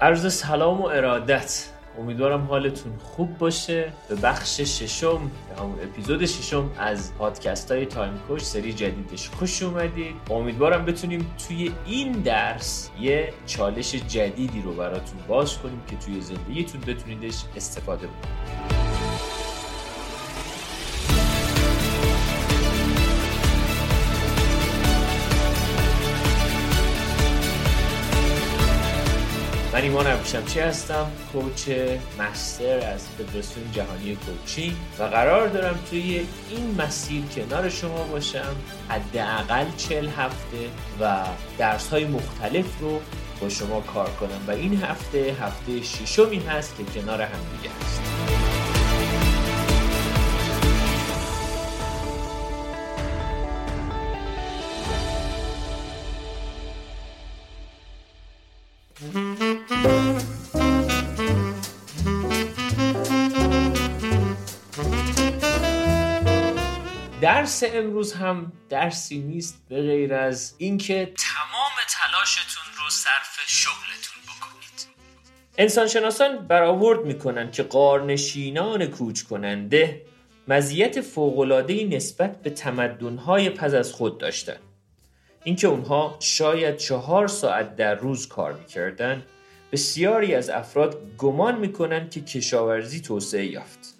عرض 0.00 0.34
سلام 0.34 0.80
و 0.80 0.84
ارادت. 0.84 1.68
امیدوارم 1.98 2.46
حالتون 2.46 2.92
خوب 2.98 3.38
باشه. 3.38 3.92
به 4.08 4.14
بخش 4.14 4.60
ششم 4.60 5.30
به 5.48 5.60
همون 5.60 5.78
اپیزود 5.82 6.26
ششم 6.26 6.70
از 6.78 7.14
پادکست 7.14 7.72
های 7.72 7.86
تایم 7.86 8.18
کوش 8.28 8.42
سری 8.42 8.72
جدیدش 8.72 9.28
خوش 9.28 9.62
اومدید 9.62 10.14
امیدوارم 10.30 10.84
بتونیم 10.84 11.34
توی 11.48 11.72
این 11.86 12.12
درس 12.12 12.90
یه 13.00 13.32
چالش 13.46 13.94
جدیدی 13.94 14.62
رو 14.62 14.72
براتون 14.72 15.18
باز 15.28 15.58
کنیم 15.58 15.82
که 15.90 15.96
توی 15.96 16.20
زندگیتون 16.20 16.80
بتونیدش 16.80 17.44
استفاده 17.56 18.06
بکنید 18.06 18.77
من 29.78 29.84
ایمان 29.84 30.06
چی 30.46 30.60
هستم 30.60 31.06
کوچ 31.32 31.68
مستر 32.18 32.78
از 32.94 33.08
فدراسیون 33.08 33.72
جهانی 33.72 34.16
کوچی 34.16 34.76
و 34.98 35.02
قرار 35.02 35.48
دارم 35.48 35.78
توی 35.90 36.26
این 36.50 36.74
مسیر 36.78 37.22
کنار 37.34 37.68
شما 37.68 38.04
باشم. 38.04 38.56
حداقل 38.88 39.64
چل 39.76 40.08
هفته 40.08 40.68
و 41.00 41.24
درس 41.58 41.88
های 41.88 42.04
مختلف 42.04 42.80
رو 42.80 43.00
با 43.40 43.48
شما 43.48 43.80
کار 43.80 44.10
کنم 44.10 44.40
و 44.48 44.50
این 44.50 44.82
هفته 44.82 45.36
هفته 45.40 45.82
ششمی 45.82 46.38
هست 46.38 46.76
که 46.76 47.00
کنار 47.00 47.22
هم 47.22 47.40
دیگه 47.56 48.37
درس 67.48 67.64
امروز 67.66 68.12
هم 68.12 68.52
درسی 68.68 69.18
نیست 69.18 69.62
به 69.68 69.82
غیر 69.82 70.14
از 70.14 70.54
اینکه 70.58 71.12
تمام 71.18 71.72
تلاشتون 71.88 72.84
رو 72.84 72.90
صرف 72.90 73.38
شغلتون 73.46 74.22
بکنید. 74.22 74.86
انسانشناسان 75.58 76.46
برآورد 76.46 77.04
می‌کنن 77.04 77.50
که 77.50 77.62
قارنشینان 77.62 78.86
کوچ 78.86 79.22
کننده 79.22 80.02
مزیت 80.48 81.00
فوق‌العاده‌ای 81.00 81.84
نسبت 81.84 82.42
به 82.42 82.50
تمدن‌های 82.50 83.50
پس 83.50 83.74
از 83.74 83.92
خود 83.92 84.18
داشتن 84.18 84.58
اینکه 85.44 85.66
اونها 85.66 86.16
شاید 86.20 86.76
چهار 86.76 87.28
ساعت 87.28 87.76
در 87.76 87.94
روز 87.94 88.28
کار 88.28 88.52
می‌کردن 88.52 89.22
بسیاری 89.72 90.34
از 90.34 90.50
افراد 90.50 91.16
گمان 91.18 91.58
می‌کنن 91.58 92.08
که 92.10 92.20
کشاورزی 92.20 93.00
توسعه 93.00 93.46
یافت. 93.46 93.97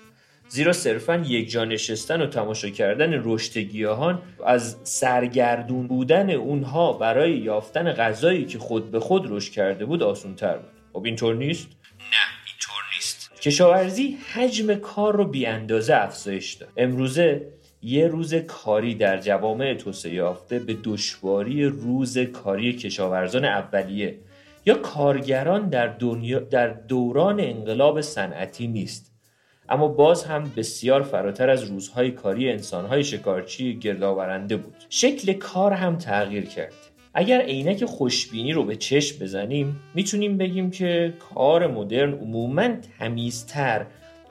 زیرا 0.48 0.72
صرفا 0.72 1.16
یک 1.16 1.50
جا 1.50 1.64
نشستن 1.64 2.22
و 2.22 2.26
تماشا 2.26 2.68
کردن 2.68 3.22
رشد 3.24 3.58
گیاهان 3.58 4.22
از 4.46 4.76
سرگردون 4.82 5.86
بودن 5.86 6.30
اونها 6.30 6.92
برای 6.92 7.36
یافتن 7.36 7.92
غذایی 7.92 8.44
که 8.44 8.58
خود 8.58 8.90
به 8.90 9.00
خود 9.00 9.26
رشد 9.30 9.52
کرده 9.52 9.84
بود 9.84 10.02
آسون 10.02 10.34
تر 10.34 10.56
بود. 10.56 10.70
خب 10.92 11.04
اینطور 11.04 11.34
نیست؟ 11.34 11.68
نه 11.98 12.16
اینطور 12.46 12.82
نیست. 12.94 13.30
کشاورزی 13.40 14.18
حجم 14.32 14.74
کار 14.74 15.16
رو 15.16 15.24
بی 15.24 15.46
اندازه 15.46 15.94
افزایش 15.94 16.52
داد. 16.52 16.68
امروزه 16.76 17.46
یه 17.82 18.06
روز 18.08 18.34
کاری 18.34 18.94
در 18.94 19.18
جوامع 19.18 19.74
توسعه 19.74 20.14
یافته 20.14 20.58
به 20.58 20.76
دشواری 20.84 21.64
روز 21.64 22.18
کاری 22.18 22.72
کشاورزان 22.72 23.44
اولیه. 23.44 24.18
یا 24.66 24.74
کارگران 24.74 25.68
در, 25.68 25.86
دنیا 25.86 26.38
در 26.38 26.68
دوران 26.68 27.40
انقلاب 27.40 28.00
صنعتی 28.00 28.66
نیست. 28.66 29.07
اما 29.68 29.88
باز 29.88 30.24
هم 30.24 30.52
بسیار 30.56 31.02
فراتر 31.02 31.50
از 31.50 31.62
روزهای 31.62 32.10
کاری 32.10 32.50
انسانهای 32.50 33.04
شکارچی 33.04 33.78
گردآورنده 33.78 34.56
بود. 34.56 34.74
شکل 34.88 35.32
کار 35.32 35.72
هم 35.72 35.98
تغییر 35.98 36.44
کرد. 36.44 36.74
اگر 37.14 37.40
عینک 37.40 37.84
خوشبینی 37.84 38.52
رو 38.52 38.64
به 38.64 38.76
چشم 38.76 39.24
بزنیم 39.24 39.80
می‌تونیم 39.94 40.36
بگیم 40.36 40.70
که 40.70 41.14
کار 41.34 41.66
مدرن 41.66 42.12
عموما 42.12 42.68
تمیزتر 42.98 43.86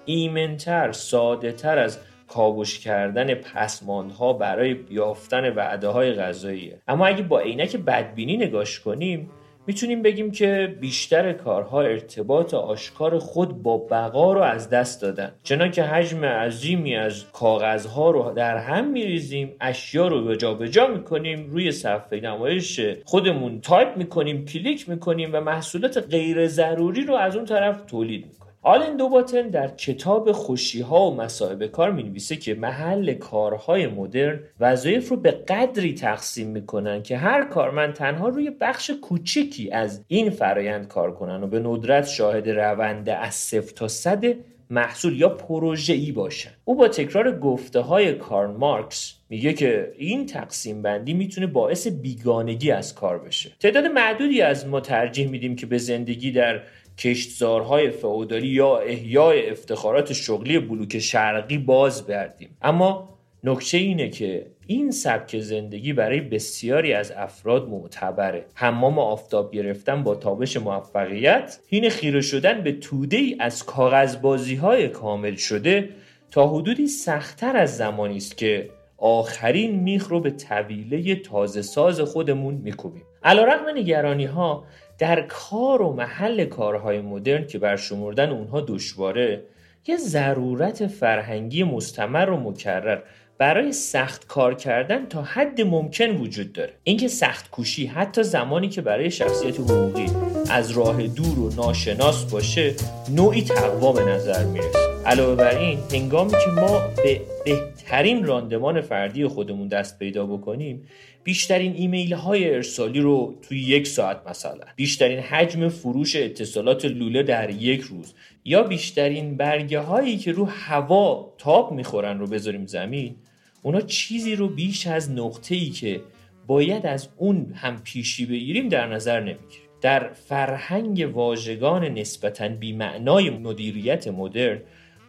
ایمنتر 0.05 0.91
ساده 0.91 1.51
تر 1.51 1.79
از 1.79 1.99
کاوش 2.27 2.79
کردن 2.79 3.33
پسماندها 3.33 4.33
برای 4.33 4.77
یافتن 4.89 5.53
وعده 5.53 5.87
های 5.87 6.13
غذاییه. 6.13 6.81
اما 6.87 7.05
اگه 7.05 7.23
با 7.23 7.39
عینک 7.39 7.75
بدبینی 7.77 8.37
نگاش 8.37 8.79
کنیم 8.79 9.29
می‌تونیم 9.67 10.01
بگیم 10.01 10.31
که 10.31 10.77
بیشتر 10.81 11.33
کارها 11.33 11.81
ارتباط 11.81 12.53
آشکار 12.53 13.19
خود 13.19 13.63
با 13.63 13.77
بقا 13.77 14.33
رو 14.33 14.41
از 14.41 14.69
دست 14.69 15.01
دادن. 15.01 15.31
چنان 15.43 15.71
که 15.71 15.83
حجم 15.83 16.25
عظیمی 16.25 16.95
از 16.95 17.31
کاغذها 17.31 18.11
رو 18.11 18.33
در 18.35 18.57
هم 18.57 18.91
میریزیم 18.91 19.55
اشیا 19.61 20.07
رو 20.07 20.23
به 20.23 20.37
جا 20.37 20.53
به 20.53 20.69
جا 20.69 20.87
می‌کنیم 20.87 21.49
روی 21.49 21.71
صفحه 21.71 22.19
نمایش 22.19 22.79
خودمون 23.05 23.61
تایپ 23.61 23.97
می‌کنیم 23.97 24.45
کلیک 24.45 24.89
می‌کنیم 24.89 25.29
و 25.33 25.41
محصولات 25.41 25.97
غیر 25.97 26.47
ضروری 26.47 27.05
رو 27.05 27.15
از 27.15 27.35
اون 27.35 27.45
طرف 27.45 27.81
تولید 27.81 28.25
می‌کنیم. 28.25 28.46
آلن 28.67 28.97
دوباتن 28.97 29.47
در 29.47 29.67
کتاب 29.67 30.31
خوشی 30.31 30.81
ها 30.81 31.11
و 31.11 31.15
مصائب 31.15 31.65
کار 31.65 31.91
می 31.91 32.03
نویسه 32.03 32.35
که 32.35 32.55
محل 32.55 33.13
کارهای 33.13 33.87
مدرن 33.87 34.39
وظایف 34.59 35.09
رو 35.09 35.17
به 35.17 35.31
قدری 35.31 35.93
تقسیم 35.93 36.47
می‌کنن 36.47 37.03
که 37.03 37.17
هر 37.17 37.45
کارمند 37.45 37.93
تنها 37.93 38.27
روی 38.27 38.49
بخش 38.49 38.91
کوچیکی 39.01 39.71
از 39.71 40.03
این 40.07 40.29
فرایند 40.29 40.87
کار 40.87 41.15
کنن 41.15 41.43
و 41.43 41.47
به 41.47 41.59
ندرت 41.59 42.07
شاهد 42.07 42.49
روند 42.49 43.15
از 43.15 43.35
صفر 43.35 43.73
تا 43.73 43.87
صد 43.87 44.23
محصول 44.69 45.19
یا 45.19 45.29
پروژه 45.29 45.93
ای 45.93 46.11
باشن. 46.11 46.49
او 46.65 46.75
با 46.75 46.87
تکرار 46.87 47.39
گفته 47.39 47.79
های 47.79 48.13
کارل 48.13 48.51
مارکس 48.51 49.13
میگه 49.29 49.53
که 49.53 49.93
این 49.97 50.25
تقسیم 50.25 50.81
بندی 50.81 51.13
می‌تونه 51.13 51.47
باعث 51.47 51.87
بیگانگی 51.87 52.71
از 52.71 52.95
کار 52.95 53.19
بشه. 53.19 53.51
تعداد 53.59 53.85
معدودی 53.85 54.41
از 54.41 54.67
ما 54.67 54.79
ترجیح 54.79 55.29
میدیم 55.29 55.55
که 55.55 55.65
به 55.65 55.77
زندگی 55.77 56.31
در 56.31 56.61
کشتزارهای 56.97 57.89
فئودالی 57.89 58.47
یا 58.47 58.77
احیای 58.77 59.49
افتخارات 59.49 60.13
شغلی 60.13 60.59
بلوک 60.59 60.99
شرقی 60.99 61.57
باز 61.57 62.07
بردیم. 62.07 62.57
اما 62.61 63.17
نکته 63.43 63.77
اینه 63.77 64.09
که 64.09 64.45
این 64.67 64.91
سبک 64.91 65.39
زندگی 65.39 65.93
برای 65.93 66.21
بسیاری 66.21 66.93
از 66.93 67.11
افراد 67.11 67.69
معتبره. 67.69 68.45
حمام 68.53 68.99
آفتاب 68.99 69.51
گرفتن 69.51 70.03
با 70.03 70.15
تابش 70.15 70.57
موفقیت 70.57 71.59
هین 71.67 71.89
خیره 71.89 72.21
شدن 72.21 72.61
به 72.61 72.71
توده 72.71 73.17
ای 73.17 73.35
از 73.39 73.65
کاغذبازی 73.65 74.55
های 74.55 74.87
کامل 74.87 75.35
شده 75.35 75.89
تا 76.31 76.47
حدودی 76.47 76.87
سختتر 76.87 77.57
از 77.57 77.77
زمانی 77.77 78.17
است 78.17 78.37
که 78.37 78.69
آخرین 78.97 79.79
میخ 79.79 80.07
رو 80.07 80.19
به 80.19 80.31
طویله 80.31 81.15
تازه 81.15 81.61
ساز 81.61 82.01
خودمون 82.01 82.53
میکوبیم. 82.53 83.03
علیرغم 83.23 83.69
نگرانی 83.75 84.25
ها 84.25 84.63
در 84.97 85.21
کار 85.21 85.81
و 85.81 85.93
محل 85.93 86.45
کارهای 86.45 87.01
مدرن 87.01 87.47
که 87.47 87.59
برشمردن 87.59 88.29
اونها 88.29 88.61
دشواره 88.61 89.43
یه 89.87 89.97
ضرورت 89.97 90.87
فرهنگی 90.87 91.63
مستمر 91.63 92.29
و 92.29 92.37
مکرر 92.37 92.99
برای 93.37 93.71
سخت 93.71 94.27
کار 94.27 94.53
کردن 94.53 95.05
تا 95.05 95.21
حد 95.21 95.61
ممکن 95.61 96.09
وجود 96.09 96.53
داره. 96.53 96.73
اینکه 96.83 97.07
سخت 97.07 97.51
کوشی 97.51 97.85
حتی 97.85 98.23
زمانی 98.23 98.69
که 98.69 98.81
برای 98.81 99.11
شخصیت 99.11 99.59
حقوقی 99.59 100.05
از 100.49 100.71
راه 100.71 101.07
دور 101.07 101.39
و 101.39 101.55
ناشناس 101.55 102.31
باشه 102.31 102.75
نوعی 103.09 103.41
تقوا 103.41 103.91
به 103.91 104.03
نظر 104.03 104.45
می‌رسه. 104.45 104.86
علاوه 105.07 105.35
بر 105.35 105.57
این 105.57 105.79
هنگامی 105.93 106.31
که 106.31 106.51
ما 106.61 106.81
به 107.03 107.21
بهترین 107.45 108.25
راندمان 108.25 108.81
فردی 108.81 109.27
خودمون 109.27 109.67
دست 109.67 109.99
پیدا 109.99 110.25
بکنیم 110.25 110.87
بیشترین 111.23 111.73
ایمیل 111.73 112.13
های 112.13 112.53
ارسالی 112.53 112.99
رو 112.99 113.35
توی 113.41 113.59
یک 113.59 113.87
ساعت 113.87 114.21
مثلا 114.29 114.65
بیشترین 114.75 115.19
حجم 115.19 115.69
فروش 115.69 116.15
اتصالات 116.15 116.85
لوله 116.85 117.23
در 117.23 117.49
یک 117.49 117.81
روز 117.81 118.13
یا 118.45 118.63
بیشترین 118.63 119.37
برگه 119.37 119.79
هایی 119.79 120.17
که 120.17 120.31
رو 120.31 120.45
هوا 120.45 121.33
تاب 121.37 121.71
می‌خورن 121.71 122.19
رو 122.19 122.27
بذاریم 122.27 122.65
زمین 122.65 123.15
اونا 123.61 123.81
چیزی 123.81 124.35
رو 124.35 124.47
بیش 124.47 124.87
از 124.87 125.11
نقطه 125.11 125.55
ای 125.55 125.69
که 125.69 126.01
باید 126.47 126.85
از 126.85 127.07
اون 127.17 127.53
هم 127.55 127.81
پیشی 127.83 128.25
بگیریم 128.25 128.69
در 128.69 128.87
نظر 128.87 129.19
نمی‌گیریم. 129.19 129.67
در 129.81 130.09
فرهنگ 130.13 131.09
واژگان 131.13 131.83
نسبتا 131.85 132.47
بیمعنای 132.47 133.29
مدیریت 133.29 134.07
مدرن 134.07 134.61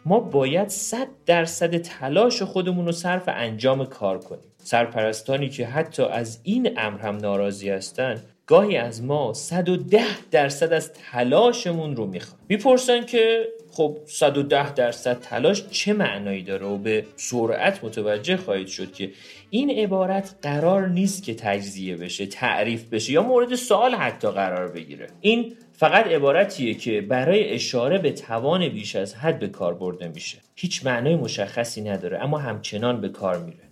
ما 0.05 0.19
باید 0.19 0.67
صد 0.67 1.07
درصد 1.25 1.77
تلاش 1.77 2.41
خودمون 2.41 2.85
رو 2.85 2.91
صرف 2.91 3.23
انجام 3.27 3.85
کار 3.85 4.19
کنیم. 4.19 4.51
سرپرستانی 4.57 5.49
که 5.49 5.65
حتی 5.65 6.03
از 6.03 6.39
این 6.43 6.73
امر 6.77 6.99
هم 6.99 7.17
ناراضی 7.17 7.69
هستند 7.69 8.23
گاهی 8.45 8.77
از 8.77 9.03
ما 9.03 9.33
110 9.33 10.03
درصد 10.31 10.73
از 10.73 10.93
تلاشمون 10.93 11.95
رو 11.95 12.05
می‌خوان. 12.05 12.41
می‌پرسن 12.49 13.05
که 13.05 13.47
خب 13.71 13.97
110 14.05 14.73
درصد 14.73 15.19
تلاش 15.19 15.67
چه 15.67 15.93
معنایی 15.93 16.43
داره 16.43 16.65
و 16.65 16.77
به 16.77 17.05
سرعت 17.15 17.83
متوجه 17.83 18.37
خواهید 18.37 18.67
شد 18.67 18.93
که 18.93 19.11
این 19.49 19.69
عبارت 19.69 20.35
قرار 20.41 20.87
نیست 20.87 21.23
که 21.23 21.35
تجزیه 21.35 21.97
بشه 21.97 22.25
تعریف 22.25 22.85
بشه 22.85 23.11
یا 23.11 23.23
مورد 23.23 23.55
سوال 23.55 23.95
حتی 23.95 24.31
قرار 24.31 24.67
بگیره. 24.67 25.07
این 25.21 25.55
فقط 25.73 26.07
عبارتیه 26.07 26.73
که 26.73 27.01
برای 27.01 27.49
اشاره 27.49 27.97
به 27.97 28.11
توان 28.11 28.69
بیش 28.69 28.95
از 28.95 29.15
حد 29.15 29.39
به 29.39 29.47
کار 29.47 29.73
برده 29.73 30.07
میشه. 30.07 30.37
هیچ 30.55 30.85
معنای 30.85 31.15
مشخصی 31.15 31.81
نداره 31.81 32.23
اما 32.23 32.37
همچنان 32.37 33.01
به 33.01 33.09
کار 33.09 33.39
میره. 33.43 33.69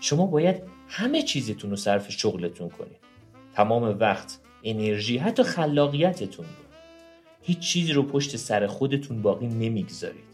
شما 0.00 0.26
باید 0.26 0.62
همه 0.88 1.22
چیزتون 1.22 1.70
رو 1.70 1.76
صرف 1.76 2.12
شغلتون 2.12 2.68
کنید. 2.68 2.98
تمام 3.54 3.98
وقت 4.00 4.38
انرژی 4.64 5.18
حتی 5.18 5.42
خلاقیتتون 5.42 6.46
رو. 6.46 6.65
هیچ 7.46 7.58
چیزی 7.58 7.92
رو 7.92 8.02
پشت 8.02 8.36
سر 8.36 8.66
خودتون 8.66 9.22
باقی 9.22 9.46
نمی‌گذارید. 9.46 10.24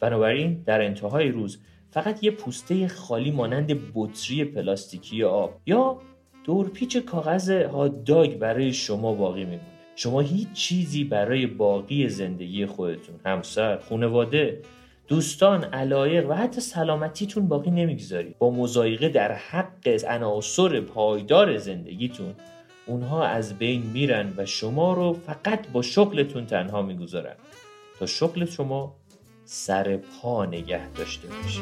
بنابراین 0.00 0.62
در 0.66 0.82
انتهای 0.82 1.28
روز 1.28 1.58
فقط 1.90 2.24
یه 2.24 2.30
پوسته 2.30 2.88
خالی 2.88 3.30
مانند 3.30 3.92
بطری 3.94 4.44
پلاستیکی 4.44 5.24
آب 5.24 5.60
یا 5.66 5.98
دورپیچ 6.44 6.96
کاغذ 6.96 7.50
هاداگ 7.50 8.38
برای 8.38 8.72
شما 8.72 9.14
باقی 9.14 9.44
میمونه. 9.44 9.60
شما 9.96 10.20
هیچ 10.20 10.52
چیزی 10.52 11.04
برای 11.04 11.46
باقی 11.46 12.08
زندگی 12.08 12.66
خودتون 12.66 13.14
همسر 13.24 13.78
خانواده 13.78 14.62
دوستان 15.08 15.64
علایق 15.64 16.30
و 16.30 16.32
حتی 16.32 16.60
سلامتیتون 16.60 17.48
باقی 17.48 17.70
نمی‌گذارید. 17.70 18.38
با 18.38 18.50
مزایقه 18.50 19.08
در 19.08 19.32
حق 19.32 20.04
عناصر 20.08 20.80
پایدار 20.80 21.56
زندگیتون 21.56 22.34
اونها 22.88 23.26
از 23.26 23.58
بین 23.58 23.82
میرن 23.82 24.34
و 24.36 24.46
شما 24.46 24.92
رو 24.92 25.12
فقط 25.26 25.68
با 25.68 25.82
شغلتون 25.82 26.46
تنها 26.46 26.82
می‌گذارن. 26.82 27.34
تا 27.98 28.06
شغل 28.06 28.44
شما 28.44 28.96
سر 29.44 29.96
پا 29.96 30.44
نگه 30.44 30.88
داشته 30.88 31.28
باشه. 31.28 31.60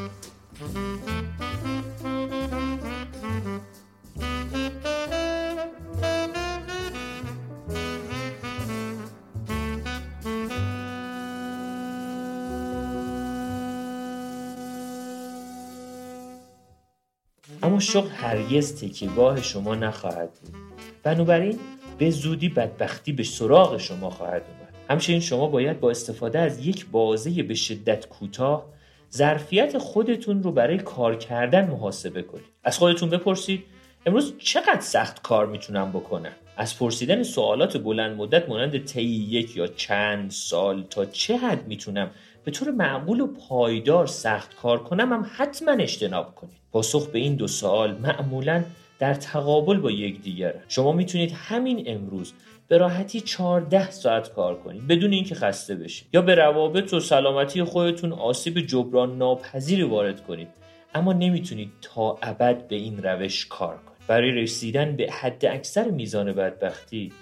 اما 17.62 17.80
شغل 17.80 18.08
هرگز 18.08 18.80
تکیگاه 18.80 19.42
شما 19.42 19.74
نخواهد 19.74 20.30
بود. 20.32 20.65
بنابراین 21.06 21.58
به 21.98 22.10
زودی 22.10 22.48
بدبختی 22.48 23.12
به 23.12 23.22
سراغ 23.22 23.76
شما 23.76 24.10
خواهد 24.10 24.42
اومد. 24.42 24.74
همچنین 24.90 25.20
شما 25.20 25.46
باید 25.48 25.80
با 25.80 25.90
استفاده 25.90 26.38
از 26.38 26.66
یک 26.66 26.86
بازه 26.86 27.42
به 27.42 27.54
شدت 27.54 28.08
کوتاه 28.08 28.66
ظرفیت 29.12 29.78
خودتون 29.78 30.42
رو 30.42 30.52
برای 30.52 30.78
کار 30.78 31.16
کردن 31.16 31.70
محاسبه 31.70 32.22
کنید. 32.22 32.44
از 32.64 32.78
خودتون 32.78 33.10
بپرسید 33.10 33.64
امروز 34.06 34.34
چقدر 34.38 34.80
سخت 34.80 35.22
کار 35.22 35.46
می‌تونم 35.46 35.90
بکنم؟ 35.92 36.32
از 36.56 36.78
پرسیدن 36.78 37.22
سوالات 37.22 37.76
بلند 37.76 38.16
مدت 38.16 38.48
مانند 38.48 38.84
طی 38.84 39.02
یک 39.04 39.56
یا 39.56 39.66
چند 39.66 40.30
سال 40.30 40.84
تا 40.90 41.04
چه 41.04 41.36
حد 41.36 41.68
می‌تونم 41.68 42.10
به 42.44 42.50
طور 42.50 42.70
معقول 42.70 43.20
و 43.20 43.26
پایدار 43.26 44.06
سخت 44.06 44.56
کار 44.56 44.82
کنم 44.82 45.12
هم 45.12 45.30
حتما 45.36 45.72
اجتناب 45.72 46.34
کنید. 46.34 46.56
پاسخ 46.72 47.06
به 47.06 47.18
این 47.18 47.34
دو 47.34 47.46
سوال 47.46 47.96
معمولا 47.96 48.64
در 48.98 49.14
تقابل 49.14 49.76
با 49.76 49.90
یکدیگر 49.90 50.54
شما 50.68 50.92
می‌تونید 50.92 51.32
همین 51.32 51.84
امروز 51.86 52.32
به 52.68 52.78
راحتی 52.78 53.20
14 53.20 53.90
ساعت 53.90 54.32
کار 54.32 54.58
کنید 54.60 54.86
بدون 54.86 55.12
اینکه 55.12 55.34
خسته 55.34 55.74
بشید. 55.74 56.08
یا 56.12 56.22
به 56.22 56.34
روابط 56.34 56.94
و 56.94 57.00
سلامتی 57.00 57.62
خودتون 57.62 58.12
آسیب 58.12 58.60
جبران 58.60 59.18
ناپذیری 59.18 59.82
وارد 59.82 60.26
کنید. 60.26 60.48
اما 60.94 61.12
نمی‌تونید 61.12 61.72
تا 61.82 62.18
ابد 62.22 62.68
به 62.68 62.76
این 62.76 63.02
روش 63.02 63.46
کار 63.46 63.76
کنید. 63.76 64.06
برای 64.06 64.30
رسیدن 64.30 64.96
به 64.96 65.12
حد 65.12 65.46
اکثر 65.46 65.90
میزان 65.90 66.32
بدبختی 66.32 67.12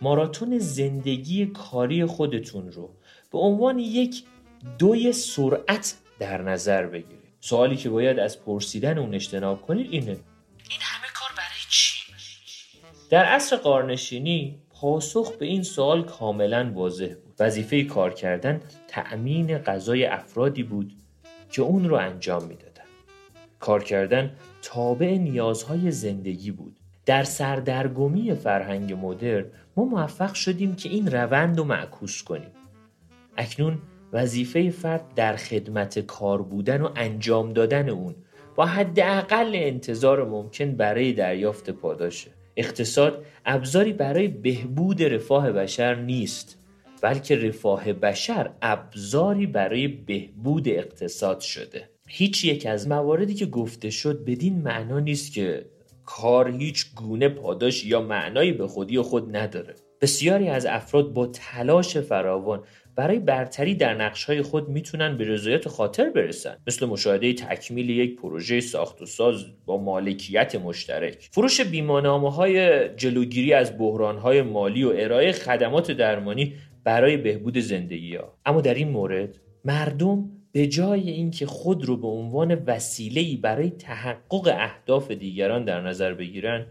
ماراتون 0.00 0.58
زندگی 0.58 1.46
کاری 1.46 2.04
خودتون 2.04 2.72
رو 2.72 2.90
به 3.32 3.38
عنوان 3.38 3.78
یک 3.78 4.22
دوی 4.78 5.12
سرعت 5.12 5.96
در 6.18 6.42
نظر 6.42 6.86
بگیرید. 6.86 7.18
سوالی 7.40 7.76
که 7.76 7.90
باید 7.90 8.18
از 8.18 8.44
پرسیدن 8.44 8.98
اون 8.98 9.14
اجتناب 9.14 9.62
کنید 9.62 9.88
اینه 9.90 10.16
در 13.10 13.24
عصر 13.24 13.56
قارنشینی 13.56 14.58
پاسخ 14.70 15.36
به 15.36 15.46
این 15.46 15.62
سوال 15.62 16.04
کاملا 16.04 16.72
واضح 16.74 17.14
بود. 17.14 17.34
وظیفه 17.38 17.84
کار 17.84 18.14
کردن 18.14 18.60
تأمین 18.88 19.58
غذای 19.58 20.04
افرادی 20.04 20.62
بود 20.62 20.92
که 21.50 21.62
اون 21.62 21.88
رو 21.88 21.96
انجام 21.96 22.44
می‌دادن. 22.44 22.82
کار 23.60 23.84
کردن 23.84 24.32
تابع 24.62 25.18
نیازهای 25.18 25.90
زندگی 25.90 26.50
بود. 26.50 26.76
در 27.06 27.22
سردرگمی 27.22 28.34
فرهنگ 28.34 28.98
مدرن 29.02 29.44
ما 29.76 29.84
موفق 29.84 30.34
شدیم 30.34 30.74
که 30.74 30.88
این 30.88 31.10
روند 31.10 31.58
رو 31.58 31.64
معکوس 31.64 32.22
کنیم. 32.22 32.50
اکنون 33.36 33.78
وظیفه 34.12 34.70
فرد 34.70 35.14
در 35.14 35.36
خدمت 35.36 35.98
کار 35.98 36.42
بودن 36.42 36.80
و 36.80 36.88
انجام 36.96 37.52
دادن 37.52 37.88
اون 37.88 38.14
با 38.56 38.66
حداقل 38.66 39.50
انتظار 39.54 40.24
ممکن 40.24 40.76
برای 40.76 41.12
دریافت 41.12 41.70
پاداشه. 41.70 42.37
اقتصاد 42.58 43.24
ابزاری 43.46 43.92
برای 43.92 44.28
بهبود 44.28 45.02
رفاه 45.02 45.52
بشر 45.52 45.94
نیست 45.94 46.58
بلکه 47.02 47.36
رفاه 47.36 47.92
بشر 47.92 48.50
ابزاری 48.62 49.46
برای 49.46 49.88
بهبود 49.88 50.68
اقتصاد 50.68 51.40
شده. 51.40 51.90
هیچ 52.08 52.44
یک 52.44 52.66
از 52.66 52.88
مواردی 52.88 53.34
که 53.34 53.46
گفته 53.46 53.90
شد 53.90 54.24
بدین 54.24 54.62
معنا 54.62 55.00
نیست 55.00 55.32
که 55.32 55.66
کار 56.04 56.50
هیچ 56.50 56.94
گونه 56.94 57.28
پاداش 57.28 57.84
یا 57.84 58.00
معنایی 58.00 58.52
به 58.52 58.66
خودی 58.66 59.00
خود 59.00 59.36
نداره. 59.36 59.74
بسیاری 60.00 60.48
از 60.48 60.66
افراد 60.66 61.12
با 61.12 61.26
تلاش 61.26 61.96
فراوان 61.96 62.62
برای 62.98 63.18
برتری 63.18 63.74
در 63.74 63.94
نقشهای 63.94 64.42
خود 64.42 64.68
می‌تونن 64.68 65.16
به 65.16 65.24
رضایت 65.24 65.68
خاطر 65.68 66.10
برسن. 66.10 66.56
مثل 66.66 66.86
مشاهده 66.86 67.32
تکمیل 67.32 67.90
یک 67.90 68.16
پروژه 68.16 68.60
ساخت 68.60 69.02
و 69.02 69.06
ساز 69.06 69.44
با 69.66 69.76
مالکیت 69.76 70.54
مشترک. 70.54 71.28
فروش 71.32 71.60
بیمانامه 71.60 72.32
های 72.32 72.88
جلوگیری 72.88 73.52
از 73.52 73.78
بحران 73.78 74.18
های 74.18 74.42
مالی 74.42 74.84
و 74.84 74.92
ارائه 74.96 75.32
خدمات 75.32 75.90
درمانی 75.90 76.54
برای 76.84 77.16
بهبود 77.16 77.58
زندگی 77.58 78.16
ها 78.16 78.38
اما 78.46 78.60
در 78.60 78.74
این 78.74 78.88
مورد 78.88 79.38
مردم 79.64 80.30
به 80.52 80.66
جای 80.66 81.10
اینکه 81.10 81.46
خود 81.46 81.84
رو 81.84 81.96
به 81.96 82.06
عنوان 82.06 82.54
وسیله‌ای 82.66 83.36
برای 83.36 83.70
تحقق 83.70 84.54
اهداف 84.58 85.10
دیگران 85.10 85.64
در 85.64 85.80
نظر 85.80 86.14
بگیرن 86.14 86.66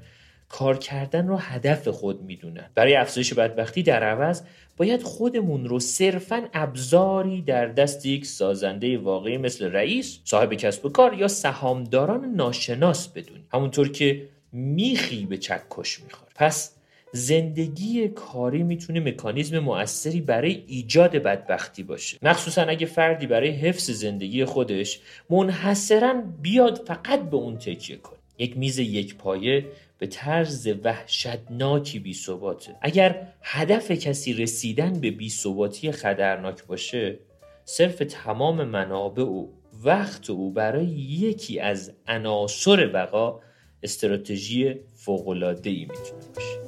کار 0.49 0.77
کردن 0.77 1.27
رو 1.27 1.37
هدف 1.37 1.87
خود 1.87 2.21
می‌دونن 2.21 2.69
برای 2.75 2.95
افزایش 2.95 3.33
بدبختی 3.33 3.83
در 3.83 4.03
عوض 4.03 4.41
باید 4.77 5.01
خودمون 5.01 5.65
رو 5.65 5.79
صرفا 5.79 6.47
ابزاری 6.53 7.41
در 7.41 7.65
دست 7.65 8.05
یک 8.05 8.25
سازنده 8.25 8.97
واقعی 8.97 9.37
مثل 9.37 9.71
رئیس 9.71 10.19
صاحب 10.23 10.53
کسب 10.53 10.85
و 10.85 10.89
کار 10.89 11.13
یا 11.13 11.27
سهامداران 11.27 12.25
ناشناس 12.25 13.07
بدونیم. 13.07 13.47
همونطور 13.53 13.91
که 13.91 14.29
میخی 14.51 15.25
به 15.25 15.37
چکش 15.37 15.99
می‌خوره. 15.99 16.31
پس 16.35 16.73
زندگی 17.13 18.07
کاری 18.07 18.63
می‌تونه 18.63 18.99
مکانیزم 18.99 19.59
مؤثری 19.59 20.21
برای 20.21 20.63
ایجاد 20.67 21.11
بدبختی 21.11 21.83
باشه. 21.83 22.17
مخصوصا 22.21 22.61
اگه 22.61 22.85
فردی 22.85 23.27
برای 23.27 23.49
حفظ 23.49 23.91
زندگی 23.91 24.45
خودش 24.45 24.99
منحصرا 25.29 26.23
بیاد 26.41 26.83
فقط 26.87 27.29
به 27.29 27.37
اون 27.37 27.57
تکیه 27.57 27.97
کنه. 27.97 28.17
یک 28.39 28.57
میز 28.57 28.79
یک 28.79 29.15
پایه 29.15 29.65
به 29.97 30.07
طرز 30.07 30.67
وحشتناکی 30.83 31.99
بی 31.99 32.13
ثباته. 32.13 32.75
اگر 32.81 33.33
هدف 33.41 33.91
کسی 33.91 34.33
رسیدن 34.33 34.99
به 34.99 35.11
بی 35.11 35.29
ثباتی 35.29 35.91
خطرناک 35.91 36.65
باشه 36.65 37.19
صرف 37.65 38.03
تمام 38.09 38.63
منابع 38.63 39.23
و 39.23 39.47
وقت 39.83 40.29
او 40.29 40.51
برای 40.51 40.85
یکی 40.85 41.59
از 41.59 41.91
عناصر 42.07 42.87
بقا 42.87 43.39
استراتژی 43.83 44.75
فوق‌العاده‌ای 44.95 45.85
می‌تونه 45.85 46.21
باشه. 46.35 46.66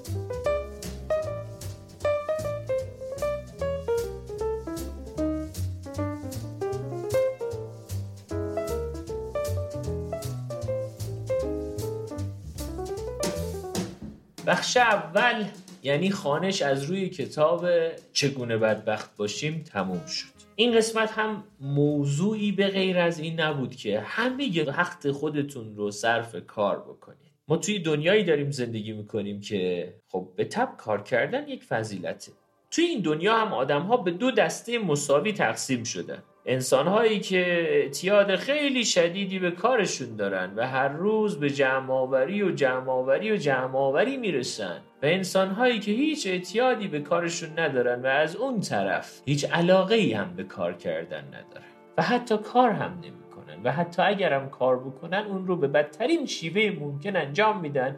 بخش 14.49 14.77
اول. 14.77 15.45
یعنی 15.83 16.11
خانش 16.11 16.61
از 16.61 16.83
روی 16.83 17.09
کتاب 17.09 17.65
چگونه 18.13 18.57
بدبخت 18.57 19.15
باشیم 19.17 19.63
تموم 19.73 20.05
شد. 20.05 20.27
این 20.55 20.77
قسمت 20.77 21.11
هم 21.11 21.43
موضوعی 21.59 22.51
به 22.51 22.67
غیر 22.67 22.97
از 22.97 23.19
این 23.19 23.39
نبود 23.39 23.75
که 23.75 23.99
همه 23.99 24.63
وقت 24.63 25.11
خودتون 25.11 25.75
رو 25.75 25.91
صرف 25.91 26.35
کار 26.47 26.79
بکنید. 26.79 27.31
ما 27.47 27.57
توی 27.57 27.79
دنیایی 27.79 28.23
داریم 28.23 28.51
زندگی 28.51 28.93
می‌کنیم 28.93 29.41
که 29.41 29.93
خب 30.07 30.29
به 30.35 30.45
تب 30.45 30.69
کار 30.77 31.03
کردن 31.03 31.47
یک 31.47 31.63
فضیلته. 31.63 32.31
توی 32.71 32.83
این 32.83 33.01
دنیا 33.01 33.37
هم 33.37 33.53
آدم 33.53 33.81
ها 33.81 33.97
به 33.97 34.11
دو 34.11 34.31
دسته 34.31 34.79
مساوی 34.79 35.33
تقسیم 35.33 35.83
شدن. 35.83 36.23
انسان 36.51 36.87
هایی 36.87 37.19
که 37.19 37.39
اعتیاد 37.69 38.35
خیلی 38.35 38.85
شدیدی 38.85 39.39
به 39.39 39.51
کارشون 39.51 40.15
دارن 40.15 40.53
و 40.55 40.67
هر 40.67 40.87
روز 40.87 41.39
به 41.39 41.49
جمع 41.49 41.93
آوری 41.93 42.43
و 42.43 42.51
جمع 42.51 42.89
آوری 42.89 43.31
و 43.31 43.35
جمع 43.35 43.77
آوری 43.77 44.17
می‌رسن 44.17 44.77
و 45.03 45.05
انسان 45.05 45.49
هایی 45.49 45.79
که 45.79 45.91
هیچ 45.91 46.27
اعتیادی 46.27 46.87
به 46.87 46.99
کارشون 46.99 47.59
ندارن 47.59 48.01
و 48.01 48.05
از 48.05 48.35
اون 48.35 48.61
طرف 48.61 49.21
هیچ 49.25 49.45
علاقه 49.45 49.95
ای 49.95 50.13
هم 50.13 50.33
به 50.35 50.43
کار 50.43 50.73
کردن 50.73 51.23
ندارن 51.27 51.69
و 51.97 52.01
حتی 52.01 52.37
کار 52.37 52.69
هم 52.69 52.91
نمی‌کنن 52.91 53.63
و 53.63 53.71
حتی 53.71 54.01
اگرم 54.01 54.49
کار 54.49 54.79
بکنن 54.79 55.25
اون 55.29 55.47
رو 55.47 55.55
به 55.55 55.67
بدترین 55.67 56.25
شیوه 56.25 56.79
ممکن 56.79 57.15
انجام 57.15 57.59
میدن 57.59 57.95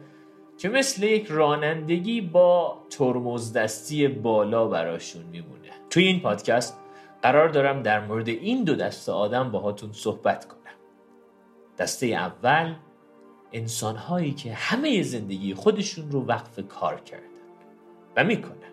که 0.58 0.68
مثل 0.68 1.02
یک 1.02 1.26
رانندگی 1.26 2.20
با 2.20 2.78
ترمز 2.90 3.52
دستی 3.52 4.08
بالا 4.08 4.68
براشون 4.68 5.22
میمونه. 5.22 5.70
توی 5.90 6.04
این 6.04 6.20
پادکست 6.20 6.81
قرار 7.22 7.48
دارم 7.48 7.82
در 7.82 8.06
مورد 8.06 8.28
این 8.28 8.64
دو 8.64 8.74
دسته 8.74 9.12
آدم 9.12 9.50
باهاتون 9.50 9.92
صحبت 9.92 10.44
کنم. 10.44 10.58
دسته 11.78 12.06
اول 12.06 12.74
انسان 13.52 13.96
هایی 13.96 14.32
که 14.32 14.52
همه 14.52 15.02
زندگی 15.02 15.54
خودشون 15.54 16.10
رو 16.10 16.24
وقف 16.26 16.60
کار 16.68 17.00
کردن 17.00 17.26
و 18.16 18.24
می‌کنن. 18.24 18.72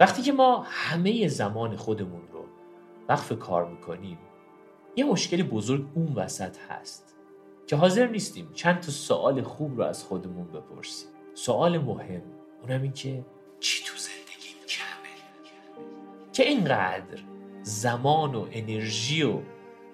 وقتی 0.00 0.22
که 0.22 0.32
ما 0.32 0.64
همه 0.68 1.28
زمان 1.28 1.76
خودمون 1.76 2.22
رو 2.32 2.44
وقف 3.08 3.38
کار 3.38 3.68
می‌کنیم 3.68 4.18
یه 4.96 5.04
مشکل 5.04 5.42
بزرگ 5.42 5.86
اون 5.94 6.12
وسط 6.14 6.56
هست 6.68 7.16
که 7.66 7.76
حاضر 7.76 8.06
نیستیم 8.06 8.50
چند 8.54 8.80
تا 8.80 8.92
سوال 8.92 9.42
خوب 9.42 9.76
رو 9.76 9.84
از 9.84 10.04
خودمون 10.04 10.46
بپرسیم. 10.46 11.08
سوال 11.34 11.78
مهم 11.78 12.22
اونم 12.62 12.82
این 12.82 12.92
که 12.92 13.24
چی 13.60 13.84
تو 13.84 13.96
که 16.36 16.42
اینقدر 16.42 17.18
زمان 17.62 18.34
و 18.34 18.48
انرژی 18.52 19.22
و 19.22 19.40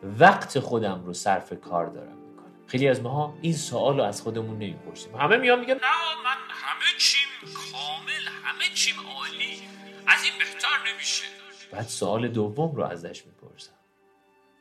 وقت 0.02 0.58
خودم 0.58 1.04
رو 1.04 1.12
صرف 1.12 1.52
کار 1.61 1.87
دارم 1.87 2.16
می‌کنم. 2.16 2.66
خیلی 2.66 2.88
از 2.88 3.02
ماها 3.02 3.38
این 3.42 3.52
سوال 3.52 3.96
رو 3.96 4.02
از 4.02 4.22
خودمون 4.22 4.58
نمی‌پرسیم. 4.58 5.16
همه 5.16 5.37
میان 5.37 5.61
میگن 5.61 5.75
نه 5.75 5.80
من 6.25 6.37
همه 6.50 6.99
چیم 6.99 7.28
کامل 7.54 8.28
همه 8.44 8.64
چیم 8.75 8.94
عالی 9.00 9.62
از 10.06 10.25
این 10.25 10.32
بهتر 10.38 10.92
نمیشه. 10.92 11.25
بعد 11.72 11.87
سوال 11.87 12.28
دوم 12.28 12.76
رو 12.76 12.84
ازش 12.84 13.26
می‌پرسم. 13.26 13.72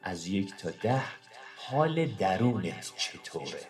از 0.04 0.28
یک 0.28 0.56
تا 0.56 0.70
ده 0.70 1.04
حال 1.58 2.06
درونت 2.06 2.94
چطوره؟ 2.98 3.68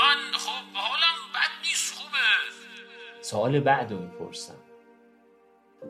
من 0.00 0.38
خب 0.38 0.74
حالم 0.74 1.32
بد 1.34 1.66
نیست 1.66 1.94
خوبه. 1.94 2.18
سوال 3.22 3.60
بعد 3.60 3.92
رو 3.92 3.98
می‌پرسم. 3.98 4.61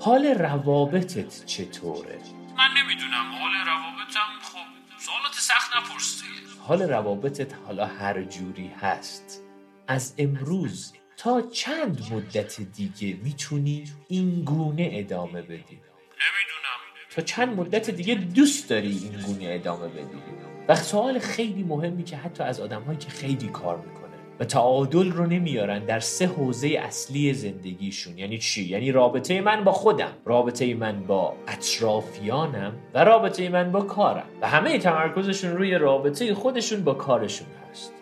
حال 0.00 0.26
روابطت 0.26 1.46
چطوره؟ 1.46 2.18
من 2.58 2.82
نمی‌دونم 2.82 3.32
حال 3.40 3.52
روابطم 3.66 4.30
خب 4.42 4.98
سوالات 4.98 5.34
سخت 5.34 5.76
نپرسید 5.76 6.30
حال 6.60 6.82
روابطت 6.82 7.54
حالا 7.66 7.86
هر 7.86 8.22
جوری 8.22 8.70
هست. 8.80 9.42
از 9.88 10.14
امروز 10.18 10.92
تا 11.16 11.42
چند 11.42 12.12
مدت 12.12 12.60
دیگه 12.60 13.18
می‌تونی 13.22 13.84
این 14.08 14.44
گونه 14.44 14.90
ادامه 14.92 15.42
بدی؟ 15.42 15.54
نمی‌دونم. 15.56 16.78
تا 17.10 17.22
چند 17.22 17.56
مدت 17.56 17.90
دیگه 17.90 18.14
دوست 18.14 18.70
داری 18.70 18.98
این 19.02 19.22
گونه 19.26 19.44
ادامه 19.54 19.88
بدی؟ 19.88 20.22
و 20.68 20.74
سوال 20.76 21.18
خیلی 21.18 21.62
مهمی 21.62 22.04
که 22.04 22.16
حتی 22.16 22.42
از 22.42 22.60
آدمهایی 22.60 22.98
که 22.98 23.10
خیلی 23.10 23.48
کار 23.48 23.78
می‌کنه 23.78 24.01
و 24.42 24.44
تعادل 24.44 25.12
رو 25.12 25.26
نمیارن 25.26 25.84
در 25.84 26.00
سه 26.00 26.26
حوزه 26.26 26.68
اصلی 26.68 27.34
زندگیشون. 27.34 28.18
یعنی 28.18 28.38
چی؟ 28.38 28.64
یعنی 28.64 28.92
رابطه 28.92 29.40
من 29.40 29.64
با 29.64 29.72
خودم 29.72 30.12
رابطه 30.24 30.74
من 30.74 31.02
با 31.02 31.34
اطرافیانم 31.48 32.72
و 32.94 33.04
رابطه 33.04 33.48
من 33.48 33.72
با 33.72 33.80
کارم. 33.80 34.24
و 34.40 34.48
همه 34.48 34.78
تمرکزشون 34.78 35.56
روی 35.56 35.74
رابطه 35.74 36.34
خودشون 36.34 36.84
با 36.84 36.94
کارشون 36.94 37.46
هست. 37.70 37.92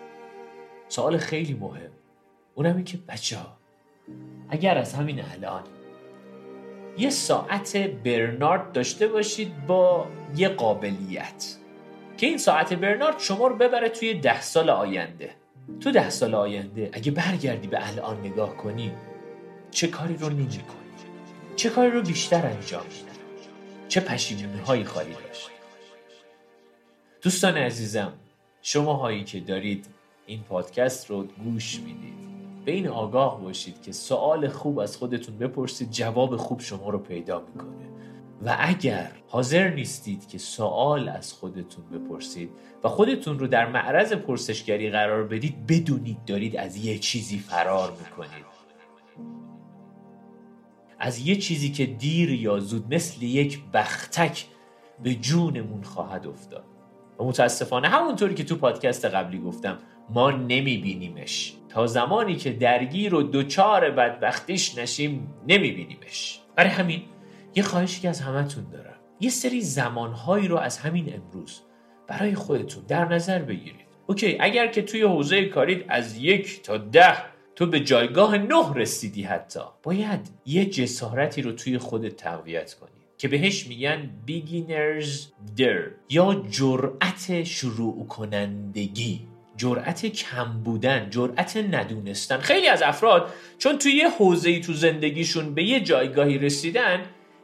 سوال 0.88 1.16
خیلی 1.16 1.54
مهم. 1.54 1.90
اونم 2.54 2.76
این 2.76 2.84
که 2.84 2.98
بچه 3.08 3.36
ها 3.36 3.56
اگر 4.48 4.78
از 4.78 4.94
همین 4.94 5.20
الان 5.32 5.62
یه 6.98 7.10
ساعت 7.10 7.76
برنارد 7.76 8.72
داشته 8.72 9.08
باشید 9.08 9.66
با 9.66 10.06
یه 10.36 10.48
قابلیت 10.48 11.56
که 12.16 12.26
این 12.26 12.38
ساعت 12.38 12.74
برنارد 12.74 13.18
شما 13.18 13.46
رو 13.46 13.56
ببره 13.56 13.88
توی 13.88 14.14
ده 14.14 14.40
سال 14.40 14.70
آینده. 14.70 15.39
تو 15.80 15.90
ده 15.90 16.10
سال 16.10 16.34
آینده 16.34 16.90
اگه 16.92 17.10
برگردی 17.12 17.68
به 17.68 17.88
الان 17.88 18.20
نگاه 18.20 18.56
کنی 18.56 18.92
چه 19.70 19.86
کاری 19.86 20.16
رو 20.16 20.28
نمی 20.28 20.46
کنی؟ 20.46 20.90
چه 21.56 21.70
کاری 21.70 21.90
رو 21.90 22.02
بیشتر 22.02 22.46
انجام 22.46 22.82
میدی 22.82 23.10
چه 23.88 24.00
پشیمونی 24.00 24.60
هایی 24.60 24.84
خواهی 24.84 25.12
داشت؟ 25.12 25.50
دوستان 27.22 27.56
عزیزم 27.56 28.12
شما 28.62 28.94
هایی 28.94 29.24
که 29.24 29.40
دارید 29.40 29.86
این 30.26 30.42
پادکست 30.42 31.10
رو 31.10 31.22
گوش 31.22 31.80
می‌دید. 31.80 32.30
به 32.64 32.72
این 32.72 32.88
آگاه 32.88 33.40
باشید 33.40 33.82
که 33.82 33.92
سوال 33.92 34.48
خوب 34.48 34.78
از 34.78 34.96
خودتون 34.96 35.38
بپرسید 35.38 35.90
جواب 35.90 36.36
خوب 36.36 36.60
شما 36.60 36.90
رو 36.90 36.98
پیدا 36.98 37.40
می‌کنه. 37.40 37.89
و 38.44 38.56
اگر 38.58 39.10
حاضر 39.28 39.70
نیستید 39.70 40.28
که 40.28 40.38
سوال 40.38 41.08
از 41.08 41.32
خودتون 41.32 41.84
بپرسید 41.84 42.50
و 42.84 42.88
خودتون 42.88 43.38
رو 43.38 43.46
در 43.46 43.66
معرض 43.66 44.12
پرسشگری 44.12 44.90
قرار 44.90 45.24
بدید 45.24 45.66
بدونید 45.66 46.24
دارید 46.26 46.56
از 46.56 46.76
یه 46.76 46.98
چیزی 46.98 47.38
فرار 47.38 47.90
می‌کنید. 47.90 48.50
از 50.98 51.26
یه 51.26 51.36
چیزی 51.36 51.70
که 51.70 51.86
دیر 51.86 52.30
یا 52.30 52.58
زود 52.58 52.94
مثل 52.94 53.22
یک 53.22 53.60
بختک 53.74 54.46
به 55.02 55.14
جونمون 55.14 55.82
خواهد 55.82 56.26
افتاد. 56.26 56.64
و 57.18 57.24
متاسفانه 57.24 57.88
همونطوری 57.88 58.34
که 58.34 58.44
تو 58.44 58.56
پادکست 58.56 59.04
قبلی 59.04 59.38
گفتم 59.38 59.78
ما 60.10 60.30
نمیبینیمش. 60.30 61.54
تا 61.68 61.86
زمانی 61.86 62.36
که 62.36 62.52
درگیر 62.52 63.14
و 63.14 63.22
دوچار 63.22 63.90
بدبختیش 63.90 64.78
نشیم 64.78 65.34
نمیبینیمش. 65.48 66.40
برای 66.56 66.70
همین 66.70 67.02
یه 67.54 67.62
خواهشی 67.62 68.00
که 68.00 68.08
از 68.08 68.20
همتون 68.20 68.64
دارم. 68.72 68.96
یه 69.20 69.30
سری 69.30 69.60
زمانهایی 69.60 70.48
رو 70.48 70.56
از 70.56 70.78
همین 70.78 71.14
امروز 71.14 71.60
برای 72.08 72.34
خودتون 72.34 72.84
در 72.88 73.04
نظر 73.04 73.38
بگیرید. 73.38 73.86
اوکی 74.06 74.36
اگر 74.40 74.66
که 74.66 74.82
توی 74.82 75.02
حوزه 75.02 75.44
کارید 75.44 75.84
از 75.88 76.16
یک 76.16 76.62
تا 76.62 76.78
ده 76.78 77.16
تو 77.56 77.66
به 77.66 77.80
جایگاه 77.80 78.38
نه 78.38 78.74
رسیدی 78.74 79.22
حتی 79.22 79.60
باید 79.82 80.20
یه 80.46 80.64
جسارتی 80.64 81.42
رو 81.42 81.52
توی 81.52 81.78
خودت 81.78 82.16
تقویت 82.16 82.74
کنی 82.74 82.90
که 83.18 83.28
بهش 83.28 83.66
میگن 83.66 84.10
beginners 84.28 85.08
در 85.56 85.80
یا 86.08 86.44
جرأت 86.50 87.44
شروع 87.44 88.06
کنندگی 88.06 89.20
جرأت 89.56 90.06
کم 90.06 90.62
بودن 90.64 91.10
جرأت 91.10 91.56
ندونستن. 91.56 92.38
خیلی 92.38 92.68
از 92.68 92.82
افراد 92.82 93.30
چون 93.58 93.78
توی 93.78 93.92
یه 93.92 94.08
حوزه‌ای 94.08 94.60
تو 94.60 94.72
زندگیشون 94.72 95.54
به 95.54 95.64
یه 95.64 95.80
جایگاهی 95.80 96.38
رسیدن 96.38 97.00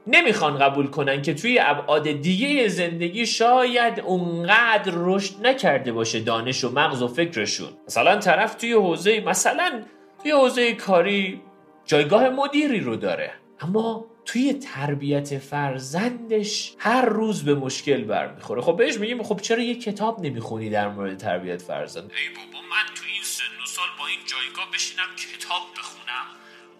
نمی‌خوان 0.06 0.58
قبول 0.58 0.86
کنن 0.86 1.22
که 1.22 1.34
توی 1.34 1.58
ابعاد 1.62 2.10
دیگه 2.10 2.68
زندگی 2.68 3.26
شاید 3.26 4.00
اونقدر 4.00 4.92
رشد 4.94 5.46
نکرده 5.46 5.92
باشه 5.92 6.20
دانش 6.20 6.64
و 6.64 6.70
مغز 6.70 7.02
و 7.02 7.08
فکرشون. 7.08 7.68
مثلا 7.86 8.16
طرف 8.16 8.54
توی 8.54 8.72
حوزه 8.72 9.20
مثلا 9.20 9.82
توی 10.22 10.30
حوزه 10.30 10.74
کاری 10.74 11.40
جایگاه 11.84 12.28
مدیری 12.28 12.80
رو 12.80 12.96
داره. 12.96 13.32
اما 13.60 14.06
توی 14.24 14.52
تربیت 14.52 15.38
فرزندش 15.38 16.74
هر 16.78 17.04
روز 17.04 17.44
به 17.44 17.54
مشکل 17.54 18.04
برمیخوره. 18.04 18.62
خب 18.62 18.76
بهش 18.76 18.98
میگیم 18.98 19.22
خب 19.22 19.40
چرا 19.40 19.62
یه 19.62 19.74
کتاب 19.74 20.20
نمی‌خونی 20.20 20.70
در 20.70 20.88
مورد 20.88 21.16
تربیت 21.16 21.62
فرزند؟ 21.62 22.10
ای 22.10 22.34
بابا 22.34 22.66
من 22.66 22.94
تو 22.94 23.02
این 23.12 23.22
سن 23.22 23.62
و 23.62 23.66
سال 23.66 23.88
با 23.98 24.06
این 24.06 24.18
جایگاه 24.26 24.70
بشینم 24.74 25.06
کتاب 25.16 25.62
بخونم؟ 25.78 26.26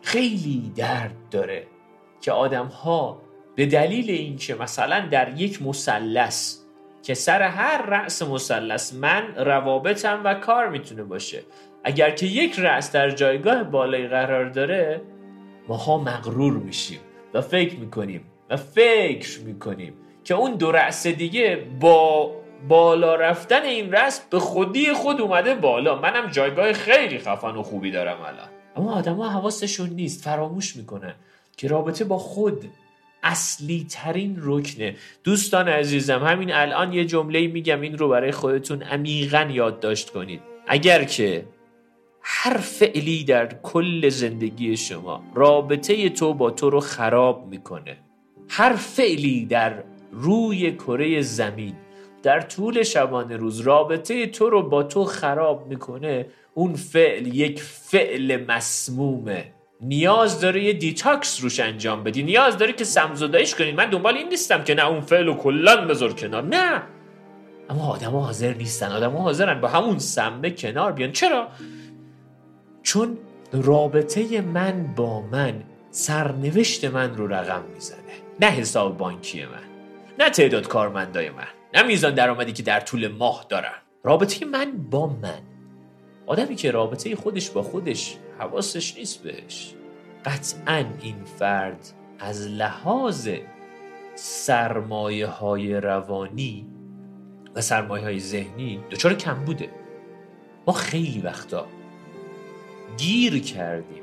خیلی 0.03 0.73
درد 0.77 1.17
داره. 1.31 1.67
که 2.27 2.33
آدم 2.33 2.67
ها 2.67 3.23
به 3.55 3.67
دلیل 3.67 4.11
اینکه 4.11 4.55
مثلا 4.55 5.09
در 5.11 5.41
یک 5.41 5.63
مثلث 5.63 6.59
که 7.03 7.15
سر 7.15 7.43
هر 7.43 7.87
رأس 7.87 8.23
مثلث 8.23 8.95
من 8.95 9.35
روابطم 9.37 10.21
و 10.25 10.35
کار 10.35 10.69
می‌تونه 10.69 11.03
باشه 11.03 11.43
اگر 11.85 12.11
که 12.11 12.27
یک 12.27 12.59
رأس 12.59 12.93
در 12.93 13.11
جایگاه 13.11 13.63
بالایی 13.63 14.09
قرار 14.09 14.49
داره 14.49 15.01
ماها 15.69 15.99
مغرور 15.99 16.53
میشیم 16.53 17.01
و 17.35 17.41
فکر 17.41 17.77
می‌کنیم 17.77 18.25
و 18.51 18.57
فکر 18.57 19.41
می‌کنیم 19.41 19.95
که 20.25 20.35
اون 20.35 20.55
دو 20.55 20.73
رأس 20.73 21.07
دیگه 21.07 21.67
با 21.81 22.33
بالا 22.69 23.15
رفتن 23.15 23.63
این 23.63 23.93
رأس 23.93 24.21
به 24.21 24.39
خودی 24.39 24.93
خود 24.93 25.21
اومده 25.21 25.55
بالا. 25.55 26.01
منم 26.01 26.31
جایگاه 26.31 26.73
خیلی 26.73 27.19
خفن 27.19 27.57
و 27.57 27.63
خوبی 27.63 27.91
دارم 27.91 28.21
الان. 28.21 28.49
اما 28.77 28.95
آدم 28.95 29.15
ها 29.15 29.29
حواسشون 29.29 29.91
نیست 29.91 30.25
فراموش 30.25 30.77
می‌کنن. 30.77 31.15
که 31.57 31.69
رابطه 31.69 32.05
با 32.05 32.19
خود 32.19 32.65
اصلی 33.23 33.87
ترین 33.91 34.37
رکنه. 34.43 34.97
دوستان 35.25 35.69
عزیزم 35.69 36.25
همین 36.25 36.53
الان 36.53 36.93
یه 36.93 37.05
جمله 37.05 37.47
میگم 37.47 37.81
این 37.81 37.99
رو 37.99 38.09
برای 38.09 38.31
خودتون 38.31 38.83
عمیقا 38.83 39.49
یادداشت 39.51 40.11
کنید. 40.11 40.41
اگر 40.67 41.05
که 41.05 41.45
هر 42.23 42.57
فعلی 42.57 43.25
در 43.25 43.47
کل 43.63 44.09
زندگی 44.09 44.77
شما 44.77 45.25
رابطه 45.35 46.09
تو 46.09 46.35
با 46.35 46.51
تو 46.51 46.71
رو 46.71 46.81
خراب 46.81 47.47
می‌کنه 47.47 47.97
هر 48.49 48.77
فعلی 48.77 49.47
در 49.47 49.83
روی 50.13 50.73
کره 50.73 51.21
زمین 51.21 51.75
در 52.23 52.41
طول 52.41 52.83
شبانه 52.83 53.37
روز 53.37 53.61
رابطه 53.61 54.27
تو 54.27 54.51
رو 54.51 54.63
با 54.63 54.83
تو 54.83 55.05
خراب 55.05 55.67
می‌کنه 55.67 56.27
اون 56.55 56.75
فعل 56.75 57.35
یک 57.35 57.63
فعل 57.63 58.45
مسمومه. 58.49 59.56
نیاز 59.81 60.41
داره 60.41 60.65
یه 60.65 60.73
detox 60.73 61.43
روش 61.43 61.61
انجام 61.61 62.05
بدی. 62.05 62.23
نیاز 62.23 62.59
داره 62.59 62.73
که 62.73 62.85
سم‌زداییش 62.85 63.55
کنی. 63.55 63.73
من 63.73 63.91
دنبال 63.91 64.17
این 64.17 64.29
نیستم 64.29 64.65
که 64.65 64.75
نه 64.75 64.87
اون 64.87 65.01
فعل 65.01 65.27
رو 65.27 65.35
کلا 65.35 65.87
بذار 65.87 66.13
کنار. 66.13 66.43
نه. 66.43 66.83
اما 67.71 67.89
آدم 67.89 68.11
ها 68.11 68.21
حاضر 68.21 68.55
نیستن. 68.55 68.93
آدم 68.93 69.13
ها 69.13 69.23
حاضرن 69.23 69.61
با 69.61 69.69
همون 69.69 69.99
سمه 69.99 70.51
کنار 70.51 70.93
بیان. 70.93 71.13
چرا؟ 71.13 71.49
چون 72.83 73.19
رابطه 73.53 74.41
من 74.41 74.95
با 74.97 75.21
من 75.21 75.63
سرنوشت 75.91 76.85
من 76.85 77.17
رو 77.17 77.27
رقم 77.27 77.63
می‌زنه. 77.75 77.99
نه 78.41 78.47
حساب 78.47 78.99
بانکی 78.99 79.45
من 79.45 79.67
نه 80.19 80.31
تعداد 80.31 80.69
کارمندای 80.69 81.31
من 81.31 81.47
نه 81.75 81.83
میزان 81.83 82.15
درآمدی 82.15 82.53
که 82.53 82.63
در 82.63 82.81
طول 82.81 83.09
ماه 83.09 83.47
دارم. 83.49 83.75
رابطه 84.05 84.47
من 84.47 84.73
با 84.91 85.07
من. 85.07 85.56
آدمی 86.27 86.57
که 86.57 86.71
رابطه 86.71 87.17
خودش 87.17 87.51
با 87.51 87.63
خودش 87.63 88.17
حواسش 88.39 88.97
نیست 88.97 89.23
بهش. 89.23 89.75
قطعا 90.25 90.85
این 91.03 91.25
فرد 91.25 91.93
از 92.19 92.47
لحاظ 92.47 93.29
سرمایه 94.15 95.27
های 95.27 95.81
روانی 95.81 96.67
و 97.55 97.61
سرمایه 97.61 98.05
های 98.05 98.21
ذهنی 98.21 98.81
دچار 98.91 99.15
کم 99.15 99.45
بوده. 99.45 99.71
ما 100.67 100.73
خیلی 100.73 101.21
وقتا 101.21 101.67
گیر 102.99 103.39
کردیم. 103.39 104.03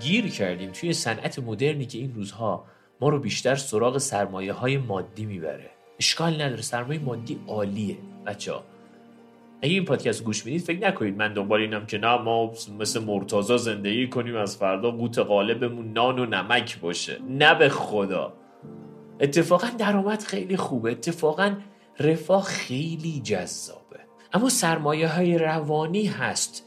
گیر 0.00 0.28
کردیم 0.28 0.70
توی 0.70 0.92
صنعت 0.92 1.38
مدرنی 1.38 1.86
که 1.86 1.98
این 1.98 2.14
روزها 2.14 2.64
ما 3.00 3.08
رو 3.08 3.18
بیشتر 3.18 3.54
سراغ 3.54 3.98
سرمایه 3.98 4.52
های 4.52 4.78
مادی 4.78 5.26
می‌بره. 5.26 5.70
اشکال 5.98 6.42
نداره 6.42 6.62
سرمایه 6.62 7.00
مادی 7.00 7.40
عالیه 7.48 7.96
بچه 8.26 8.52
ها 8.52 8.64
اگه 9.62 9.72
این 9.72 9.84
پادکست 9.84 10.24
گوش 10.24 10.46
می‌دید 10.46 10.60
فکر 10.60 10.88
نکنید 10.88 11.16
من 11.16 11.34
دنبال 11.34 11.60
اینم 11.60 11.86
که 11.86 11.98
نه 11.98 12.16
ما 12.16 12.52
مثل 12.78 13.04
مرتازا 13.04 13.56
زندگی 13.56 14.08
کنیم 14.08 14.36
از 14.36 14.56
فردا 14.56 14.90
قوت 14.90 15.18
قالبمون 15.18 15.92
نان 15.92 16.18
و 16.18 16.26
نمک 16.26 16.80
باشه. 16.80 17.18
نه 17.28 17.54
به 17.54 17.68
خدا. 17.68 18.32
اتفاقا 19.20 19.68
درآمد 19.78 20.22
خیلی 20.22 20.56
خوبه. 20.56 20.90
اتفاقا 20.90 21.56
رفاه 22.00 22.42
خیلی 22.42 23.20
جذابه. 23.20 24.00
اما 24.32 24.48
سرمایه 24.48 25.08
های 25.08 25.38
روانی 25.38 26.06
هست 26.06 26.66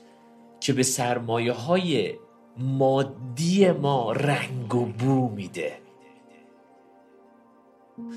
که 0.60 0.74
به 0.74 0.84
سرمایه 0.84 1.52
های 1.52 2.14
مادی 2.58 3.72
ما 3.72 4.12
رنگ 4.12 4.76
و 4.76 4.86
بو 4.86 5.30
میده. 5.30 5.74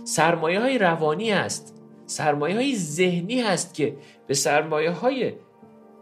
سرمایه 0.05 0.61
های 0.61 0.79
روانی 0.79 1.31
هست 1.31 1.76
سرمایه 2.07 2.55
های 2.55 2.77
ذهنی 2.77 3.41
هست 3.41 3.75
که 3.75 3.97
به 4.27 4.35
سرمایه 4.35 4.91
های 4.91 5.33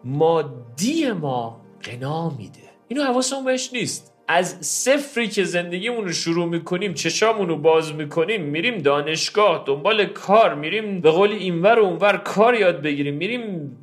مادی 0.04 1.12
ما 1.12 1.60
قنا 1.82 2.30
میده. 2.30 2.60
اینو 2.88 3.02
حواسمون 3.02 3.44
بهش 3.44 3.72
نیست. 3.72 4.14
از 4.28 4.56
صفری 4.60 5.28
که 5.28 5.44
زندگیمون 5.44 6.04
رو 6.04 6.12
شروع 6.12 6.46
می‌کنیم 6.46 6.94
چشامون 6.94 7.48
رو 7.48 7.56
باز 7.56 7.94
می‌کنیم 7.94 8.42
میریم 8.42 8.78
دانشگاه 8.78 9.64
دنبال 9.66 10.06
کار 10.06 10.54
میریم 10.54 11.00
به 11.00 11.10
قول 11.10 11.30
اینور 11.30 11.78
و 11.78 11.84
اونور 11.84 12.16
کار 12.16 12.54
یاد 12.54 12.82
بگیریم 12.82 13.14
میریم 13.14 13.76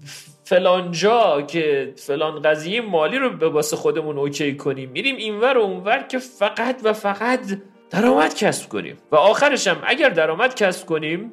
فلان 0.44 0.92
جا 0.92 1.42
که 1.42 1.94
فلان 1.98 2.42
قضیه 2.42 2.82
مالی 2.82 3.18
رو 3.18 3.30
به 3.30 3.50
واسه 3.50 3.76
خودمون 3.76 4.18
اوکی 4.18 4.56
کنیم 4.56 4.90
میریم 4.90 5.16
اینور 5.16 5.58
و 5.58 5.62
اونور 5.62 6.06
که 6.10 6.18
فقط 6.18 6.82
و 6.84 6.94
فقط 6.94 7.40
درآمد 7.90 8.36
کسب 8.36 8.70
کنیم. 8.70 8.98
و 9.12 9.16
آخرش 9.16 9.68
هم 9.68 9.78
اگر 9.84 10.10
درآمد 10.10 10.56
کسب 10.56 10.86
کنیم 10.86 11.32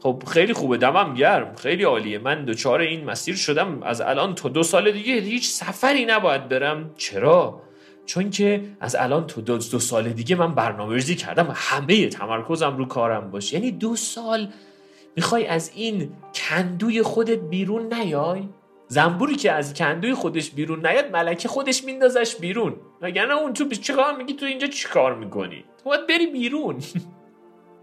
خب 0.00 0.22
خیلی 0.26 0.52
خوبه 0.52 0.76
دمم 0.76 1.14
گرم 1.14 1.54
خیلی 1.54 1.84
عالیه. 1.84 2.18
من 2.18 2.44
دچار 2.44 2.80
این 2.80 3.04
مسیر 3.04 3.36
شدم. 3.36 3.82
از 3.82 4.00
الان 4.00 4.34
تا 4.34 4.48
دو 4.48 4.62
سال 4.62 4.90
دیگه 4.90 5.14
هیچ 5.14 5.48
سفری 5.50 6.04
نباید 6.04 6.48
برم. 6.48 6.90
چرا؟ 6.96 7.60
چون 8.06 8.30
که 8.30 8.64
از 8.80 8.96
الان 8.96 9.26
تو 9.26 9.40
دو, 9.40 9.58
دو 9.58 9.78
سال 9.78 10.08
دیگه 10.08 10.36
من 10.36 10.54
برنامه 10.54 10.94
ریزی 10.94 11.14
کردم. 11.14 11.52
همه 11.54 12.08
تمرکزم 12.08 12.76
رو 12.76 12.84
کارم 12.84 13.30
باشه. 13.30 13.54
یعنی 13.56 13.70
دو 13.70 13.96
سال 13.96 14.48
می‌خوای 15.16 15.46
از 15.46 15.70
این 15.74 16.12
کندوی 16.34 17.02
خودت 17.02 17.38
بیرون 17.38 17.94
نیای؟ 17.94 18.48
زنبوری 18.88 19.34
که 19.34 19.52
از 19.52 19.74
کندوی 19.74 20.14
خودش 20.14 20.50
بیرون 20.50 20.86
نیاد 20.86 21.10
ملکه 21.12 21.48
خودش 21.48 21.84
میندازش 21.84 22.36
بیرون. 22.36 22.76
وگرنه 23.02 23.34
اون 23.34 23.52
تو 23.52 23.68
چیکار 23.68 24.16
میگی؟ 24.16 24.32
تو 24.34 24.46
اینجا 24.46 24.66
چیکار 24.66 25.14
می‌کنی؟ 25.14 25.64
تو 25.82 25.90
باید 25.90 26.06
بری 26.06 26.26
بیرون. 26.26 26.76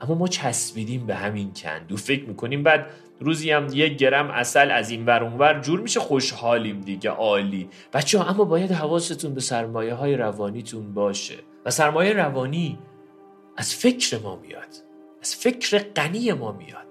اما 0.01 0.15
ما 0.15 0.27
چسبیدیم 0.27 1.05
به 1.05 1.15
همین 1.15 1.53
کندو 1.53 1.97
فکر 1.97 2.23
می‌کنیم 2.23 2.63
بعد 2.63 2.85
روزی 3.19 3.51
هم 3.51 3.67
یک 3.73 3.97
گرم 3.97 4.31
اصل 4.31 4.71
از 4.71 4.89
این 4.89 5.05
ور 5.05 5.23
اونور 5.23 5.59
جور 5.59 5.79
میشه 5.79 5.99
خوشحالیم 5.99 6.81
دیگه 6.81 7.09
عالی. 7.09 7.69
بچه 7.93 8.19
ها 8.19 8.29
اما 8.29 8.43
باید 8.43 8.71
حواستون 8.71 9.33
به 9.33 9.41
سرمایه 9.41 9.93
های 9.93 10.15
روانیتون 10.15 10.93
باشه. 10.93 11.35
و 11.65 11.71
سرمایه 11.71 12.13
روانی 12.13 12.79
از 13.57 13.75
فکر 13.75 14.19
ما 14.19 14.35
میاد. 14.35 14.75
از 15.21 15.35
فکر 15.35 15.77
غنی 15.77 16.33
ما 16.33 16.51
میاد. 16.51 16.87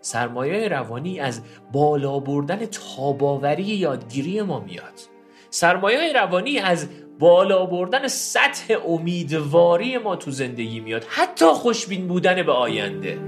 سرمایه 0.00 0.68
روانی 0.68 1.20
از 1.20 1.42
بالا 1.72 2.18
بردن 2.18 2.66
تاباوری 2.66 3.62
یادگیری 3.62 4.42
ما 4.42 4.60
میاد. 4.60 5.00
سرمایه 5.50 6.12
روانی 6.12 6.58
از 6.58 6.88
بالا 7.22 7.66
بردن 7.66 8.08
سطح 8.08 8.74
امیدواری 8.86 9.98
ما 9.98 10.16
تو 10.16 10.30
زندگی 10.30 10.80
میاد. 10.80 11.04
حتی 11.08 11.46
خوشبین 11.46 12.08
بودن 12.08 12.42
به 12.42 12.52
آینده. 12.52 13.18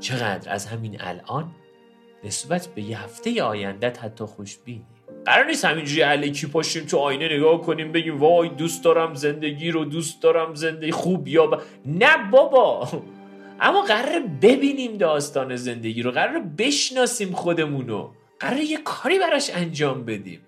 چقدر 0.00 0.52
از 0.52 0.66
همین 0.66 0.96
الان 1.00 1.50
نسبت 2.24 2.66
به 2.66 2.82
یه 2.82 3.02
هفته 3.02 3.42
آیندت 3.42 4.04
حتی 4.04 4.24
خوشبینی 4.24 4.93
قرار 5.26 5.46
نیست 5.46 5.64
همینجوری 5.64 6.00
علیکی 6.00 6.46
پاشیم 6.46 6.84
تو 6.84 6.98
آینه 6.98 7.36
نگاه 7.36 7.62
کنیم 7.62 7.92
بگیم 7.92 8.18
وای 8.18 8.48
دوست 8.48 8.84
دارم 8.84 9.14
زندگی 9.14 9.70
رو 9.70 9.84
دوست 9.84 10.22
دارم 10.22 10.54
زندگی 10.54 10.92
خوب 10.92 11.28
یا 11.28 11.46
با... 11.46 11.60
نه 11.86 12.30
بابا. 12.30 12.88
اما 13.60 13.82
قرار 13.82 14.20
ببینیم 14.42 14.96
داستان 14.96 15.56
زندگی 15.56 16.02
رو 16.02 16.10
قرار 16.10 16.42
بشناسیم 16.58 17.32
خودمونو. 17.32 18.10
قرار 18.40 18.60
یه 18.60 18.78
کاری 18.84 19.18
براش 19.18 19.50
انجام 19.54 20.04
بدیم. 20.04 20.40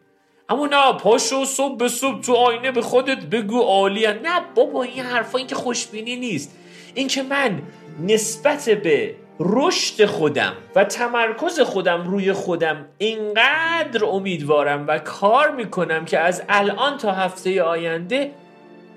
اما 0.48 0.66
نه 0.66 0.92
پاشو 0.92 1.44
صبح 1.44 1.76
به 1.76 1.88
صبح 1.88 2.20
تو 2.20 2.34
آینه 2.34 2.72
به 2.72 2.82
خودت 2.82 3.24
بگو 3.24 3.60
عالیه 3.60 4.12
نه 4.12 4.40
بابا 4.54 4.82
این 4.82 5.04
حرفا 5.04 5.38
این 5.38 5.46
که 5.46 5.54
خوشبینی 5.54 6.16
نیست. 6.16 6.58
این 6.94 7.08
که 7.08 7.22
من 7.22 7.62
نسبت 8.06 8.70
به 8.70 9.14
رشد 9.40 10.04
خودم 10.06 10.52
و 10.74 10.84
تمرکز 10.84 11.60
خودم 11.60 12.10
روی 12.10 12.32
خودم 12.32 12.88
اینقدر 12.98 14.04
امیدوارم 14.04 14.86
و 14.86 14.98
کار 14.98 15.50
می‌کنم 15.50 16.04
که 16.04 16.18
از 16.18 16.42
الان 16.48 16.98
تا 16.98 17.12
هفته 17.12 17.62
آینده 17.62 18.32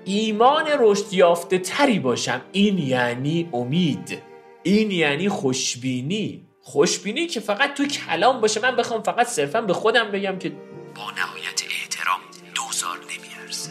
ایمان 0.04 0.64
رشد 0.78 1.12
یافته 1.12 1.58
تری 1.58 1.98
باشم. 1.98 2.40
این 2.52 2.78
یعنی 2.78 3.48
امید. 3.52 4.18
این 4.62 4.90
یعنی 4.90 5.28
خوشبینی. 5.28 6.46
خوشبینی 6.62 7.26
که 7.26 7.40
فقط 7.40 7.74
تو 7.74 7.86
کلام 7.86 8.40
باشه. 8.40 8.60
من 8.60 8.76
بخوام 8.76 9.02
فقط 9.02 9.26
صرفا 9.26 9.60
به 9.60 9.72
خودم 9.72 10.10
بگم 10.10 10.38
که 10.38 10.48
با 10.94 11.10
نهایت 11.10 11.62
احترام 11.70 12.20
دوزار 12.54 12.98
نمیارزه 12.98 13.70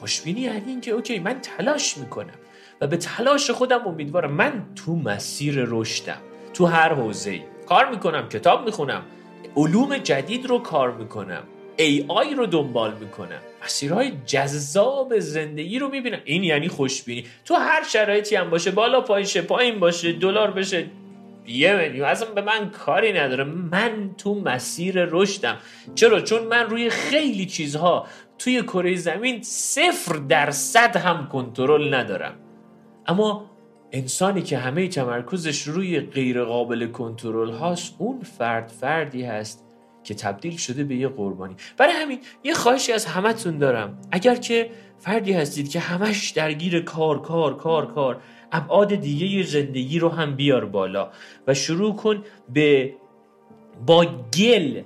خوشبینی 0.00 0.40
یعنی 0.40 0.70
اینکه 0.70 0.90
اوکی 0.90 1.18
من 1.18 1.40
تلاش 1.40 1.98
می‌کنم. 1.98 2.38
و 2.80 2.86
به 2.86 2.96
تلاش 2.96 3.50
خودم 3.50 3.86
امیدوارم. 3.86 4.32
من 4.32 4.62
تو 4.76 4.96
مسیر 4.96 5.64
رشدم 5.66 6.18
تو 6.54 6.66
هر 6.66 6.94
حوزه 6.94 7.40
کار 7.66 7.90
می‌کنم 7.90 8.28
کتاب 8.28 8.64
می‌خونم 8.64 9.02
علوم 9.56 9.98
جدید 9.98 10.46
رو 10.46 10.58
کار 10.58 10.90
می‌کنم 10.92 11.42
ای 11.76 12.04
آی 12.08 12.34
رو 12.34 12.46
دنبال 12.46 12.94
می‌کنم 12.94 13.38
مسیرهای 13.64 14.12
جذاب 14.26 15.18
زندگی 15.18 15.78
رو 15.78 15.88
می‌بینم. 15.88 16.18
این 16.24 16.44
یعنی 16.44 16.68
خوشبینی. 16.68 17.26
تو 17.44 17.54
هر 17.54 17.84
شرایطی 17.84 18.36
هم 18.36 18.50
باشه 18.50 18.70
بالا 18.70 19.00
پایشه 19.00 19.42
پایین 19.42 19.80
باشه 19.80 20.12
دلار 20.12 20.50
بشه. 20.50 20.86
یه 21.46 21.76
میلیون 21.76 22.08
اصلا 22.08 22.30
به 22.30 22.40
من 22.40 22.70
کاری 22.70 23.12
نداره. 23.12 23.44
من 23.44 24.10
تو 24.18 24.34
مسیر 24.34 25.04
رشدم. 25.04 25.56
چرا؟ 25.94 26.20
چون 26.20 26.42
من 26.42 26.70
روی 26.70 26.90
خیلی 26.90 27.46
چیزها 27.46 28.06
توی 28.38 28.62
کره 28.62 28.96
زمین 28.96 29.42
صفر 29.42 30.16
درصد 30.28 30.96
هم 30.96 31.28
کنترل 31.32 31.94
ندارم. 31.94 32.34
اما 33.08 33.50
انسانی 33.92 34.42
که 34.42 34.58
همه 34.58 34.88
تمرکزش 34.88 35.62
روی 35.62 36.00
غیر 36.00 36.44
قابل 36.44 36.86
کنترل 36.86 37.50
هاست 37.50 37.94
اون 37.98 38.20
فرد 38.20 38.68
فردی 38.68 39.22
هست 39.22 39.64
که 40.04 40.14
تبدیل 40.14 40.56
شده 40.56 40.84
به 40.84 40.96
یه 40.96 41.08
قربانی. 41.08 41.56
برای 41.76 41.92
همین 41.92 42.18
یه 42.44 42.54
خواهشی 42.54 42.92
از 42.92 43.06
همتون 43.06 43.58
دارم. 43.58 43.98
اگر 44.10 44.34
که 44.34 44.70
فردی 44.98 45.32
هستید 45.32 45.70
که 45.70 45.80
همش 45.80 46.30
درگیر 46.30 46.80
کار 46.80 47.22
کار 47.22 47.56
کار 47.56 47.94
کار 47.94 48.22
ابعاد 48.52 48.94
دیگه 48.94 49.42
زندگی 49.42 49.98
رو 49.98 50.08
هم 50.08 50.36
بیار 50.36 50.64
بالا 50.64 51.10
و 51.46 51.54
شروع 51.54 51.96
کن 51.96 52.24
به 52.52 52.94
با 53.86 54.06
گل 54.38 54.82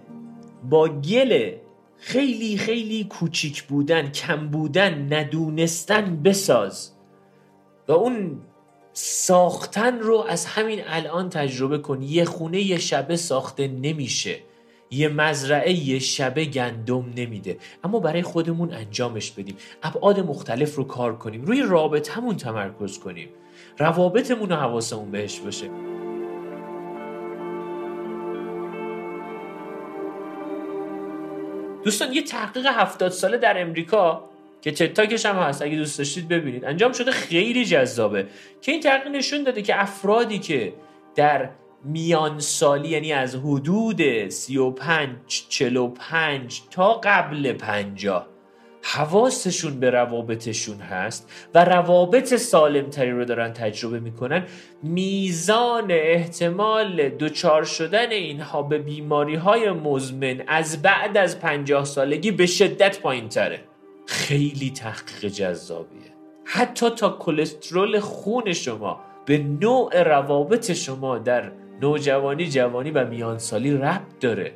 با 0.70 0.88
گل 0.88 1.52
خیلی 1.96 2.56
خیلی 2.56 3.04
کوچیک 3.04 3.62
بودن 3.62 4.11
کم 4.11 4.48
بودن 4.48 5.12
ندونستن 5.12 6.22
بساز. 6.22 6.92
و 7.92 7.94
اون 7.94 8.40
ساختن 8.92 9.98
رو 9.98 10.24
از 10.28 10.46
همین 10.46 10.81
الان 10.87 11.28
تجربه 11.28 11.78
کن. 11.78 12.02
یه 12.02 12.24
خونه 12.24 12.61
یه 12.61 12.78
شبه 12.78 13.16
ساخته 13.16 13.68
نمیشه. 13.68 14.38
یه 14.90 15.09
مزرعه 15.09 15.72
یه 15.72 15.98
شبه 15.98 16.44
گندم 16.44 17.12
نمیده. 17.16 17.59
اما 17.85 18.00
برای 18.00 18.22
خودمون 18.22 18.72
انجامش 18.72 19.31
بدیم. 19.31 19.57
ابعاد 19.83 20.20
مختلف 20.20 20.74
رو 20.74 20.85
کار 20.85 21.16
کنیم. 21.16 21.44
روی 21.44 21.62
رابطمون 21.62 22.37
تمرکز 22.37 22.98
کنیم. 22.98 23.28
روابطمون 23.78 24.48
رو 24.48 24.57
حواسمون 24.57 25.11
بهش 25.11 25.40
باشه. 25.40 25.70
دوستان 31.85 32.12
یه 32.12 32.22
تحقیق 32.22 32.66
هفتاد 32.66 33.11
ساله 33.11 33.37
در 33.37 33.61
امریکا 33.61 34.32
که 34.62 34.70
تتاکش 34.70 35.27
هم 35.27 35.37
هست 35.37 35.62
اگه 35.62 35.77
دوست 35.77 35.98
داشتید 35.98 36.29
ببینید. 36.29 36.64
انجام 36.64 36.92
شده 36.92 37.11
خیلی 37.11 37.64
جذابه. 37.64 38.27
که 38.61 38.72
این 38.72 38.81
تحقیق 38.81 39.12
نشون 39.12 39.42
داده 39.42 39.62
که 39.62 39.83
افرادی 39.83 40.38
که 40.38 40.72
در 41.14 41.51
میان 41.85 42.40
سالی 42.40 42.88
یعنی 42.88 43.12
از 43.12 43.35
حدود 43.35 44.29
35 44.29 45.09
45 45.48 46.62
تا 46.70 47.01
قبل 47.05 47.53
50 47.53 48.27
حواسشون 48.83 49.81
به 49.81 49.90
روابطشون 49.90 50.79
هست 50.79 51.48
و 51.55 51.64
روابط 51.64 52.35
سالمتری 52.35 53.11
رو 53.11 53.25
دارن 53.25 53.53
تجربه 53.53 54.01
می‌کنن. 54.01 54.46
میزان 54.83 55.90
احتمال 55.90 57.09
دچار 57.09 57.64
شدن 57.64 58.11
اینها 58.11 58.62
به 58.62 58.79
بیماری 58.79 59.35
های 59.35 59.70
مزمن 59.70 60.42
از 60.46 60.83
بعد 60.83 61.16
از 61.16 61.40
پنجاه 61.40 61.85
سالگی 61.85 62.31
به 62.31 62.46
شدت 62.46 63.01
پایین 63.01 63.29
تره 63.29 63.71
خیلی 64.06 64.70
تحقیق 64.70 65.32
جذابیه. 65.32 66.12
حتی 66.44 66.90
تا 66.90 67.10
کلسترول 67.10 68.00
خون 68.00 68.52
شما 68.52 69.00
به 69.26 69.38
نوع 69.38 70.02
روابط 70.02 70.72
شما 70.72 71.18
در 71.18 71.52
نوجوانی 71.80 72.46
جوانی 72.46 72.90
و 72.90 73.06
میانسالی 73.06 73.72
ربط 73.72 74.18
داره. 74.20 74.52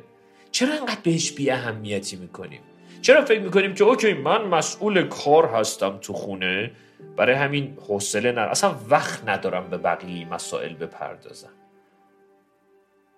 چرا 0.51 0.73
انقدر 0.73 0.99
بهش 1.03 1.31
بی 1.31 1.49
اهمیتی 1.51 2.15
می‌کنیم؟ 2.15 2.61
چرا 3.01 3.25
فکر 3.25 3.39
می‌کنیم 3.39 3.73
که 3.73 3.83
اوکی 3.83 4.13
من 4.13 4.47
مسئول 4.47 5.07
کار 5.07 5.45
هستم 5.45 5.97
تو 5.97 6.13
خونه 6.13 6.71
برای 7.17 7.35
همین 7.35 7.77
حوصله 7.87 8.31
ندارم. 8.31 8.51
اصلا 8.51 8.75
وقت 8.89 9.29
ندارم 9.29 9.69
به 9.69 9.77
بقیه 9.77 10.29
مسائل 10.33 10.73
بپردازم. 10.73 11.51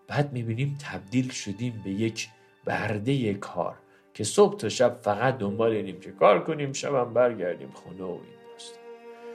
بعد 0.07 0.33
می‌بینیم 0.33 0.77
تبدیل 0.91 1.31
شدیم 1.31 1.81
به 1.83 1.91
یک 1.91 2.27
برده 2.65 3.33
کار. 3.33 3.75
که 4.19 4.25
صبح 4.25 4.58
تا 4.58 4.69
شب 4.69 4.99
فقط 5.01 5.38
دنبال 5.38 5.71
اینیم 5.71 5.99
که 5.99 6.12
کار 6.12 6.43
کنیم 6.43 6.73
شبم 6.73 7.13
برگردیم 7.13 7.71
خونه 7.73 8.03
و 8.03 8.08
این 8.08 8.21
داستان. 8.53 8.84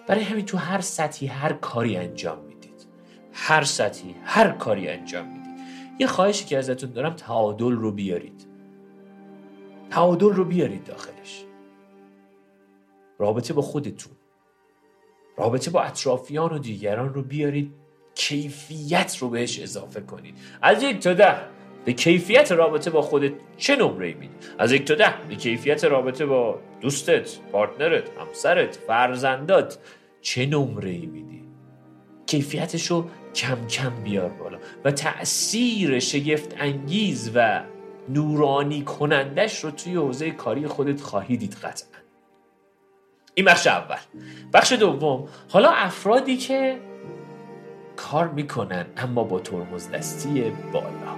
برای 0.06 0.22
همین 0.22 0.44
تو 0.44 0.58
هر 0.58 0.80
سطحی 0.80 1.26
هر 1.26 1.52
کاری 1.52 1.96
انجام 1.96 2.38
می‌دید. 2.38 2.86
هر 3.32 3.62
سطحی 3.62 4.14
هر 4.24 4.50
کاری 4.50 4.88
انجام 4.88 5.26
می‌دید. 5.26 5.60
یه 5.98 6.06
خواهشی 6.06 6.44
که 6.44 6.58
ازتون 6.58 6.90
دارم 6.90 7.12
تعادل 7.12 7.72
رو 7.72 7.92
بیارید. 7.92 8.46
تعادل 9.90 10.30
رو 10.30 10.44
بیارید 10.44 10.84
داخلش. 10.84 11.44
رابطه 13.18 13.54
با 13.54 13.62
خودتون. 13.62 14.12
رابطه 15.36 15.70
با 15.70 15.82
اطرافیان 15.82 16.52
و 16.52 16.58
دیگران 16.58 17.14
رو 17.14 17.22
بیارید. 17.22 17.74
کیفیت 18.14 19.16
رو 19.20 19.28
بهش 19.28 19.60
اضافه 19.60 20.00
کنید. 20.00 20.34
از 20.62 20.82
یک 20.82 20.98
تا 20.98 21.14
ده 21.14 21.53
به 21.84 21.92
کیفیت 21.92 22.52
رابطه 22.52 22.90
با 22.90 23.02
خودت 23.02 23.32
چه 23.56 23.76
نمره 23.76 24.14
میدی؟ 24.14 24.34
از 24.58 24.72
یک 24.72 24.84
تا 24.84 24.94
ده. 24.94 25.14
به 25.28 25.34
کیفیت 25.34 25.84
رابطه 25.84 26.26
با 26.26 26.58
دوستت 26.80 27.38
پارتنرت 27.52 28.10
همسرت 28.18 28.76
فرزندات 28.86 29.78
چه 30.20 30.46
نمره 30.46 30.98
میدی؟ 30.98 31.44
کیفیتش 32.26 32.86
رو 32.86 33.04
کم 33.34 33.66
کم 33.66 33.90
بیار 34.04 34.28
بالا 34.28 34.58
و 34.84 34.90
تأثیر 34.90 35.98
شگفت 35.98 36.54
انگیز 36.58 37.30
و 37.34 37.62
نورانی 38.08 38.82
کنندش 38.82 39.64
رو 39.64 39.70
توی 39.70 39.94
حوزه 39.94 40.30
کاری 40.30 40.66
خودت 40.66 41.00
خواهی 41.00 41.36
دید 41.36 41.54
قطعا. 41.54 41.88
این 43.34 43.46
بخش 43.46 43.66
اول. 43.66 43.96
بخش 44.52 44.72
دوم. 44.72 45.28
حالا 45.50 45.70
افرادی 45.70 46.36
که 46.36 46.80
کار 47.96 48.28
می‌کنن 48.28 48.86
اما 48.96 49.24
با 49.24 49.40
ترمز 49.40 49.90
دستی 49.90 50.52
بالا. 50.72 51.13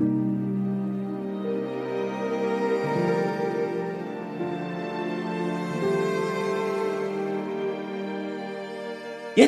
یه 0.00 0.06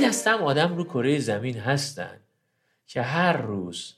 دستم 0.09 0.43
آدم 0.43 0.77
رو 0.77 0.85
کره 0.85 1.19
زمین 1.19 1.57
هستن 1.57 2.21
که 2.87 3.03
هر 3.03 3.37
روز 3.37 3.95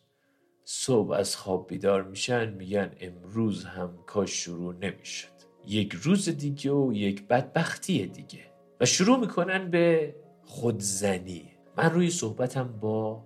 صبح 0.64 1.12
از 1.12 1.36
خواب 1.36 1.66
بیدار 1.68 2.02
میشن 2.02 2.50
میگن 2.50 2.92
امروز 3.00 3.64
هم 3.64 3.98
کاش 4.06 4.30
شروع 4.30 4.74
نمی‌شد. 4.74 5.28
یک 5.66 5.92
روز 5.92 6.28
دیگه 6.28 6.72
و 6.72 6.92
یک 6.92 7.28
بدبختی 7.28 8.06
دیگه. 8.06 8.44
و 8.80 8.86
شروع 8.86 9.18
می‌کنن 9.18 9.70
به 9.70 10.14
خودزنی. 10.44 11.50
من 11.76 11.90
روی 11.90 12.10
صحبتم 12.10 12.78
با 12.80 13.24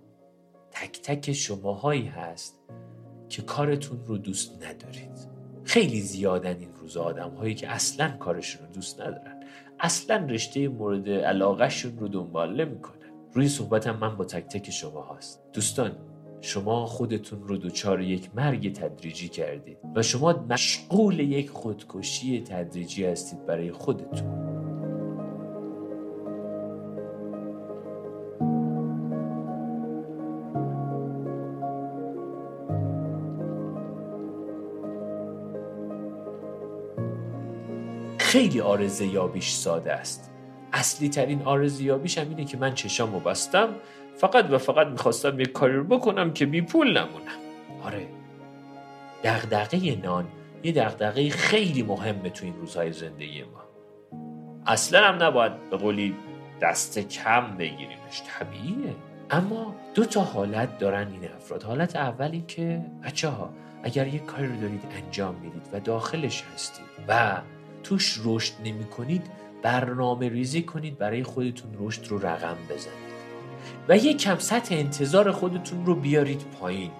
تک 0.70 1.02
تک 1.02 1.32
شماهایی 1.32 2.06
هست 2.06 2.58
که 3.28 3.42
کارتون 3.42 3.98
رو 4.06 4.18
دوست 4.18 4.62
ندارید. 4.62 5.28
خیلی 5.64 6.00
زیادن 6.00 6.56
این 6.60 6.72
روز 6.80 6.96
آدم 6.96 7.30
هایی 7.30 7.54
که 7.54 7.68
اصلا 7.68 8.08
کارشون 8.08 8.66
رو 8.66 8.72
دوست 8.72 9.00
ندارن. 9.00 9.42
اصلا 9.80 10.16
رشته 10.26 10.68
مورد 10.68 11.08
علاقهشون 11.08 11.98
رو 11.98 12.08
دنبال 12.08 12.64
نمی‌کنن. 12.64 12.98
روی 13.32 13.48
صحبتم 13.48 13.96
من 13.96 14.16
با 14.16 14.24
تک 14.24 14.44
تک 14.44 14.70
شما 14.70 15.14
هست 15.16 15.42
دوستان 15.52 15.96
شما 16.40 16.86
خودتون 16.86 17.48
رو 17.48 17.56
دوچار 17.56 18.00
یک 18.00 18.30
مرگ 18.34 18.72
تدریجی 18.72 19.28
کردید 19.28 19.78
و 19.94 20.02
شما 20.02 20.32
مشغول 20.50 21.20
یک 21.20 21.50
خودکشی 21.50 22.40
تدریجی 22.40 23.06
هستید 23.06 23.46
برای 23.46 23.72
خودتون. 23.72 24.47
خیلی 38.28 38.60
آرزه 38.60 39.06
یابیش 39.06 39.50
ساده 39.50 39.92
است. 39.92 40.30
اصلی 40.72 41.08
ترین 41.08 41.42
آرزه 41.42 41.84
یابیش 41.84 42.18
هم 42.18 42.28
اینه 42.28 42.44
که 42.44 42.56
من 42.56 42.74
چشامو 42.74 43.20
بستم 43.20 43.68
فقط 44.16 44.50
و 44.50 44.58
فقط 44.58 44.86
می‌خواستم 44.86 45.40
یک 45.40 45.52
کاری 45.52 45.76
رو 45.76 45.84
بکنم 45.84 46.32
که 46.32 46.46
بی 46.46 46.62
پول 46.62 46.98
نمونم. 46.98 47.38
آره. 47.84 48.06
دغدغه 49.24 49.96
نان 49.96 50.28
یه 50.62 50.72
دغدغه 50.72 51.30
خیلی 51.30 51.82
مهمه 51.82 52.30
تو 52.30 52.44
این 52.44 52.54
روزهای 52.54 52.92
زندگی 52.92 53.42
ما. 53.42 53.64
اصلا 54.66 55.08
هم 55.08 55.22
نباید 55.22 55.70
به 55.70 55.76
قولی 55.76 56.14
دست 56.60 56.98
کم 56.98 57.56
بگیریمش 57.56 58.22
طبیعیه. 58.26 58.94
اما 59.30 59.74
دو 59.94 60.04
تا 60.04 60.20
حالت 60.20 60.78
دارن 60.78 61.08
این 61.12 61.30
افراد. 61.36 61.62
حالت 61.62 61.96
اول 61.96 62.30
این 62.32 62.46
که 62.46 62.80
بچه 63.04 63.28
ها 63.28 63.50
اگر 63.82 64.06
یک 64.06 64.26
کاری 64.26 64.48
رو 64.48 64.60
دارید 64.60 64.84
انجام 65.04 65.34
می‌دید 65.34 65.68
و 65.72 65.80
داخلش 65.80 66.44
هستید 66.54 66.86
و 67.08 67.40
توش 67.82 68.20
رشد 68.24 68.52
نمی 68.64 68.84
کنید 68.84 69.22
برنامه 69.62 70.28
ریزی 70.28 70.62
کنید 70.62 70.98
برای 70.98 71.22
خودتون 71.22 71.70
رشد 71.80 72.06
رو 72.08 72.18
رقم 72.18 72.56
بزنید. 72.70 73.08
و 73.88 73.96
یک 73.96 74.18
کم 74.18 74.38
سطح 74.38 74.74
انتظار 74.74 75.32
خودتون 75.32 75.86
رو 75.86 75.94
بیارید 75.94 76.44
پایین 76.60 76.90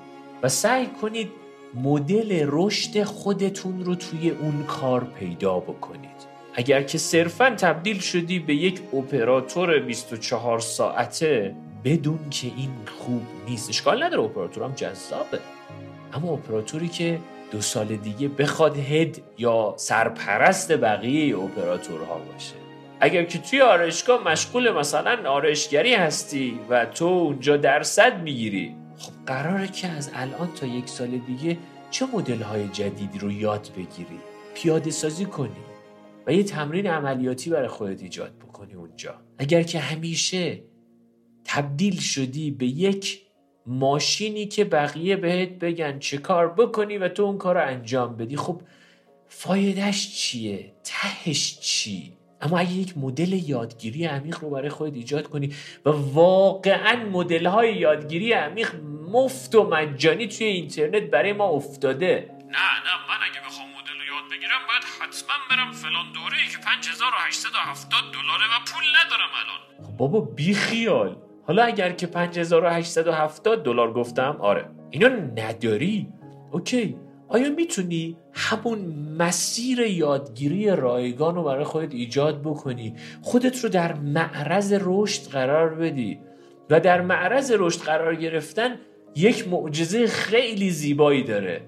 و 0.43 0.49
سعی 0.49 0.87
کنید 0.87 1.29
مدل 1.75 2.47
رشد 2.49 3.03
خودتون 3.03 3.85
رو 3.85 3.95
توی 3.95 4.31
اون 4.31 4.63
کار 4.63 5.05
پیدا 5.05 5.61
بکنید. 5.61 6.29
اگر 6.55 6.83
که 6.83 6.99
صرفا 6.99 7.51
تبدیل 7.51 7.99
شدی 7.99 8.39
به 8.39 8.55
یک 8.55 8.81
اپراتور 8.95 9.79
24 9.79 10.61
ساعته 10.61 11.55
بدون 11.85 12.31
که 12.31 12.47
این 12.57 12.71
خوب 12.99 13.23
نیست. 13.49 13.69
اشکال 13.69 14.03
نداره 14.03 14.23
اپراتورم 14.23 14.73
جذابه. 14.73 15.41
اما 16.13 16.29
اپراتوری 16.29 16.89
که 16.89 17.19
دو 17.51 17.61
سال 17.61 17.97
دیگه 17.97 18.29
بخواد 18.29 18.79
هد 18.79 19.21
یا 19.39 19.75
سرپرست 19.77 20.73
بقیه 20.73 21.39
اپراتورها 21.39 22.19
باشه. 22.19 22.55
اگر 23.01 23.25
که 23.25 23.39
توی 23.39 23.61
آرایشگاه 23.61 24.29
مشغول 24.29 24.71
مثلا 24.71 25.31
آرایشگری 25.31 25.95
هستی 25.95 26.61
و 26.71 26.87
تو 26.87 27.05
اونجا 27.05 27.57
درصد 27.57 28.23
می‌گیری 28.23 28.75
خب 28.99 29.13
قراره 29.27 29.69
که 29.69 29.89
از 29.89 30.11
الان 30.15 30.53
تا 30.55 30.67
یک 30.67 30.89
سال 30.89 31.09
دیگه 31.09 31.59
چه 31.91 32.07
مدل 32.13 32.43
های 32.43 32.69
جدیدی 32.69 33.19
رو 33.19 33.33
یاد 33.33 33.69
بگیری 33.77 34.19
پیاده 34.55 34.91
سازی 34.91 35.25
کنی 35.25 35.51
و 36.27 36.33
یه 36.33 36.43
تمرین 36.43 36.87
عملیاتی 36.87 37.51
برای 37.51 37.69
خودت 37.69 38.03
ایجاد 38.03 38.39
بکنی 38.39 38.75
اونجا. 38.75 39.15
اگر 39.39 39.63
که 39.63 39.79
همیشه 39.79 40.63
تبدیل 41.45 42.01
شدی 42.01 42.51
به 42.51 42.67
یک 42.67 43.28
ماشینی 43.69 44.47
که 44.47 44.65
بقیه 44.65 45.17
بهت 45.17 45.49
بگن 45.49 45.99
چه 45.99 46.19
کار 46.19 46.49
بکنی 46.49 46.99
و 46.99 47.09
تو 47.09 47.23
اون 47.23 47.39
کار 47.39 47.55
رو 47.55 47.67
انجام 47.67 48.17
بدی 48.17 48.37
خب 48.37 48.61
فایدهش 49.29 50.17
چیه؟ 50.17 50.73
تهش 50.85 51.59
چی؟ 51.61 52.13
اما 52.41 52.59
اگه 52.59 52.73
یک 52.73 52.99
مدل 52.99 53.33
یادگیری 53.33 54.05
عمیق 54.05 54.39
رو 54.41 54.51
برای 54.51 54.69
خودت 54.69 54.95
ایجاد 54.95 55.29
کنی 55.29 55.55
و 55.85 55.91
واقعا 55.91 57.05
مدل 57.05 57.47
های 57.47 57.75
یادگیری 57.75 58.33
عمیق 58.33 58.75
مفت 59.13 59.55
و 59.55 59.65
مجانی 59.65 60.29
توی 60.29 60.47
اینترنت 60.47 61.03
برای 61.03 61.33
ما 61.33 61.49
افتاده 61.49 62.31
نه 62.31 62.59
نه 62.59 62.95
من 63.09 63.27
اگه 63.31 63.41
بخوام 63.47 63.69
مدل 63.69 63.99
رو 63.99 64.07
یاد 64.15 64.31
بگیرم 64.31 64.61
باید 64.69 64.85
حتما 65.01 65.35
برم 65.51 65.73
فلان 65.73 66.13
دوره 66.13 66.39
ای 66.39 66.49
که 66.53 66.59
5870 66.59 68.01
دلاره 68.13 68.45
و 68.45 68.59
پول 68.67 68.85
ندارم 69.05 69.31
الان 69.41 69.87
خب 69.87 69.97
بابا 69.97 70.21
بی 70.21 70.55
خیال 70.55 71.17
حالا 71.49 71.63
اگر 71.63 71.93
که 71.93 72.07
5870 72.07 73.65
دلار 73.65 73.93
گفتم 73.93 74.37
آره. 74.41 74.65
اینو 74.91 75.09
نداری؟ 75.37 76.09
اوکی. 76.53 76.97
آیا 77.29 77.51
می‌تونی 77.51 78.17
همون 78.33 78.79
مسیر 79.19 79.81
یادگیری 79.81 80.71
رایگان 80.71 81.35
رو 81.35 81.45
برای 81.45 81.65
خودت 81.65 81.95
ایجاد 81.95 82.43
بکنی؟ 82.43 82.95
خودت 83.23 83.65
رو 83.65 83.69
در 83.69 83.95
معرض 83.95 84.75
رشد 84.81 85.31
قرار 85.31 85.75
بدی. 85.75 86.21
و 86.71 86.81
در 86.81 87.01
معرض 87.01 87.53
رشد 87.59 87.81
قرار 87.81 88.15
گرفتن 88.15 88.77
یک 89.17 89.49
معجزه 89.49 90.07
خیلی 90.07 90.71
زیبایی 90.71 91.23
داره. 91.23 91.61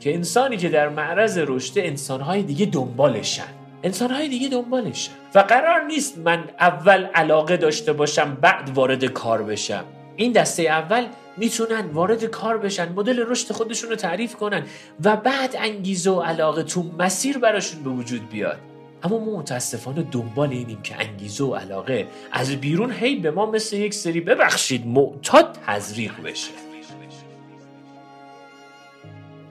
که 0.00 0.14
انسانی 0.14 0.56
که 0.56 0.68
در 0.68 0.88
معرض 0.88 1.38
رشد 1.46 1.78
انسانهای 1.78 2.42
دیگه 2.42 2.66
دنبالشن. 2.66 3.59
انسانهای 3.82 4.28
دیگه 4.28 4.48
دنبالشن 4.48 5.12
و 5.34 5.38
قرار 5.38 5.80
نیست 5.80 6.18
من 6.18 6.44
اول 6.60 7.04
علاقه 7.04 7.56
داشته 7.56 7.92
باشم 7.92 8.34
بعد 8.40 8.70
وارد 8.74 9.04
کار 9.04 9.42
بشم. 9.42 9.84
این 10.16 10.32
دسته 10.32 10.62
اول 10.62 11.06
می‌تونن 11.36 11.86
وارد 11.92 12.24
کار 12.24 12.58
بشن 12.58 12.92
مدل 12.92 13.24
رشد 13.26 13.52
خودشون 13.52 13.90
رو 13.90 13.96
تعریف 13.96 14.34
کنن 14.34 14.62
و 15.04 15.16
بعد 15.16 15.56
انگیزه 15.58 16.10
و 16.10 16.20
علاقه 16.20 16.62
تو 16.62 16.84
مسیر 16.98 17.38
براشون 17.38 17.82
به 17.82 17.90
وجود 17.90 18.28
بیاد. 18.28 18.58
اما 19.02 19.18
ما 19.18 19.38
متاسفانه 19.38 20.02
دنبال 20.02 20.50
اینیم 20.50 20.82
که 20.82 20.96
انگیزه 20.96 21.44
و 21.44 21.54
علاقه 21.54 22.06
از 22.32 22.50
بیرون 22.50 22.92
هی 22.92 23.16
به 23.16 23.30
ما 23.30 23.46
مثل 23.46 23.76
یک 23.76 23.94
سری 23.94 24.20
ببخشید 24.20 24.86
معتاد 24.86 25.58
تزریق 25.66 26.22
بشه. 26.24 26.50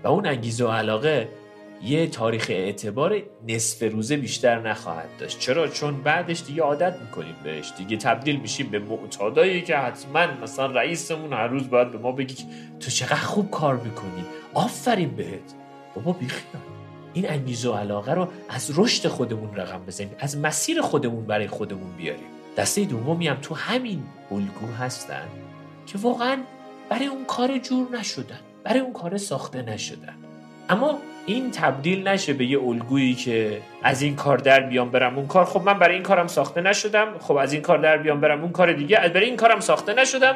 و 0.04 0.08
اون 0.08 0.28
انگیزه 0.28 0.66
و 0.66 0.72
علاقه 0.72 1.30
یه 1.84 2.08
تاریخ 2.08 2.48
اعتبار 2.50 3.22
نصف 3.48 3.92
روزه 3.92 4.18
بیشتر 4.18 4.60
نخواهد 4.60 5.10
داشت. 5.20 5.40
چرا؟ 5.40 5.68
چون 5.68 6.02
بعدش 6.02 6.44
دیگه 6.44 6.64
عادت 6.64 6.96
می‌کنیم 7.02 7.36
بهش. 7.44 7.72
دیگه 7.78 7.98
تبدیل 7.98 8.40
میشیم 8.40 8.70
به 8.70 8.80
معتادایی 8.80 9.62
که 9.62 9.78
حتما 9.78 10.28
مثلا 10.44 10.66
رئیسمون 10.66 11.34
هر 11.34 11.48
روز 11.48 11.70
باید 11.70 11.92
به 11.92 11.98
ما 11.98 12.12
بگی 12.12 12.36
تو 12.80 12.92
چقدر 12.92 13.16
خوب 13.16 13.52
کار 13.52 13.76
می‌کنی. 13.78 14.26
آفرین 14.54 15.10
بهت. 15.10 15.54
بابا 15.96 16.12
بیخیال. 16.12 16.64
این 17.14 17.30
انگیزه 17.30 17.70
و 17.70 17.74
علاقه 17.74 18.14
رو 18.14 18.28
از 18.50 18.80
رشد 18.80 19.08
خودمون 19.08 19.56
رقم 19.56 19.86
بزنیم. 19.86 20.16
از 20.20 20.38
مسیر 20.38 20.82
خودمون 20.82 21.26
برای 21.26 21.48
خودمون 21.48 21.98
بیاریم. 21.98 22.28
دسته 22.58 22.86
دومی 22.86 23.28
هم 23.28 23.38
تو 23.42 23.56
همین 23.56 24.04
الگو 24.32 24.74
هستن 24.80 25.28
که 25.86 25.98
واقعا 25.98 26.38
برای 26.90 27.06
اون 27.06 27.26
کار 27.26 27.58
جور 27.58 27.88
نشدن. 28.00 28.40
برای 28.64 28.80
اون 28.80 28.94
کار 28.94 29.18
ساخته 29.18 29.62
نشدن. 29.62 30.16
اما 30.70 31.00
این 31.26 31.52
تبدیل 31.52 32.08
نشه 32.08 32.34
به 32.34 32.46
یه 32.46 32.64
الگویی 32.64 33.16
که 33.16 33.62
از 33.84 34.02
این 34.02 34.16
کار 34.16 34.38
در 34.38 34.60
بیام 34.60 34.90
برم 34.90 35.18
اون 35.18 35.28
کار. 35.28 35.46
خب 35.46 35.62
من 35.62 35.80
برای 35.80 35.94
این 35.94 36.04
کارم 36.04 36.28
ساخته 36.28 36.62
نشدم. 36.62 37.18
خب 37.20 37.36
از 37.36 37.54
این 37.54 37.62
کار 37.62 37.78
در 37.78 37.98
بیام 37.98 38.22
برم 38.22 38.42
اون 38.42 38.52
کار 38.52 38.74
دیگه. 38.74 38.98
برای 38.98 39.26
این 39.26 39.36
کارم 39.36 39.60
ساخته 39.60 39.94
نشدم. 39.94 40.36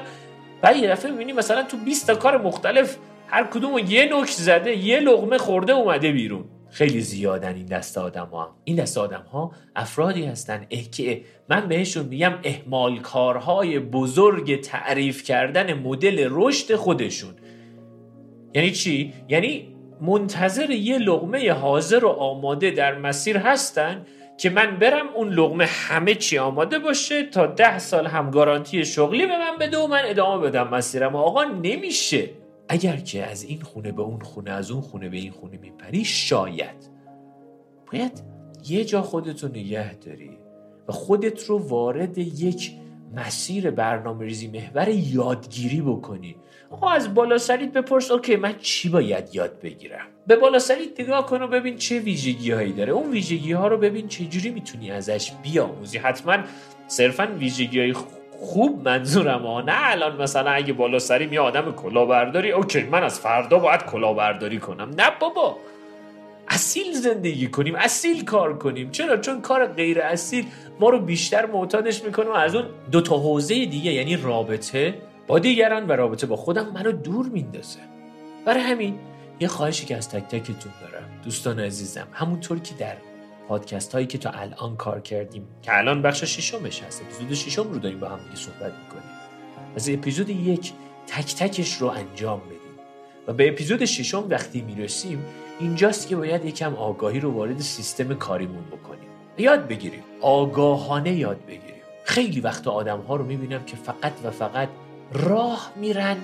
بعد 0.62 0.76
یه 0.76 0.90
دفعه 0.90 1.12
می‌بینی 1.12 1.34
مثلا 1.34 1.64
تو 1.64 1.78
20 1.78 2.08
تا 2.08 2.16
کار 2.16 2.42
مختلف 2.42 2.98
هر 3.28 3.44
کدوم 3.44 3.78
یه 3.78 4.06
نوک 4.06 4.30
زده 4.30 4.78
یه 4.78 5.00
لغمه 5.00 5.38
خورده 5.38 5.74
اومده 5.74 6.12
بیرون. 6.12 6.46
خیلی 6.70 7.02
زیادن 7.02 7.56
این 7.56 7.66
دست 7.66 7.98
آدم 7.98 8.26
ها 8.26 8.56
این 8.64 8.76
دست 8.76 8.98
آدم 8.98 9.24
ها 9.32 9.52
افرادی 9.76 10.26
هستن. 10.26 10.66
که 10.92 11.22
من 11.50 11.68
بهشون 11.68 12.06
میگم 12.06 12.34
اهمال 12.44 13.00
کارهای 13.00 13.80
بزرگ 13.80 14.62
تعریف 14.62 15.24
کردن 15.24 15.74
مدل 15.74 16.28
رشد 16.32 16.76
خودشون. 16.76 17.34
یعنی 18.54 18.72
چی؟ 18.72 19.14
یعنی 19.30 19.73
منتظر 20.02 20.72
یه 20.72 20.98
لغمه 20.98 21.52
حاضر 21.52 22.06
و 22.06 22.10
آماده 22.10 22.72
در 22.72 22.98
مسیر 22.98 23.38
هستن 23.38 24.06
که 24.38 24.50
من 24.50 24.80
برم 24.80 25.08
اون 25.16 25.30
لغمه 25.30 25.66
همه 25.66 26.16
چی 26.16 26.38
آماده 26.38 26.80
باشه 26.80 27.24
تا 27.24 27.46
ده 27.46 27.80
سال 27.80 28.08
هم 28.08 28.32
گارانتی 28.32 28.86
شغلی 28.86 29.26
به 29.26 29.38
من 29.38 29.58
بده 29.60 29.78
و 29.78 29.88
من 29.88 30.02
ادامه 30.06 30.48
بدم 30.48 30.68
مسیرم. 30.68 31.16
آقا 31.16 31.44
نمیشه. 31.44 32.30
اگر 32.70 32.98
که 32.98 33.26
از 33.26 33.44
این 33.44 33.62
خونه 33.62 33.92
به 33.92 34.02
اون 34.02 34.22
خونه 34.22 34.52
از 34.52 34.72
اون 34.72 34.82
خونه 34.82 35.10
به 35.10 35.18
این 35.18 35.32
خونه 35.32 35.58
میپری 35.58 36.06
شاید. 36.06 36.90
باید 37.92 38.24
یه 38.68 38.86
جا 38.86 39.02
خودتو 39.02 39.48
نگه 39.48 39.94
داری 39.94 40.38
و 40.88 40.92
خودت 40.92 41.46
رو 41.46 41.58
وارد 41.68 42.18
یک 42.18 42.72
مسیر 43.16 43.72
برنامه 43.72 44.26
ریزی 44.26 44.48
محور 44.48 44.90
یادگیری 44.90 45.82
بکنی. 45.82 46.36
آقا 46.74 46.90
از 46.90 47.14
بالا 47.14 47.38
سریت 47.38 47.74
بپرس. 47.74 48.12
اوکی 48.12 48.36
من 48.36 48.56
چی 48.62 48.90
باید 48.90 49.36
یاد 49.36 49.60
بگیرم؟ 49.64 50.06
به 50.28 50.36
بالا 50.36 50.60
سریت 50.60 51.00
نگاه 51.00 51.26
کن 51.26 51.42
و 51.42 51.48
ببین 51.48 51.78
چه 51.78 52.00
ویژگی 52.00 52.52
هایی 52.52 52.72
داره. 52.72 52.92
اون 52.92 53.12
ویژگی 53.12 53.52
ها 53.52 53.68
رو 53.68 53.78
ببین 53.78 54.08
چجوری 54.08 54.50
می‌تونی 54.50 54.92
ازش 54.92 55.32
بیاموزی. 55.44 55.98
حتما 55.98 56.38
صرفا 56.88 57.28
ویژگی 57.40 57.80
های 57.80 57.94
خوب 58.40 58.88
منظورم 58.88 59.46
ها. 59.46 59.62
نه 59.62 59.74
الان 59.76 60.22
مثلا 60.22 60.52
اگه 60.52 60.74
بالا 60.74 61.00
سری 61.00 61.30
یه 61.32 61.40
آدم 61.40 61.72
کلاهبرداری 61.72 62.52
اوکی 62.52 62.84
من 62.84 63.04
از 63.04 63.20
فردا 63.20 63.60
باید 63.60 63.86
کلاهبرداری 63.86 64.60
کنم. 64.60 64.90
نه 64.98 65.12
بابا 65.20 65.58
اصیل 66.48 66.94
زندگی 66.94 67.48
کنیم 67.48 67.76
اصیل 67.76 68.26
کار 68.26 68.58
کنیم. 68.58 68.92
چرا؟ 68.92 69.18
چون 69.18 69.42
کار 69.42 69.66
غیر 69.66 70.02
اصیل 70.02 70.46
ما 70.80 70.90
رو 70.90 71.00
بیشتر 71.00 71.46
معتادش 71.46 72.04
می‌کنه 72.04 72.30
و 72.30 72.34
از 72.34 72.56
اون 72.56 72.66
دو 72.92 73.02
تا 73.02 73.18
حوزه 73.18 73.66
دیگه 73.66 73.94
یعنی 73.94 74.16
رابطه 74.16 74.94
با 75.28 75.40
دیگران 75.40 75.88
و 75.88 75.92
رابطه 75.92 76.28
با 76.28 76.36
خودم 76.36 76.72
منو 76.72 76.92
دور 76.92 77.26
میندازه. 77.26 77.80
برای 78.46 78.62
همین 78.62 79.00
یه 79.40 79.48
خواهشی 79.48 79.86
که 79.86 79.98
از 79.98 80.10
تک 80.10 80.28
تکتون 80.28 80.72
دارم. 80.82 81.10
دوستان 81.24 81.60
عزیزم 81.60 82.08
همونطور 82.12 82.60
که 82.60 82.76
در 82.76 82.98
پادکست 83.48 83.94
هایی 83.94 84.08
که 84.08 84.18
تا 84.18 84.30
الان 84.30 84.76
کار 84.76 85.00
کردیم 85.00 85.48
که 85.62 85.78
الان 85.78 86.02
بخش 86.02 86.24
ششمش 86.24 86.84
هست 86.84 87.02
اپیزود 87.02 87.34
ششم 87.34 87.72
رو 87.72 87.80
داریم 87.80 88.00
با 88.00 88.10
هم 88.10 88.20
دیگه 88.24 88.36
صحبت 88.36 88.74
می‌کنیم. 88.84 89.10
از 89.76 89.90
اپیزود 89.90 90.30
یک 90.30 90.74
تک 91.08 91.36
تکش 91.36 91.74
رو 91.74 91.88
انجام 91.88 92.40
بدیم. 92.40 92.60
و 93.28 93.34
به 93.34 93.50
اپیزود 93.50 93.86
ششم 93.86 94.26
وقتی 94.30 94.62
می‌رسیم 94.62 95.26
اینجاست 95.60 96.08
که 96.08 96.16
باید 96.16 96.46
یکم 96.46 96.76
آگاهی 96.76 97.20
رو 97.20 97.32
وارد 97.32 97.60
سیستم 97.60 98.14
کاریمون 98.14 98.64
بکنیم. 98.64 99.10
یاد 99.38 99.68
بگیریم. 99.68 100.04
آگاهانه 100.22 101.14
یاد 101.14 101.46
بگیریم. 101.46 101.82
خیلی 102.06 102.40
وقت 102.40 102.68
آدم 102.68 103.00
ها 103.00 103.16
رو 103.16 103.26
می‌بینم 103.26 103.64
که 103.64 103.76
فقط 103.76 104.14
و 104.24 104.32
فقط 104.32 104.70
راه 105.14 105.74
میرن 105.76 106.18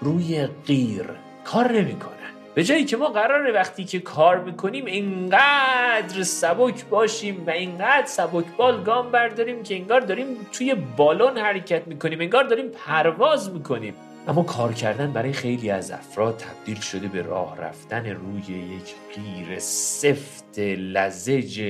روی 0.00 0.46
غیر 0.46 1.04
کار 1.44 1.72
نمی‌کنن. 1.72 2.12
به 2.54 2.64
جایی 2.64 2.84
که 2.84 2.96
ما 2.96 3.08
قراره 3.08 3.52
وقتی 3.52 3.84
که 3.84 4.00
کار 4.00 4.44
می‌کنیم 4.44 4.84
اینقدر 4.86 6.22
سبک 6.22 6.84
باشیم 6.84 7.46
و 7.46 7.50
اینقدر 7.50 8.06
سبک 8.06 8.44
بال 8.56 8.82
گام 8.82 9.10
برداریم 9.10 9.62
که 9.62 9.74
انگار 9.74 10.00
داریم 10.00 10.26
توی 10.52 10.74
بالون 10.74 11.38
حرکت 11.38 11.86
می‌کنیم 11.86 12.20
انگار 12.20 12.44
داریم 12.44 12.66
پرواز 12.86 13.52
می‌کنیم. 13.52 13.94
اما 14.28 14.42
کار 14.42 14.72
کردن 14.72 15.12
برای 15.12 15.32
خیلی 15.32 15.70
از 15.70 15.90
افراد 15.90 16.36
تبدیل 16.36 16.80
شده 16.80 17.08
به 17.08 17.22
راه 17.22 17.60
رفتن 17.60 18.06
روی 18.06 18.42
یک 18.76 18.94
غیر 19.14 19.58
سفت 19.58 20.58
لزج 20.58 21.62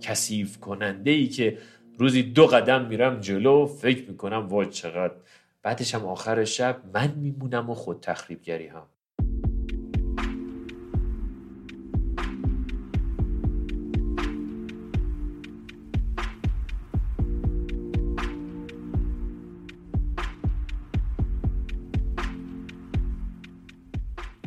کثیف 0.00 0.60
کننده 0.60 1.10
ای 1.10 1.26
که 1.26 1.58
روزی 1.98 2.22
دو 2.22 2.46
قدم 2.46 2.84
میرم 2.84 3.20
جلو 3.20 3.66
فکر 3.66 4.10
می‌کنم 4.10 4.48
وای 4.48 4.66
چقدر 4.66 5.14
بعدش 5.62 5.94
هم 5.94 6.06
آخر 6.06 6.44
شب 6.44 6.82
من 6.94 7.14
میمونم 7.16 7.70
و 7.70 7.74
خود 7.74 8.00
تخریبگری 8.00 8.66
هم. 8.66 8.86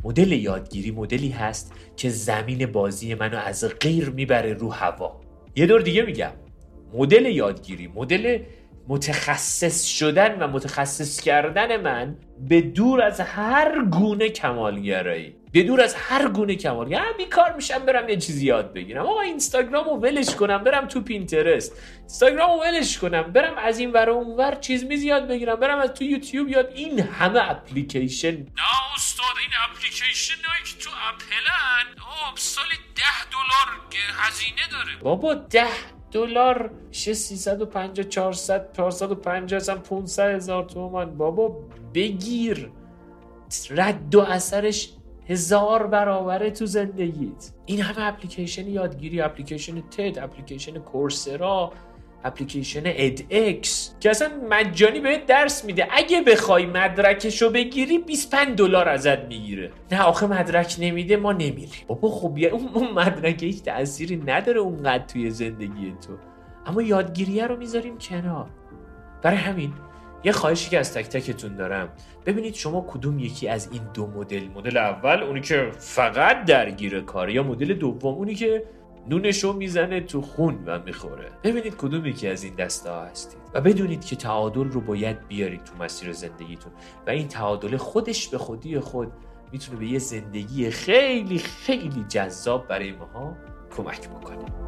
مدل 0.03 0.31
یادگیری 0.31 0.91
مدلی 0.91 1.29
هست 1.29 1.73
که 1.97 2.09
زمین 2.09 2.65
بازی 2.65 3.15
منو 3.15 3.37
از 3.37 3.63
غیر 3.81 4.09
می‌بره 4.09 4.53
رو 4.53 4.69
هوا. 4.69 5.21
یه 5.55 5.65
دور 5.65 5.81
دیگه 5.81 6.01
میگم. 6.01 6.31
مدل 6.93 7.25
یادگیری 7.25 7.87
مدل 7.87 8.43
متخصص 8.87 9.85
شدن 9.85 10.39
و 10.39 10.47
متخصص 10.47 11.21
کردن 11.21 11.81
من 11.81 12.17
به 12.39 12.61
دور 12.61 13.01
از 13.01 13.19
هر 13.19 13.85
گونه 13.85 14.29
کمالگرایی. 14.29 15.35
به 15.51 15.63
دور 15.63 15.81
از 15.81 15.95
هر 15.95 16.27
گونه 16.27 16.55
کمالگرایی. 16.55 17.13
بیکار 17.17 17.53
میشم 17.53 17.79
برم 17.79 18.09
یه 18.09 18.17
چیزی 18.17 18.45
یاد 18.45 18.73
بگیرم. 18.73 19.05
آقا 19.05 19.21
اینستاگرام 19.21 19.85
رو 19.85 19.91
ولش 19.91 20.35
کنم 20.35 20.63
برم 20.63 20.87
تو 20.87 21.01
پینترست. 21.01 21.73
اینستاگرام 21.99 22.51
رو 22.51 22.63
ولش 22.63 22.97
کنم 22.97 23.21
برم 23.21 23.57
از 23.57 23.79
این 23.79 23.91
ور 23.91 24.09
اونور 24.09 24.55
چیز 24.55 24.83
میز 24.83 25.03
یاد 25.03 25.27
بگیرم. 25.27 25.55
برم 25.55 25.79
از 25.79 25.89
تو 25.89 26.03
یوتیوب 26.03 26.49
یاد 26.49 26.71
این 26.75 26.99
همه 26.99 27.49
اپلیکیشن. 27.49 28.31
نه 28.31 28.93
استاد 28.95 29.35
این 29.41 29.51
اپلیکیشن 29.69 30.35
که 30.65 30.77
تو 30.79 30.89
اپلن. 30.89 32.03
آب 32.27 32.37
سالی 32.37 32.75
ده 32.95 33.29
دلار 33.31 34.01
هزینه 34.13 34.61
داره. 34.71 34.97
بابا 35.01 35.33
ده 35.33 35.94
دلار 36.15 36.71
میشه 36.87 37.13
350 37.13 38.07
400 38.07 38.73
450 38.73 39.57
اصلا 39.57 39.75
500 39.75 40.35
هزار 40.35 40.63
تومان. 40.63 41.17
بابا 41.17 41.55
بگیر. 41.93 42.71
رد 43.69 44.15
و 44.15 44.21
اثرش 44.21 44.93
هزار 45.27 45.87
برابره 45.87 46.51
تو 46.51 46.65
زندگیت. 46.65 47.51
این 47.65 47.81
همه 47.81 48.07
اپلیکیشن 48.07 48.67
یادگیری 48.67 49.21
اپلیکیشن 49.21 49.81
تد 49.81 50.19
اپلیکیشن 50.19 50.79
کورسرا 50.79 51.71
اپلیکیشن 52.25 52.83
اد 52.85 53.19
اکس 53.29 53.95
که 53.99 54.09
اصلا 54.09 54.29
مجانی 54.49 54.99
بهت 54.99 55.25
درس 55.25 55.65
میده. 55.65 55.87
اگه 55.91 56.21
بخوای 56.21 56.65
مدرکشو 56.65 57.49
بگیری 57.49 57.99
25 57.99 58.57
دلار 58.57 58.89
ازت 58.89 59.19
می‌گیره. 59.19 59.71
نه 59.91 60.01
آخه 60.01 60.27
مدرک 60.27 60.75
نمیده 60.79 61.17
ما 61.17 61.31
نمیریم. 61.33 61.85
بابا 61.87 62.09
خب 62.09 62.37
اون 62.51 62.91
مدرک 62.91 63.43
هیچ 63.43 63.63
تأثیری 63.63 64.15
نداره 64.15 64.59
اونقدر 64.59 65.05
توی 65.05 65.29
زندگی 65.29 65.93
تو. 66.07 66.17
اما 66.65 66.81
یادگیریه 66.81 67.47
رو 67.47 67.57
می‌ذاریم 67.57 67.97
کنار. 67.97 68.49
برای 69.23 69.37
همین 69.37 69.73
یه 70.23 70.31
خواهشی 70.31 70.69
که 70.69 70.79
از 70.79 70.93
تک 70.93 71.05
تکتون 71.05 71.55
دارم. 71.55 71.89
ببینید 72.25 72.53
شما 72.53 72.85
کدوم 72.89 73.19
یکی 73.19 73.47
از 73.47 73.69
این 73.71 73.81
دو 73.93 74.07
مدل 74.07 74.43
مدل 74.55 74.77
اول 74.77 75.23
اونی 75.23 75.41
که 75.41 75.71
فقط 75.77 76.45
درگیر 76.45 77.01
کاره 77.01 77.33
یا 77.33 77.43
مدل 77.43 77.73
دوم 77.73 78.13
اونی 78.13 78.35
که 78.35 78.63
نونشو 79.09 79.53
می‌زنه 79.53 80.01
تو 80.01 80.21
خون 80.21 80.63
و 80.65 80.79
می‌خوره. 80.79 81.31
ببینید 81.43 81.75
کدوم 81.75 82.05
یکی 82.05 82.27
از 82.27 82.43
این 82.43 82.55
دسته 82.55 82.89
ها 82.89 83.05
هستید. 83.05 83.39
و 83.53 83.61
بدونید 83.61 84.05
که 84.05 84.15
تعادل 84.15 84.63
رو 84.63 84.81
باید 84.81 85.27
بیارید 85.27 85.63
تو 85.63 85.83
مسیر 85.83 86.11
زندگیتون. 86.11 86.71
و 87.07 87.09
این 87.09 87.27
تعادل 87.27 87.77
خودش 87.77 88.27
به 88.27 88.37
خودی 88.37 88.79
خود 88.79 89.11
می‌تونه 89.51 89.79
به 89.79 89.85
یه 89.85 89.99
زندگی 89.99 90.69
خیلی 90.69 91.37
خیلی 91.37 92.05
جذاب 92.09 92.67
برای 92.67 92.91
ماها 92.91 93.37
کمک 93.77 94.09
بکنه. 94.09 94.64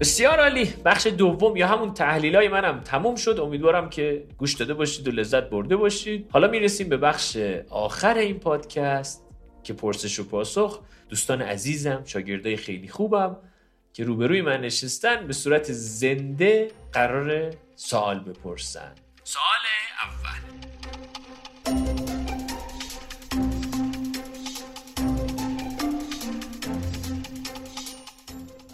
بسیار 0.00 0.40
عالی. 0.40 0.74
بخش 0.84 1.06
دوم 1.06 1.56
یا 1.56 1.66
همون 1.66 1.94
تحلیل 1.94 2.36
های 2.36 2.48
منم 2.48 2.80
تموم 2.80 3.16
شد. 3.16 3.40
امیدوارم 3.40 3.90
که 3.90 4.24
گوش 4.38 4.54
داده 4.54 4.74
باشید 4.74 5.08
و 5.08 5.10
لذت 5.10 5.50
برده 5.50 5.76
باشید. 5.76 6.28
حالا 6.32 6.48
می‌رسیم 6.48 6.88
به 6.88 6.96
بخش 6.96 7.36
آخر 7.70 8.14
این 8.14 8.38
پادکست 8.38 9.24
که 9.62 9.72
پرسش 9.72 10.20
و 10.20 10.24
پاسخ. 10.28 10.80
دوستان 11.08 11.42
عزیزم 11.42 12.02
شاگردای 12.04 12.56
خیلی 12.56 12.88
خوبم 12.88 13.36
که 13.92 14.04
روبروی 14.04 14.42
من 14.42 14.60
نشستن 14.60 15.26
به 15.26 15.32
صورت 15.32 15.72
زنده 15.72 16.70
قرار 16.92 17.50
سوال 17.76 18.20
بپرسن. 18.20 18.94
سوال 19.24 19.44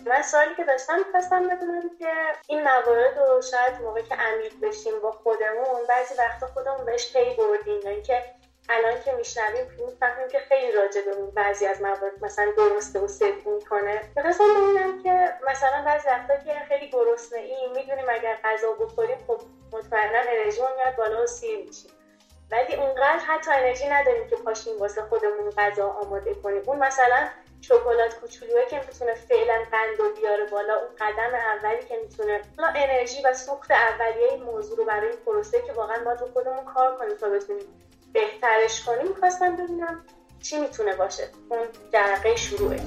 من 0.06 0.22
سوالی 0.22 0.54
که 0.54 0.64
داشتم 0.64 0.98
می‌خواستم 0.98 1.48
بدونم 1.48 1.90
که 1.98 2.12
این 2.48 2.62
موارد 2.62 3.18
رو 3.18 3.42
شاید 3.42 3.82
موقع 3.82 4.02
که 4.02 4.14
عمیق 4.14 4.52
بشیم 4.62 5.00
با 5.00 5.12
خودمون 5.12 5.86
بعضی 5.88 6.14
وقتا 6.14 6.46
خودمون 6.46 6.84
بهش 6.84 7.16
پی 7.16 7.34
بردیم. 7.34 7.80
یا 7.84 7.90
اینکه 7.90 8.22
الان 8.68 9.00
که 9.04 9.12
میشنویم 9.12 9.66
می‌فهمیم 9.86 10.28
که 10.28 10.38
خیلی 10.38 10.72
راجع 10.72 11.00
به 11.00 11.14
بعضی 11.34 11.66
از 11.66 11.82
موارد 11.82 12.24
مثلا 12.24 12.52
درسته 12.56 12.98
و 12.98 13.08
صدق 13.08 13.46
می‌کنه. 13.46 14.00
می‌خواستم 14.16 14.44
ببینم 14.44 15.02
که 15.02 15.34
مثلا 15.50 15.82
بعضی 15.84 16.08
وقتا 16.08 16.36
که 16.36 16.54
خیلی 16.68 16.90
گرسنه 16.90 17.38
ایم 17.38 17.72
می‌دونیم 17.72 18.06
اگر 18.08 18.38
غذا 18.44 18.72
بخوریم 18.72 19.18
خب 19.26 19.40
مطمئنا 19.72 20.18
انرژی 20.18 20.60
میاد 20.76 20.96
بالا 20.96 21.22
و 21.22 21.26
سیر 21.26 21.66
میشیم. 21.66 21.90
ولی 22.50 22.74
اونقدر 22.74 23.18
حتی 23.18 23.50
انرژی 23.50 23.88
نداریم 23.88 24.28
که 24.28 24.36
پاشیم 24.36 24.78
واسه 24.78 25.02
خودمون 25.02 25.50
غذا 25.50 25.86
آماده 25.88 26.34
کنیم. 26.34 26.62
اون 26.66 26.78
مثلا 26.78 27.28
شکلات 27.68 28.14
کوچولویی 28.20 28.66
که 28.70 28.80
می‌تونه 28.86 29.14
فعلا 29.14 29.58
قند 29.72 30.00
و 30.00 30.20
بیاره 30.20 30.44
بالا. 30.44 30.74
اون 30.74 30.88
قدم 31.00 31.34
اولی 31.34 31.84
که 31.88 31.94
می‌تونه 32.02 32.40
انرژی 32.58 33.22
و 33.24 33.34
سوخت 33.34 33.70
اولیه 33.70 34.32
این 34.32 34.42
موضوع 34.42 34.78
رو 34.78 34.84
برای 34.84 35.08
این 35.08 35.18
پروسه 35.26 35.62
که 35.66 35.72
واقعا 35.72 36.04
باید 36.04 36.20
رو 36.20 36.26
خودمون 36.32 36.64
کار 36.64 36.96
کنیم 36.98 37.16
تا 37.16 37.28
بتونیم 37.28 37.64
بهترش 38.12 38.84
کنیم 38.84 39.08
می‌خواستم 39.08 39.56
ببینم 39.56 40.04
چی 40.42 40.58
می‌تونه 40.58 40.96
باشه. 40.96 41.28
اون 41.48 41.60
درقه 41.92 42.36
شروعش. 42.36 42.80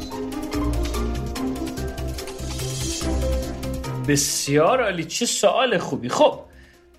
بسیار 4.08 4.84
عالی. 4.84 5.06
چه 5.06 5.26
سوال 5.26 5.78
خوبی. 5.78 6.10
خب 6.10 6.40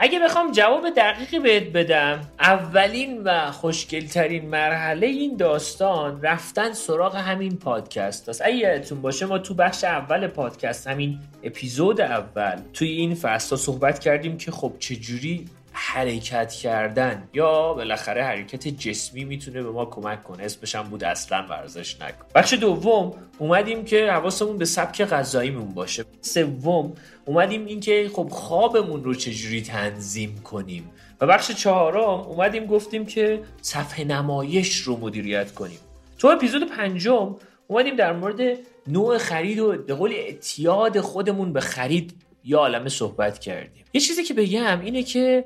اگه 0.00 0.18
بخوام 0.18 0.52
جواب 0.52 0.90
دقیقی 0.90 1.38
بهت 1.38 1.72
بدم 1.72 2.20
اولین 2.40 3.22
و 3.24 3.50
خوشگلترین 3.50 4.48
مرحله 4.48 5.06
این 5.06 5.36
داستان 5.36 6.22
رفتن 6.22 6.72
سراغ 6.72 7.16
همین 7.16 7.56
پادکست 7.56 8.28
است. 8.28 8.42
اگه 8.44 8.56
یادتون 8.56 9.02
باشه 9.02 9.26
ما 9.26 9.38
تو 9.38 9.54
بخش 9.54 9.84
اول 9.84 10.26
پادکست 10.26 10.86
همین 10.86 11.18
اپیزود 11.42 12.00
اول 12.00 12.56
توی 12.72 12.88
این 12.88 13.14
فصل 13.14 13.56
صحبت 13.56 13.98
کردیم 13.98 14.36
که 14.36 14.50
خب 14.50 14.72
چجوری 14.78 15.46
حرکت 15.80 16.52
کردن 16.52 17.28
یا 17.34 17.74
بالاخره 17.74 18.24
حرکت 18.24 18.68
جسمی 18.68 19.24
می‌تونه 19.24 19.62
به 19.62 19.70
ما 19.70 19.84
کمک 19.84 20.24
کنه. 20.24 20.44
اسمش 20.44 20.74
هم 20.74 20.82
بود 20.82 21.04
اصلا 21.04 21.46
ورزش 21.50 22.00
نکن. 22.00 22.26
بخش 22.34 22.52
دوم 22.52 23.14
اومدیم 23.38 23.84
که 23.84 24.12
حواسمون 24.12 24.58
به 24.58 24.64
سبک 24.64 25.04
غذاییمون 25.04 25.74
باشه. 25.74 26.04
سوم 26.20 26.92
اومدیم 27.24 27.66
اینکه 27.66 28.10
خب 28.12 28.28
خوابمون 28.30 29.04
رو 29.04 29.14
چجوری 29.14 29.62
تنظیم 29.62 30.40
کنیم. 30.44 30.90
و 31.20 31.26
بخش 31.26 31.50
چهارم 31.50 32.20
اومدیم 32.20 32.66
گفتیم 32.66 33.06
که 33.06 33.42
صفحه 33.62 34.04
نمایش 34.04 34.76
رو 34.76 34.96
مدیریت 34.96 35.54
کنیم. 35.54 35.78
تو 36.18 36.28
اپیزود 36.28 36.70
پنجم 36.70 37.36
اومدیم 37.66 37.96
در 37.96 38.12
مورد 38.12 38.58
نوع 38.86 39.18
خرید 39.18 39.58
و 39.58 39.82
به 39.82 39.94
قول 39.94 40.12
اعتیاد 40.12 41.00
خودمون 41.00 41.52
به 41.52 41.60
خرید 41.60 42.14
یا 42.44 42.58
عالمه 42.58 42.88
صحبت 42.88 43.38
کردیم. 43.38 43.84
یه 43.92 44.00
چیزی 44.00 44.24
که 44.24 44.34
بگم 44.34 44.80
اینه 44.80 45.02
که 45.02 45.44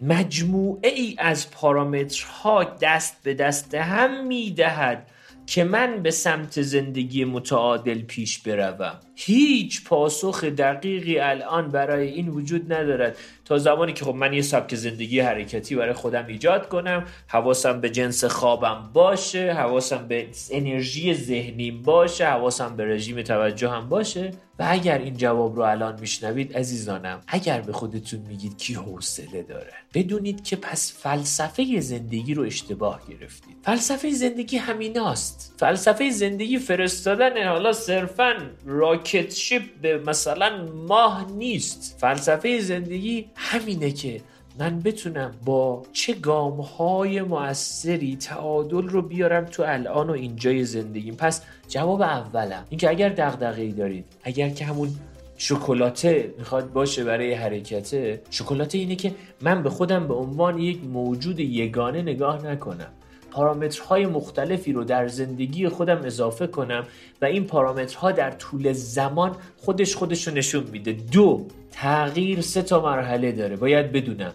مجموعه 0.00 0.90
ای 0.90 1.14
از 1.18 1.50
پارامترها 1.50 2.64
دست 2.64 3.16
به 3.22 3.34
دست 3.34 3.74
هم 3.74 4.26
می‌دهد 4.26 5.06
که 5.46 5.64
من 5.64 6.02
به 6.02 6.10
سمت 6.10 6.62
زندگی 6.62 7.24
متعادل 7.24 8.02
پیش 8.02 8.38
بروم. 8.38 9.00
هیچ 9.14 9.84
پاسخ 9.84 10.44
دقیقی 10.44 11.18
الان 11.18 11.68
برای 11.68 12.08
این 12.08 12.28
وجود 12.28 12.72
ندارد. 12.72 13.16
تا 13.46 13.58
زمانی 13.58 13.92
که 13.92 14.04
خب 14.04 14.14
من 14.14 14.32
یه 14.32 14.42
سبک 14.42 14.74
زندگی 14.74 15.20
حرکتی 15.20 15.74
برای 15.74 15.92
خودم 15.92 16.26
ایجاد 16.26 16.68
کنم 16.68 17.04
حواسم 17.26 17.80
به 17.80 17.90
جنس 17.90 18.24
خوابم 18.24 18.90
باشه 18.92 19.52
حواسم 19.52 20.08
به 20.08 20.26
انرژی 20.50 21.14
ذهنیم 21.14 21.82
باشه 21.82 22.26
حواسم 22.26 22.76
به 22.76 22.84
رژیم 22.84 23.22
توجه 23.22 23.68
هم 23.68 23.88
باشه. 23.88 24.32
و 24.58 24.66
اگر 24.68 24.98
این 24.98 25.16
جواب 25.16 25.56
رو 25.56 25.62
الان 25.62 26.00
میشنوید 26.00 26.56
عزیزانم 26.56 27.20
اگر 27.28 27.60
به 27.60 27.72
خودتون 27.72 28.20
میگید 28.20 28.58
کی 28.58 28.74
حوصله 28.74 29.42
داره 29.42 29.72
بدونید 29.94 30.44
که 30.44 30.56
پس 30.56 30.92
فلسفه 30.98 31.80
زندگی 31.80 32.34
رو 32.34 32.42
اشتباه 32.42 33.00
گرفتید. 33.08 33.56
فلسفه 33.62 34.10
زندگی 34.10 34.56
همیناست. 34.56 35.54
فلسفه 35.58 36.10
زندگی 36.10 36.58
فرستادن 36.58 37.48
حالا 37.48 37.72
صرفا 37.72 38.34
راکت 38.66 39.34
شیپ 39.34 39.62
به 39.82 39.98
مثلا 39.98 40.66
ماه 40.88 41.26
نیست. 41.32 41.96
فلسفه 42.00 42.60
زندگی 42.60 43.30
همینه 43.36 43.90
که 43.90 44.20
من 44.58 44.80
بتونم 44.80 45.34
با 45.44 45.82
چه 45.92 46.12
گام 46.12 46.60
های 46.60 47.22
موثری 47.22 48.16
تعادل 48.16 48.88
رو 48.88 49.02
بیارم 49.02 49.44
تو 49.44 49.62
الان 49.66 50.10
و 50.10 50.12
اینجای 50.12 50.64
زندگیم. 50.64 51.14
پس 51.14 51.42
جواب 51.68 52.02
اولم 52.02 52.64
اینکه 52.70 52.90
اگر 52.90 53.08
دغدغه 53.08 53.62
ای 53.62 53.72
دارید 53.72 54.04
اگر 54.22 54.48
که 54.48 54.64
همون 54.64 54.88
شکلاته 55.36 56.34
می‌خواد 56.38 56.72
باشه 56.72 57.04
برای 57.04 57.34
حرکته 57.34 58.22
شکلاته 58.30 58.78
اینه 58.78 58.96
که 58.96 59.14
من 59.40 59.62
به 59.62 59.70
خودم 59.70 60.08
به 60.08 60.14
عنوان 60.14 60.58
یک 60.58 60.84
موجود 60.84 61.40
یگانه 61.40 62.02
نگاه 62.02 62.46
نکنم. 62.46 62.92
پارامترهای 63.36 64.06
مختلفی 64.06 64.72
رو 64.72 64.84
در 64.84 65.08
زندگی 65.08 65.68
خودم 65.68 65.96
اضافه 66.04 66.46
کنم 66.46 66.86
و 67.22 67.24
این 67.24 67.44
پارامترها 67.44 68.12
در 68.12 68.30
طول 68.30 68.72
زمان 68.72 69.36
خودش 69.56 69.96
خودش 69.96 70.28
رو 70.28 70.34
نشون 70.34 70.64
میده. 70.72 70.92
دو 70.92 71.46
تغییر 71.70 72.40
سه 72.40 72.62
تا 72.62 72.82
مرحله 72.82 73.32
داره. 73.32 73.56
باید 73.56 73.92
بدونم. 73.92 74.32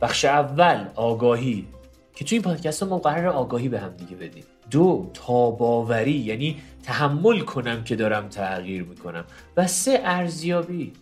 بخش 0.00 0.24
اول 0.24 0.84
آگاهی. 0.94 1.66
که 2.14 2.24
توی 2.24 2.36
این 2.36 2.42
پادکست 2.42 2.82
ما 2.82 2.98
قرار 2.98 3.26
آگاهی 3.26 3.68
به 3.68 3.80
هم 3.80 3.90
دیگه 3.90 4.16
بدیم. 4.16 4.44
دو 4.70 5.10
تاباوری. 5.14 6.12
یعنی 6.12 6.56
تحمل 6.82 7.40
کنم 7.40 7.84
که 7.84 7.96
دارم 7.96 8.28
تغییر 8.28 8.82
می‌کنم. 8.82 9.24
و 9.56 9.66
سه 9.66 10.00
ارزیابی. 10.04 10.92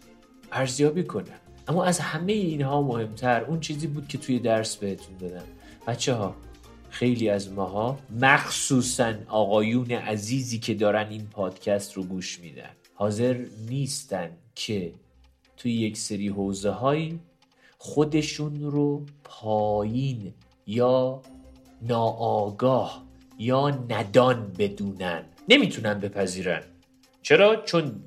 ارزیابی 0.53 1.05
کنم. 1.05 1.25
اما 1.69 1.85
از 1.85 2.01
همه 2.01 2.33
اینها 2.33 2.83
مهمتر 2.83 3.45
اون 3.45 3.61
چیزی 3.61 3.87
بود 3.87 4.09
که 4.09 4.19
توی 4.19 4.39
درس 4.39 4.77
بهتون 4.77 5.17
دادم. 5.17 5.45
بچه 5.87 6.15
ها 6.15 6.35
خیلی 6.91 7.29
از 7.29 7.53
ماها 7.53 7.99
مخصوصا 8.21 9.15
آقایون 9.29 9.91
عزیزی 9.91 10.59
که 10.59 10.75
دارن 10.75 11.09
این 11.09 11.27
پادکست 11.27 11.93
رو 11.93 12.03
گوش 12.03 12.41
میدن. 12.41 12.71
حاضر 12.95 13.45
نیستن 13.69 14.31
که 14.55 14.93
توی 15.57 15.73
یک 15.73 15.97
سری 15.97 16.29
حوزه 16.29 16.71
هایی 16.71 17.21
خودشون 17.79 18.61
رو 18.61 19.07
پایین 19.25 20.35
یا 20.67 21.23
ناآگاه 21.83 23.05
یا 23.39 23.71
ندان 23.71 24.53
بدونن. 24.59 25.25
نمی‌تونن 25.49 26.01
بپذیرن. 26.01 26.63
چرا؟ 27.23 27.57
چون 27.57 28.03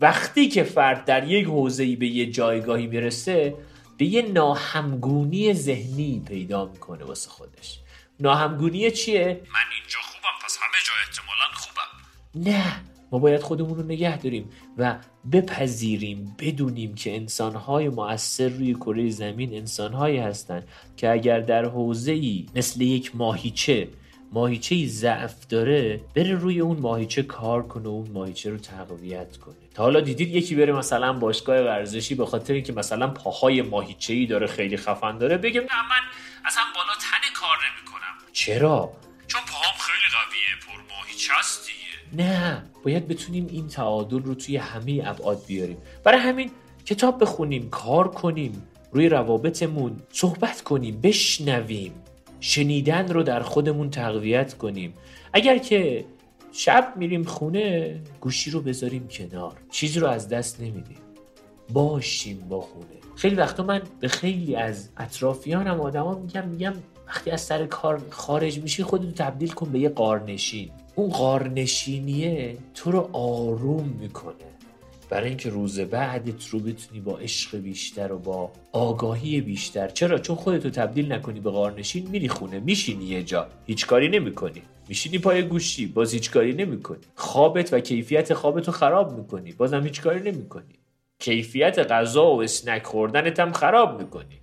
وقتی 0.00 0.48
که 0.48 0.62
فرد 0.62 1.04
در 1.04 1.30
یک 1.30 1.46
حوزه‌ای 1.46 1.96
به 1.96 2.06
یه 2.06 2.30
جایگاهی 2.30 2.86
می‌رسه 2.86 3.54
به 3.98 4.04
یه 4.04 4.22
ناهمگونی 4.22 5.54
ذهنی 5.54 6.22
پیدا 6.26 6.64
می‌کنه 6.64 7.04
واسه 7.04 7.30
خودش. 7.30 7.80
ناهمگونی 8.20 8.90
چیه؟ 8.90 9.40
من 9.54 9.60
اینجا 9.80 9.98
خوبم 10.02 10.44
پس 10.44 10.58
همه 10.62 10.78
جا 10.86 10.92
احتمالا 11.06 11.54
خوبم 11.54 12.50
نه 12.52 12.80
ما 13.12 13.18
باید 13.18 13.42
خودمون 13.42 13.78
رو 13.78 13.82
نگه 13.82 14.18
داریم 14.18 14.50
و 14.78 14.96
بپذیریم 15.32 16.36
بدونیم 16.38 16.94
که 16.94 17.16
انسانهای 17.16 17.88
مؤثر 17.88 18.48
روی 18.48 18.74
کره 18.74 19.10
زمین 19.10 19.54
انسانهایی 19.54 20.18
هستند 20.18 20.68
که 20.96 21.10
اگر 21.10 21.40
در 21.40 21.64
حوزه‌ای 21.64 22.46
مثل 22.54 22.80
یک 22.80 23.16
ماهیچه 23.16 23.88
ماهیچه 24.32 24.86
ضعف 24.86 25.46
داره 25.46 26.00
بره 26.14 26.34
روی 26.34 26.60
اون 26.60 26.78
ماهیچه 26.78 27.22
کار 27.22 27.62
کنه 27.68 27.84
و 27.84 27.88
اون 27.88 28.10
ماهیچه 28.10 28.50
رو 28.50 28.58
تقویت 28.58 29.36
کنه 29.36 29.54
تا 29.74 29.82
حالا 29.82 30.00
دیدید 30.00 30.34
یکی 30.34 30.54
بره 30.54 30.72
مثلا 30.72 31.12
باشگاه 31.12 31.58
ورزشی 31.58 32.14
به 32.14 32.26
خاطر 32.26 32.52
اینکه 32.54 32.72
مثلا 32.72 33.08
پاهای 33.08 33.62
ماهیچه 33.62 34.14
ای 34.14 34.26
داره 34.26 34.46
خیلی 34.46 34.76
خفن 34.76 35.18
داره 35.18 35.38
بگه 35.38 35.60
نه 35.60 35.66
من 35.90 36.02
اصلا 36.44 36.62
بالا 36.74 36.94
تنه 37.00 37.32
کار 37.34 37.56
نمی‌کنم 37.56 37.83
چرا؟ 38.34 38.92
چون 39.26 39.40
پاهام 39.48 39.74
خیلی 39.78 40.10
قویه 40.14 40.66
پر 40.66 40.94
ماهیچه 40.94 41.32
است 41.38 41.66
دیگه 41.66 42.22
نه 42.24 42.62
باید 42.84 43.08
بتونیم 43.08 43.46
این 43.50 43.68
تعادل 43.68 44.22
رو 44.22 44.34
توی 44.34 44.56
همه 44.56 45.02
ابعاد 45.04 45.46
بیاریم. 45.46 45.76
برای 46.04 46.20
همین 46.20 46.50
کتاب 46.86 47.22
بخونیم 47.22 47.70
کار 47.70 48.08
کنیم 48.08 48.68
روی 48.92 49.08
روابطمون 49.08 50.02
صحبت 50.12 50.60
کنیم 50.62 51.00
بشنویم. 51.00 51.92
شنیدن 52.40 53.12
رو 53.12 53.22
در 53.22 53.42
خودمون 53.42 53.90
تقویت 53.90 54.54
کنیم. 54.54 54.94
اگر 55.32 55.58
که 55.58 56.04
شب 56.52 56.92
میریم 56.96 57.24
خونه 57.24 58.00
گوشی 58.20 58.50
رو 58.50 58.60
بذاریم 58.60 59.08
کنار. 59.08 59.52
چیزی 59.70 60.00
رو 60.00 60.06
از 60.06 60.28
دست 60.28 60.60
نمیدیم. 60.60 60.98
باشیم 61.72 62.48
با 62.48 62.60
خونه. 62.60 62.86
خیلی 63.16 63.34
وقتا 63.34 63.62
من 63.62 63.82
به 64.00 64.08
خیلی 64.08 64.56
از 64.56 64.88
اطرافیانم 64.96 65.80
آدما 65.80 66.14
میگم 66.14 66.48
میگم 66.48 66.74
وقتی 67.08 67.30
از 67.30 67.40
سر 67.40 67.66
کار 67.66 68.02
خارج 68.10 68.58
میشی 68.58 68.82
خودتو 68.82 69.10
تبدیل 69.10 69.50
کن 69.50 69.72
به 69.72 69.78
یه 69.78 69.88
قارنشین. 69.88 70.70
اون 70.94 71.10
قارنشینیه 71.10 72.56
تو 72.74 72.90
رو 72.90 73.10
آروم 73.12 73.96
می‌کنه. 74.00 74.34
برای 75.10 75.28
اینکه 75.28 75.50
روز 75.50 75.80
بعدت 75.80 76.46
رو 76.46 76.58
بتونی 76.58 77.00
با 77.00 77.18
عشق 77.18 77.56
بیشتر 77.56 78.12
و 78.12 78.18
با 78.18 78.50
آگاهی 78.72 79.40
بیشتر. 79.40 79.88
چرا؟ 79.88 80.18
چون 80.18 80.36
خودتو 80.36 80.70
تبدیل 80.70 81.12
نکنی 81.12 81.40
به 81.40 81.50
غارنشین 81.50 82.08
میری 82.10 82.28
خونه 82.28 82.60
میشینی 82.60 83.04
یه 83.04 83.22
جا. 83.22 83.46
هیچ 83.66 83.86
کاری 83.86 84.08
نمی‌کنی. 84.08 84.62
میشینی 84.88 85.18
پای 85.18 85.42
گوشی 85.42 85.86
باز 85.86 86.14
هیچ 86.14 86.30
کاری 86.30 86.52
نمی‌کنی. 86.52 87.00
خوابت 87.14 87.72
و 87.72 87.80
کیفیت 87.80 88.34
خوابتو 88.34 88.72
خراب 88.72 89.18
می‌کنی 89.18 89.52
بازم 89.52 89.82
هیچ 89.84 90.02
کاری 90.02 90.30
نمی‌کنی. 90.30 90.74
کیفیت 91.18 91.78
غذا 91.78 92.34
و 92.34 92.42
snack 92.42 92.82
خوردنت 92.82 93.40
هم 93.40 93.52
خراب 93.52 94.00
می‌کنی. 94.00 94.40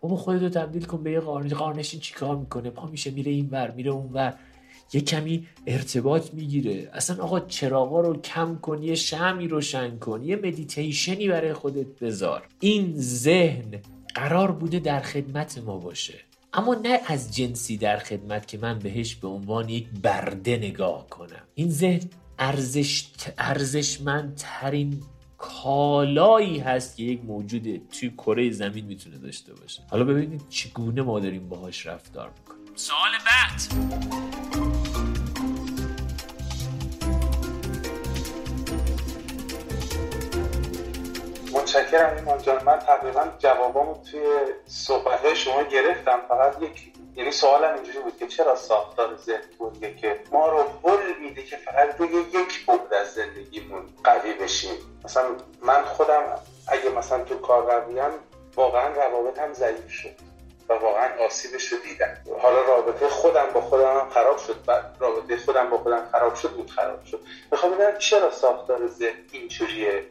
بابا 0.00 0.16
خودتو 0.16 0.48
تبدیل 0.48 0.84
کن 0.84 1.02
به 1.02 1.12
یه 1.12 1.20
غارنشین 1.20 1.58
غارنشین 1.58 2.00
چیکار 2.00 2.36
می‌کنه؟ 2.36 2.70
پا 2.70 2.86
میشه 2.86 3.10
میره 3.10 3.32
این 3.32 3.48
ور 3.50 3.70
میره 3.70 3.90
اون 3.90 4.12
ور. 4.12 4.34
یه 4.92 5.00
کمی 5.00 5.46
ارتباط 5.66 6.34
می‌گیره. 6.34 6.90
اصلا 6.92 7.22
آقا 7.22 7.40
چراغا 7.40 8.00
رو 8.00 8.20
کم 8.20 8.58
کن 8.62 8.82
یه 8.82 8.94
شمعی 8.94 9.48
روشن 9.48 9.98
کن 9.98 10.22
یه 10.22 10.36
مدیتیشنی 10.36 11.28
برای 11.28 11.52
خودت 11.52 11.98
بذار. 12.00 12.42
این 12.60 12.94
ذهن 12.96 13.80
قرار 14.14 14.52
بوده 14.52 14.78
در 14.78 15.00
خدمت 15.00 15.58
ما 15.58 15.78
باشه. 15.78 16.14
اما 16.52 16.74
نه 16.74 17.00
از 17.06 17.36
جنسی 17.36 17.76
در 17.76 17.98
خدمت 17.98 18.46
که 18.46 18.58
من 18.58 18.78
بهش 18.78 19.14
به 19.14 19.28
عنوان 19.28 19.68
یک 19.68 19.88
برده 20.02 20.56
نگاه 20.56 21.06
کنم. 21.06 21.42
این 21.54 21.70
ذهن 21.70 22.00
ارزش 22.38 23.08
ارزشمندترین 23.38 25.02
کالایی 25.38 26.58
هست 26.58 26.96
که 26.96 27.02
یک 27.02 27.24
موجود 27.24 27.88
توی 27.88 28.10
کره 28.10 28.50
زمین 28.50 28.84
می‌تونه 28.84 29.18
داشته 29.18 29.54
باشه. 29.54 29.82
حالا 29.90 30.04
ببینید 30.04 30.42
چگونه 30.48 31.02
ما 31.02 31.20
داریم 31.20 31.48
باهاش 31.48 31.86
رفتار 31.86 32.30
می‌کنیم. 32.38 32.72
سوال 32.74 33.10
بعد. 33.26 33.60
متشکرم 41.52 42.16
ایمان 42.16 42.42
جان. 42.42 42.64
من 42.64 42.78
تقریبا 42.78 43.24
جوابامو 43.38 43.94
توی 44.10 44.20
صحبت 44.66 45.34
شما 45.34 45.62
گرفتم. 45.62 46.18
فقط 46.28 46.62
یک 46.62 46.92
یعنی 47.18 47.30
سوالم 47.30 47.74
اینجوری 47.74 47.98
بود 47.98 48.18
که 48.18 48.26
چرا 48.26 48.56
ساختار 48.56 49.16
ذهن 49.16 49.96
که 50.00 50.20
ما 50.32 50.48
رو 50.48 50.58
هل 50.58 51.18
میده 51.20 51.42
که 51.42 51.56
فقط 51.56 51.96
روی 51.98 52.10
یک 52.10 52.66
بعد 52.66 52.94
از 52.94 53.12
زندگیمون 53.12 53.82
قوی 54.04 54.32
بشیم؟ 54.32 55.00
مثلا 55.04 55.24
من 55.62 55.84
خودم 55.84 56.22
اگه 56.68 56.90
مثلا 56.90 57.24
تو 57.24 57.38
کار 57.38 57.62
قویم 57.62 58.10
واقعا 58.56 58.88
روابطم 58.88 59.52
ضعیف 59.52 59.90
شد 59.90 60.10
و 60.68 60.72
واقعا 60.72 61.24
آسیبش 61.26 61.72
رو 61.72 61.78
دیدم. 61.78 62.16
حالا 62.42 62.62
رابطه 62.62 63.08
خودم 63.08 63.46
با 63.54 63.60
خودم 63.60 64.00
هم 64.00 64.08
خراب 64.10 64.38
شد. 64.38 64.56
و 64.66 64.82
رابطه 64.98 65.36
خودم 65.36 65.70
با 65.70 65.78
خودم 65.78 66.08
خراب 66.12 66.34
شد 66.34 66.50
بود 66.50 66.70
خراب 66.70 67.04
شد. 67.04 67.20
می‌خوام 67.52 67.72
ببینم 67.72 67.98
چرا 67.98 68.30
ساختار 68.30 68.86
ذهن 68.86 69.16
اینجوریه؟ 69.32 70.04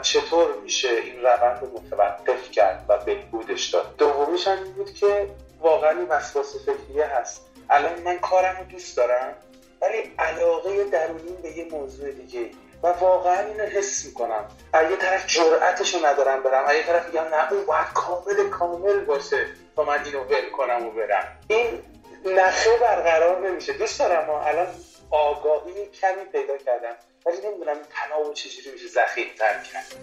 چطور 0.00 0.56
میشه 0.62 0.88
این 0.88 1.22
روند 1.22 1.60
رو 1.60 1.68
متوقف 1.68 2.50
کرد 2.50 2.84
و 2.88 2.98
بهبودش 2.98 3.66
داد؟ 3.68 3.96
دومیش 3.98 4.48
هم 4.48 4.64
بود 4.64 4.94
که 4.94 5.28
واقعا 5.60 5.90
این 5.90 6.08
وسواس 6.08 6.56
فکریه 6.56 7.06
هست. 7.06 7.46
الان 7.70 8.02
من 8.02 8.18
کارم 8.18 8.56
رو 8.58 8.64
دوست 8.64 8.96
دارم 8.96 9.36
ولی 9.82 10.14
علاقه 10.18 10.84
درونیم 10.84 11.36
به 11.42 11.48
یه 11.50 11.64
موضوع 11.70 12.10
دیگه. 12.10 12.50
و 12.82 12.86
واقعا 12.86 13.40
اینو 13.40 13.62
حس 13.62 14.04
می‌کنم. 14.04 14.48
از 14.72 14.90
یه 14.90 14.96
طرف 14.96 15.26
جرأتش 15.26 15.94
رو 15.94 16.06
ندارم 16.06 16.42
برم 16.42 16.64
از 16.64 16.76
یه 16.76 16.82
طرف 16.82 17.06
میگم 17.06 17.22
نه 17.22 17.52
اون 17.52 17.66
باید 17.66 17.86
کامل 17.94 18.48
کامل 18.50 19.04
باشه 19.04 19.46
تا 19.76 19.84
من 19.84 20.04
اینو 20.04 20.20
ول 20.20 20.50
کنم 20.50 20.86
و 20.86 20.90
برم. 20.90 21.38
این 21.48 21.82
نخه 22.24 22.70
برقرار 22.80 23.48
نمیشه. 23.48 23.72
دوست 23.72 23.98
دارم 23.98 24.26
ما 24.26 24.40
الان 24.40 24.66
آگاهی 25.10 25.86
کمی 25.86 26.24
پیدا 26.32 26.56
کردم. 26.56 26.94
ولی 27.26 27.36
نمی‌دونم 27.36 27.76
این 27.76 27.86
تناوب 27.90 28.34
چجوری 28.34 28.70
میشه 28.70 28.88
ذخیرتر 28.88 29.62
کرد. 29.62 29.94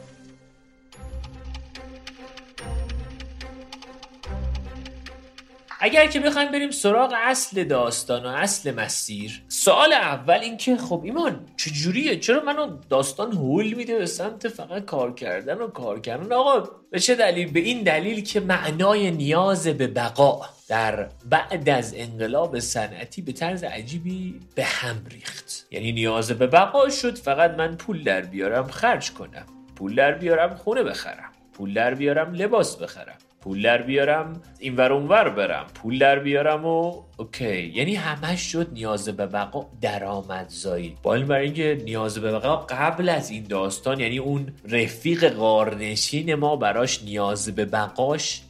اگر 5.82 6.07
که 6.07 6.19
بخوایم 6.19 6.51
بریم 6.51 6.71
سراغ 6.71 7.13
اصل 7.17 7.63
داستان 7.63 8.25
و 8.25 8.30
اصل 8.30 8.75
مسیر 8.75 9.41
سوال 9.47 9.93
اول 9.93 10.39
این 10.39 10.57
که 10.57 10.77
خب 10.77 11.01
ایمان 11.03 11.45
چجوریه؟ 11.57 12.19
چرا 12.19 12.43
منو 12.43 12.77
داستان 12.89 13.32
هول 13.32 13.73
میده 13.73 13.97
به 13.97 14.05
سمت 14.05 14.47
فقط 14.47 14.86
کار 14.86 15.13
کردن 15.13 15.57
و 15.57 15.67
کار 15.67 15.99
کردن؟ 15.99 16.32
آقا 16.32 16.69
به 16.91 16.99
چه 16.99 17.15
دلیل؟ 17.15 17.51
به 17.51 17.59
این 17.59 17.84
دلیل 17.84 18.23
که 18.23 18.39
معنای 18.39 19.11
نیاز 19.11 19.67
به 19.67 19.88
بقا 19.88 20.41
در 20.67 21.09
بعد 21.30 21.69
از 21.69 21.93
انقلاب 21.97 22.59
صنعتی 22.59 23.21
به 23.21 23.32
طرز 23.32 23.63
عجیبی 23.63 24.39
به 24.55 24.63
هم 24.63 25.05
ریخت. 25.11 25.67
یعنی 25.71 25.91
نیاز 25.91 26.32
به 26.32 26.47
بقا 26.47 26.89
شد 26.89 27.17
فقط 27.17 27.51
من 27.51 27.75
پول 27.75 28.03
در 28.03 28.21
بیارم 28.21 28.67
خرج 28.67 29.11
کنم. 29.11 29.45
پول 29.75 29.95
در 29.95 30.11
بیارم 30.11 30.55
خونه 30.55 30.84
بخرم. 30.84 31.32
پول 31.53 31.73
در 31.73 31.93
بیارم 31.93 32.34
لباس 32.34 32.75
بخرم. 32.75 33.17
پول 33.41 33.61
در 33.61 33.81
بیارم 33.81 34.41
این 34.59 34.75
ور 34.75 34.93
اونور 34.93 35.29
برم. 35.29 35.65
پول 35.73 35.99
در 35.99 36.19
بیارم 36.19 36.65
و 36.65 37.03
اوکی. 37.17 37.65
یعنی 37.75 37.95
همش 37.95 38.41
شد 38.41 38.67
نیاز 38.73 39.09
به 39.09 39.25
بقا 39.25 39.65
درآمدزایی 39.81 40.95
با 41.03 41.15
این 41.15 41.27
برای 41.27 41.45
اینکه 41.45 41.81
نیاز 41.85 42.17
به 42.17 42.31
بقا 42.31 42.55
قبل 42.55 43.09
از 43.09 43.29
این 43.29 43.43
داستان 43.43 43.99
یعنی 43.99 44.17
اون 44.17 44.47
رفیق 44.69 45.29
قارنشین 45.29 46.35
ما 46.35 46.55
براش 46.55 47.03
نیاز 47.03 47.49
به 47.49 47.65
بقاش 47.65 48.41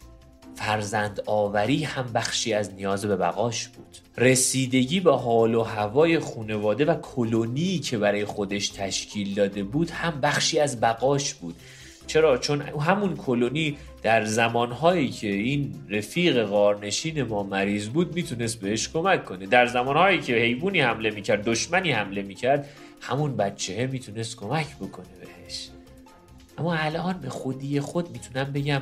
فرزند 0.55 1.21
آوری 1.25 1.83
هم 1.83 2.05
بخشی 2.13 2.53
از 2.53 2.73
نیاز 2.73 3.05
به 3.05 3.15
بقاش 3.15 3.67
بود. 3.67 3.97
رسیدگی 4.17 4.99
به 4.99 5.15
حال 5.15 5.55
و 5.55 5.63
هوای 5.63 6.19
خانواده 6.19 6.85
و 6.85 6.95
کلونی 7.01 7.79
که 7.79 7.97
برای 7.97 8.25
خودش 8.25 8.69
تشکیل 8.69 9.33
داده 9.33 9.63
بود 9.63 9.89
هم 9.89 10.21
بخشی 10.21 10.59
از 10.59 10.81
بقاش 10.81 11.33
بود. 11.33 11.55
چرا؟ 12.09 12.37
چون 12.37 12.61
همون 12.61 13.15
کلونی 13.15 13.77
در 14.01 14.25
زمانهایی 14.25 15.09
که 15.09 15.27
این 15.27 15.75
رفیق 15.89 16.43
غارنشین 16.43 17.23
ما 17.23 17.43
مریض 17.43 17.89
بود 17.89 18.15
می‌تونست 18.15 18.59
بهش 18.59 18.89
کمک 18.89 19.25
کنه. 19.25 19.45
در 19.45 19.65
زمانهایی 19.65 20.19
که 20.19 20.33
حیوانی 20.33 20.81
حمله 20.81 21.11
می‌کرد 21.11 21.43
دشمنی 21.43 21.91
حمله 21.91 22.21
می‌کرد 22.21 22.69
همون 23.01 23.37
بچه 23.37 23.87
می‌تونست 23.87 24.37
کمک 24.37 24.75
بکنه 24.75 25.05
بهش. 25.19 25.69
اما 26.57 26.73
الان 26.73 27.19
به 27.21 27.29
خودی 27.29 27.79
خود 27.79 28.09
می‌تونم 28.11 28.53
بگم 28.53 28.81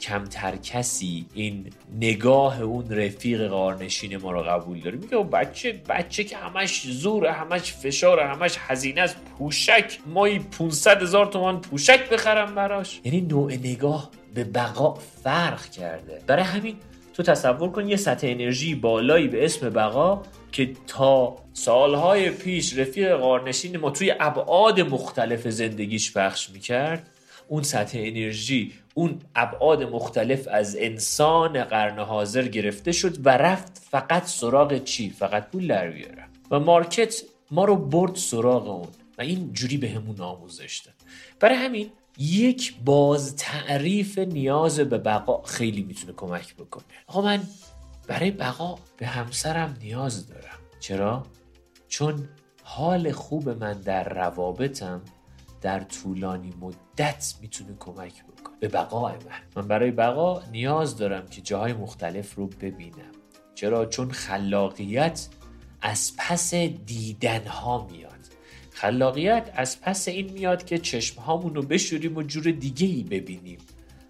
کمتر 0.00 0.56
کسی 0.56 1.26
این 1.34 1.70
نگاه 2.00 2.60
اون 2.60 2.90
رفیق 2.90 3.48
قارنشین 3.48 4.16
ما 4.16 4.32
رو 4.32 4.42
قبول 4.42 4.80
داره. 4.80 4.96
میگه 4.96 5.16
بچه 5.16 5.80
بچه 5.88 6.24
که 6.24 6.36
همش 6.36 6.86
زور 6.90 7.26
همش 7.26 7.72
فشار 7.72 8.20
همش 8.20 8.56
هزینه 8.58 9.00
است. 9.00 9.16
پوشک. 9.38 9.98
مایی 10.06 10.38
500 10.38 11.02
هزار 11.02 11.26
تومان 11.26 11.60
پوشک 11.60 12.08
بخرم 12.08 12.54
براش. 12.54 13.00
یعنی 13.04 13.20
نوع 13.20 13.52
نگاه 13.52 14.10
به 14.34 14.44
بقا 14.44 14.94
فرق 15.24 15.70
کرده. 15.70 16.22
برای 16.26 16.42
همین 16.42 16.76
تو 17.14 17.22
تصور 17.22 17.70
کن 17.70 17.88
یه 17.88 17.96
سطح 17.96 18.26
انرژی 18.26 18.74
بالایی 18.74 19.28
به 19.28 19.44
اسم 19.44 19.70
بقا 19.70 20.22
که 20.52 20.72
تا 20.86 21.36
سالهای 21.52 22.30
پیش 22.30 22.78
رفیق 22.78 23.12
قارنشین 23.12 23.76
ما 23.76 23.90
توی 23.90 24.14
ابعاد 24.20 24.80
مختلف 24.80 25.48
زندگیش 25.48 26.12
پخش 26.16 26.50
می‌کرد 26.50 27.10
اون 27.48 27.62
سطح 27.62 27.98
انرژی 28.02 28.72
اون 28.98 29.18
ابعاد 29.34 29.82
مختلف 29.82 30.48
از 30.50 30.76
انسان 30.78 31.64
قرن 31.64 31.98
حاضر 31.98 32.48
گرفته 32.48 32.92
شد 32.92 33.26
و 33.26 33.28
رفت 33.28 33.78
فقط 33.90 34.26
سراغ 34.26 34.84
چی؟ 34.84 35.10
فقط 35.10 35.50
پول 35.50 35.66
در 35.66 35.90
بیاره. 35.90 36.24
و 36.50 36.60
مارکت 36.60 37.14
ما 37.50 37.64
رو 37.64 37.76
برد 37.76 38.14
سراغ 38.16 38.68
اون 38.68 38.88
و 39.18 39.22
این 39.22 39.52
جوری 39.52 39.76
به 39.76 39.90
همون 39.90 40.20
آموزش 40.20 40.82
داد. 40.86 40.94
برای 41.40 41.56
همین 41.56 41.90
یک 42.18 42.74
باز 42.84 43.36
تعریف 43.36 44.18
نیاز 44.18 44.80
به 44.80 44.98
بقا 44.98 45.42
خیلی 45.42 45.82
می‌تونه 45.82 46.12
کمک 46.12 46.54
بکنه. 46.54 46.84
آقا 47.06 47.22
من 47.22 47.42
برای 48.06 48.30
بقا 48.30 48.78
به 48.96 49.06
همسرم 49.06 49.76
نیاز 49.80 50.28
دارم. 50.28 50.58
چرا؟ 50.80 51.26
چون 51.88 52.28
حال 52.62 53.12
خوب 53.12 53.48
من 53.48 53.72
در 53.72 54.08
روابطم 54.08 55.02
در 55.60 55.80
طولانی 55.80 56.52
مدت 56.60 57.34
می‌تونه 57.40 57.76
کمک 57.80 58.25
به 58.68 58.78
بقای 58.78 59.12
من 59.12 59.62
من 59.62 59.68
برای 59.68 59.90
بقا 59.90 60.42
نیاز 60.52 60.96
دارم 60.96 61.26
که 61.26 61.40
جاهای 61.40 61.72
مختلف 61.72 62.34
رو 62.34 62.46
ببینم. 62.46 63.12
چرا؟ 63.54 63.86
چون 63.86 64.10
خلاقیت 64.10 65.28
از 65.82 66.12
پس 66.18 66.54
دیدن 66.54 67.46
ها 67.46 67.88
میاد. 67.90 68.10
خلاقیت 68.70 69.50
از 69.54 69.80
پس 69.80 70.08
این 70.08 70.32
میاد 70.32 70.64
که 70.64 70.78
چشم 70.78 71.20
هامون 71.20 71.54
رو 71.54 71.62
بشوریم 71.62 72.16
و 72.16 72.22
جور 72.22 72.50
دیگه 72.50 72.86
ای 72.86 73.02
ببینیم. 73.02 73.58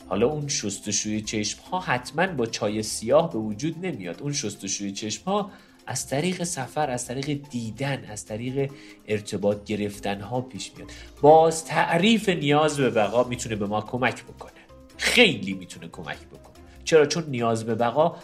حالا 0.09 0.26
اون 0.26 0.48
شستشوی 0.48 1.20
چشم 1.20 1.62
ها 1.62 1.80
حتما 1.80 2.26
با 2.26 2.46
چای 2.46 2.82
سیاه 2.82 3.32
به 3.32 3.38
وجود 3.38 3.86
نمیاد. 3.86 4.22
اون 4.22 4.32
شستشوی 4.32 4.92
چشم 4.92 5.24
ها 5.24 5.50
از 5.87 6.09
طریق 6.09 6.43
سفر 6.43 6.91
از 6.91 7.07
طریق 7.07 7.41
دیدن 7.51 8.05
از 8.05 8.26
طریق 8.26 8.70
ارتباط 9.09 9.64
گرفتن 9.64 10.20
ها 10.20 10.41
پیش 10.41 10.72
میاد. 10.76 10.91
باز 11.20 11.64
تعریف 11.64 12.28
نیاز 12.28 12.76
به 12.76 12.91
بقا 12.91 13.24
می‌تونه 13.24 13.57
به 13.57 13.66
ما 13.66 13.80
کمک 13.80 14.24
بکنه. 14.24 14.53
خیلی 14.97 15.53
می‌تونه 15.53 15.89
کمک 15.89 16.18
بکنه. 16.18 16.57
چرا؟ 16.84 17.07
چون 17.07 17.24
نیاز 17.28 17.64
به 17.64 17.74
بقا 17.74 18.16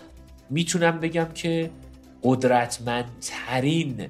می‌تونم 0.50 1.00
بگم 1.00 1.28
که 1.34 1.70
قدرتمندترین 2.22 4.08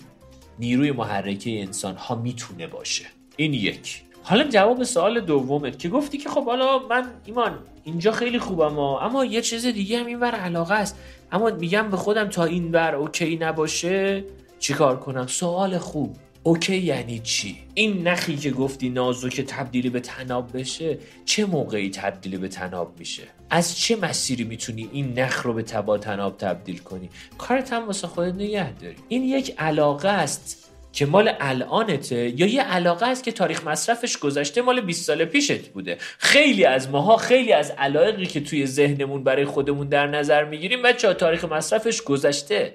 نیروی 0.58 0.92
محرکه 0.92 1.60
انسان 1.60 1.96
ها 1.96 2.14
می‌تونه 2.14 2.66
باشه. 2.66 3.04
این 3.36 3.54
یک. 3.54 4.02
حالا 4.22 4.44
جواب 4.44 4.84
سوال 4.84 5.20
دومت 5.20 5.78
که 5.78 5.88
گفتی 5.88 6.18
که 6.18 6.28
خب 6.28 6.44
حالا 6.44 6.78
من 6.78 7.10
ایمان 7.24 7.58
اینجا 7.84 8.12
خیلی 8.12 8.38
خوبم 8.38 8.78
اما 8.78 9.24
یه 9.24 9.40
چیز 9.40 9.66
دیگه 9.66 9.98
هم 9.98 10.06
اینور 10.06 10.30
علاقه 10.30 10.74
است. 10.74 10.98
اما 11.32 11.50
میگم 11.50 11.90
به 11.90 11.96
خودم 11.96 12.28
تا 12.28 12.44
این 12.44 12.70
بر 12.70 12.94
OK 12.94 13.36
نباشه 13.36 14.24
چیکار 14.58 15.00
کنم؟ 15.00 15.26
سوال 15.26 15.78
خوب. 15.78 16.16
OK 16.42 16.76
یعنی 16.76 17.18
چی؟ 17.18 17.58
این 17.74 18.08
نخی 18.08 18.36
که 18.36 18.50
گفتی 18.50 18.88
نازو 18.88 19.28
که 19.28 19.42
تبدیلی 19.42 19.90
به 19.90 20.00
طناب 20.00 20.58
بشه 20.58 20.98
چه 21.24 21.44
موقعی 21.44 21.90
تبدیلی 21.90 22.36
به 22.36 22.48
طناب 22.48 22.98
میشه؟ 22.98 23.22
از 23.50 23.78
چه 23.78 23.96
مسیری 23.96 24.44
می‌تونی 24.44 24.88
این 24.92 25.18
نخ 25.18 25.46
رو 25.46 25.52
به 25.52 25.62
طنا 25.62 25.98
طناب 25.98 26.36
تبدیل 26.36 26.78
کنی؟ 26.78 27.10
کارت 27.38 27.72
هم 27.72 27.86
واسه 27.86 28.06
خودت 28.06 28.34
نگه 28.34 28.72
داری. 28.72 28.96
این 29.08 29.22
یک 29.22 29.54
علاقه 29.58 30.08
است. 30.08 30.71
که 30.92 31.06
مال 31.06 31.32
الانته 31.40 32.40
یا 32.40 32.46
یه 32.46 32.62
علاقه 32.62 33.06
است 33.06 33.24
که 33.24 33.32
تاریخ 33.32 33.66
مصرفش 33.66 34.18
گذشته 34.18 34.62
مال 34.62 34.80
20 34.80 35.06
سال 35.06 35.24
پیشت 35.24 35.68
بوده. 35.68 35.96
خیلی 36.18 36.64
از 36.64 36.90
ماها 36.90 37.16
خیلی 37.16 37.52
از 37.52 37.70
علایقی 37.70 38.26
که 38.26 38.40
توی 38.40 38.66
ذهنمون 38.66 39.24
برای 39.24 39.44
خودمون 39.44 39.88
در 39.88 40.06
نظر 40.06 40.44
می‌گیریم 40.44 40.82
بچه 40.82 41.14
تاریخ 41.14 41.44
مصرفش 41.44 42.02
گذشته. 42.02 42.74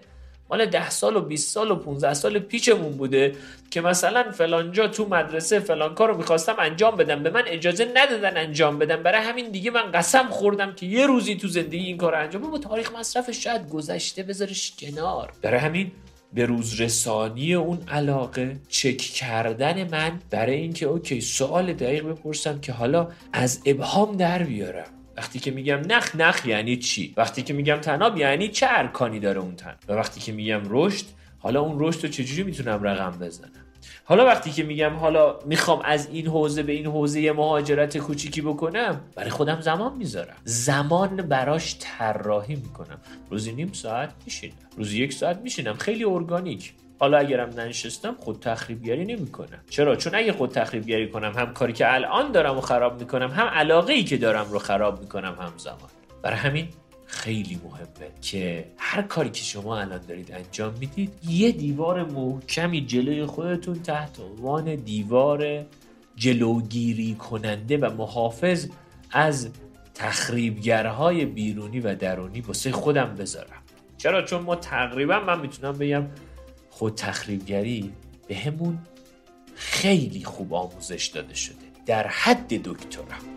مال 0.49 0.65
10 0.65 0.89
سال 0.89 1.15
و 1.15 1.21
20 1.21 1.53
سال 1.53 1.71
و 1.71 1.75
15 1.75 2.13
سال 2.13 2.39
پیشمون 2.39 2.97
بوده 2.97 3.35
که 3.71 3.81
مثلا 3.81 4.31
فلانجا 4.31 4.87
تو 4.87 5.07
مدرسه 5.09 5.59
فلان 5.59 5.95
کار 5.95 6.09
رو 6.09 6.17
می‌خواستم 6.17 6.55
انجام 6.59 6.95
بدم. 6.95 7.23
به 7.23 7.29
من 7.29 7.43
اجازه 7.47 7.91
ندادن 7.95 8.37
انجام 8.37 8.79
بدم. 8.79 9.03
برای 9.03 9.21
همین 9.21 9.49
دیگه 9.49 9.71
من 9.71 9.91
قسم 9.91 10.27
خوردم 10.29 10.73
که 10.73 10.85
یه 10.85 11.07
روزی 11.07 11.35
تو 11.35 11.47
زندگی 11.47 11.85
این 11.85 11.97
کار 11.97 12.15
انجام 12.15 12.41
بدم. 12.41 12.57
تاریخ 12.57 12.95
مصرفش 12.95 13.43
شاید 13.43 13.69
گذشته 13.69 14.23
بذارش 14.23 14.73
کنار. 14.79 15.31
برای 15.41 15.59
همین 15.59 15.91
به 16.33 16.45
روز 16.45 16.81
رسانی 16.81 17.53
اون 17.53 17.79
علاقه 17.87 18.59
چک 18.67 18.97
کردن 18.97 19.89
من 19.89 20.19
برای 20.29 20.55
اینکه 20.55 20.85
اوکی 20.85 21.21
سوال 21.21 21.73
دقیق 21.73 22.05
بپرسم 22.05 22.59
که 22.59 22.71
حالا 22.71 23.07
از 23.33 23.61
ابهام 23.65 24.15
در 24.15 24.43
بیارم. 24.43 24.87
وقتی 25.17 25.39
که 25.39 25.51
میگم 25.51 25.79
نخ 25.87 26.15
نخ 26.15 26.45
یعنی 26.45 26.77
چی؟ 26.77 27.13
وقتی 27.17 27.41
که 27.41 27.53
میگم 27.53 27.77
تناب 27.77 28.17
یعنی 28.17 28.47
چه 28.47 28.67
ارکانی 28.69 29.19
داره 29.19 29.39
اون 29.39 29.55
تن؟ 29.55 29.75
و 29.87 29.93
وقتی 29.93 30.19
که 30.19 30.31
میگم 30.31 30.61
رشد 30.69 31.05
حالا 31.39 31.61
اون 31.61 31.75
رشد 31.79 32.03
رو 32.03 32.09
چجوری 32.09 32.43
می‌تونم 32.43 32.83
رقم 32.83 33.19
بزنم؟ 33.19 33.66
حالا 34.09 34.25
وقتی 34.25 34.51
که 34.51 34.63
میگم 34.63 34.93
حالا 34.93 35.39
می‌خوام 35.45 35.81
از 35.83 36.07
این 36.11 36.27
حوزه 36.27 36.63
به 36.63 36.71
این 36.71 36.85
حوزه 36.85 37.31
مهاجرت 37.31 37.97
کوچیکی 37.97 38.41
بکنم 38.41 39.01
برای 39.15 39.29
خودم 39.29 39.61
زمان 39.61 39.93
می‌ذارم. 39.97 40.35
زمان 40.43 41.15
براش 41.15 41.75
طراحی 41.79 42.55
می‌کنم. 42.55 43.01
روزی 43.29 43.51
نیم 43.51 43.71
ساعت 43.73 44.13
میشینم. 44.25 44.55
روزی 44.77 45.03
یک 45.03 45.13
ساعت 45.13 45.37
میشینم. 45.37 45.73
خیلی 45.73 46.03
ارگانیک. 46.03 46.73
حالا 46.99 47.17
اگرم 47.17 47.49
ننشستم 47.49 48.15
خود 48.19 48.39
تخریبگری 48.39 49.05
نمی‌کنم. 49.05 49.59
چرا؟ 49.69 49.95
چون 49.95 50.15
اگه 50.15 50.31
خود 50.31 50.51
تخریبگری 50.51 51.09
کنم 51.09 51.33
هم 51.35 51.53
کاری 51.53 51.73
که 51.73 51.93
الان 51.93 52.31
دارم 52.31 52.57
و 52.57 52.61
خراب 52.61 52.99
می‌کنم 52.99 53.29
هم 53.29 53.47
علاقه 53.47 53.93
ای 53.93 54.03
که 54.03 54.17
دارم 54.17 54.51
رو 54.51 54.59
خراب 54.59 55.01
می‌کنم 55.01 55.37
همزمان. 55.41 55.89
برای 56.21 56.37
همین 56.37 56.67
خیلی 57.07 57.61
مهمه 57.63 58.11
که 58.21 58.65
هر 58.77 59.01
کاری 59.01 59.29
که 59.29 59.43
شما 59.43 59.79
الان 59.79 60.01
دارید 60.07 60.31
انجام 60.31 60.73
می‌دید 60.79 61.11
یه 61.27 61.51
دیوار 61.51 62.03
محکمی 62.03 62.85
جلوی 62.85 63.25
خودتون 63.25 63.79
تحت 63.79 64.19
عنوان 64.19 64.75
دیوار 64.75 65.65
جلوگیری 66.15 67.15
کننده 67.15 67.77
و 67.77 67.93
محافظ 67.97 68.67
از 69.11 69.49
تخریبگرهای 69.93 71.25
بیرونی 71.25 71.79
و 71.79 71.95
درونی 71.95 72.41
واسه 72.41 72.71
خودم 72.71 73.15
بذارم. 73.15 73.61
چرا؟ 73.97 74.21
چون 74.21 74.43
ما 74.43 74.55
تقریبا 74.55 75.19
من 75.19 75.39
می‌تونم 75.39 75.77
بگم 75.77 76.07
خود 76.69 76.95
تخریبگری 76.95 77.93
به 78.27 78.35
همون 78.35 78.77
خیلی 79.55 80.23
خوب 80.23 80.53
آموزش 80.53 81.05
داده 81.05 81.33
شده. 81.33 81.55
در 81.85 82.07
حد 82.07 82.47
دکترم. 82.63 83.36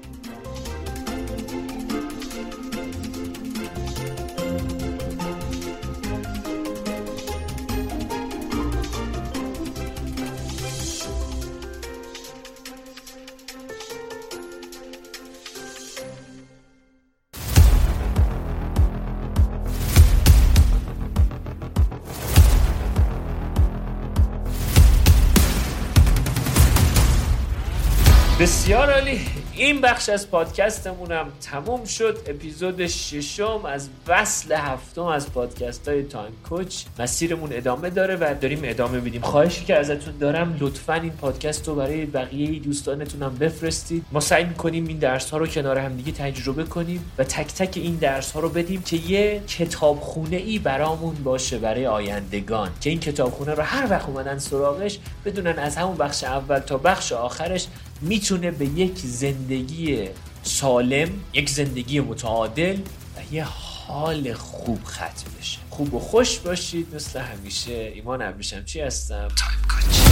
بسیار 28.70 28.92
عالی. 28.92 29.20
این 29.54 29.80
بخش 29.80 30.08
از 30.08 30.30
پادکستمون 30.30 31.12
هم 31.12 31.26
تموم 31.40 31.84
شد. 31.84 32.18
اپیزود 32.26 32.86
ششم 32.86 33.64
از 33.64 33.88
وصل 34.08 34.52
هفتم 34.52 35.04
از 35.04 35.32
پادکست 35.32 35.88
های 35.88 36.02
تایم 36.02 36.32
کوچ 36.48 36.84
مسیرمون 36.98 37.50
ادامه 37.52 37.90
داره 37.90 38.16
و 38.16 38.34
داریم 38.40 38.60
ادامه 38.64 39.00
میدیم. 39.00 39.20
خواهشی 39.22 39.64
که 39.64 39.76
ازتون 39.76 40.16
دارم 40.18 40.56
لطفا 40.60 40.94
این 40.94 41.10
پادکست 41.10 41.68
رو 41.68 41.74
برای 41.74 42.06
بقیه 42.06 42.60
دوستانتون 42.60 43.22
هم 43.22 43.34
بفرستید. 43.34 44.04
ما 44.12 44.20
سعی 44.20 44.44
می‌کنیم 44.44 44.86
این 44.86 44.98
درس 44.98 45.30
ها 45.30 45.36
رو 45.36 45.46
کنار 45.46 45.78
همدیگه 45.78 46.12
تجربه 46.12 46.64
کنیم 46.64 47.12
و 47.18 47.24
تک 47.24 47.46
تک 47.46 47.76
این 47.76 47.94
درس 47.94 48.32
ها 48.32 48.40
رو 48.40 48.48
بدیم 48.48 48.82
که 48.82 48.96
یه 48.96 49.42
کتابخونه 49.48 50.36
ای 50.36 50.58
برامون 50.58 51.14
باشه 51.14 51.58
برای 51.58 51.86
آیندگان. 51.86 52.70
که 52.80 52.90
این 52.90 53.00
کتابخونه 53.00 53.54
رو 53.54 53.62
هر 53.62 53.90
وقت 53.90 54.08
اومدن 54.08 54.38
سراغش 54.38 54.98
بدونن 55.24 55.58
از 55.58 55.76
همون 55.76 55.96
بخش 55.96 56.24
اول 56.24 56.58
تا 56.58 56.76
بخش 56.76 57.12
آخرش 57.12 57.66
می‌تونه 58.00 58.50
به 58.50 58.66
یک 58.66 58.98
زندگی 58.98 60.08
سالم 60.42 61.08
یک 61.32 61.50
زندگی 61.50 62.00
متعادل 62.00 62.76
و 63.16 63.34
یه 63.34 63.44
حال 63.44 64.34
خوب 64.34 64.84
ختم 64.84 65.30
بشه. 65.40 65.58
خوب 65.70 65.94
و 65.94 65.98
خوش 65.98 66.38
باشید 66.38 66.94
مثل 66.94 67.20
همیشه 67.20 67.92
ایمان 67.94 68.22
ابریشم 68.22 68.64
چی 68.64 68.80
هستم 68.80 69.28
تایم 69.28 70.09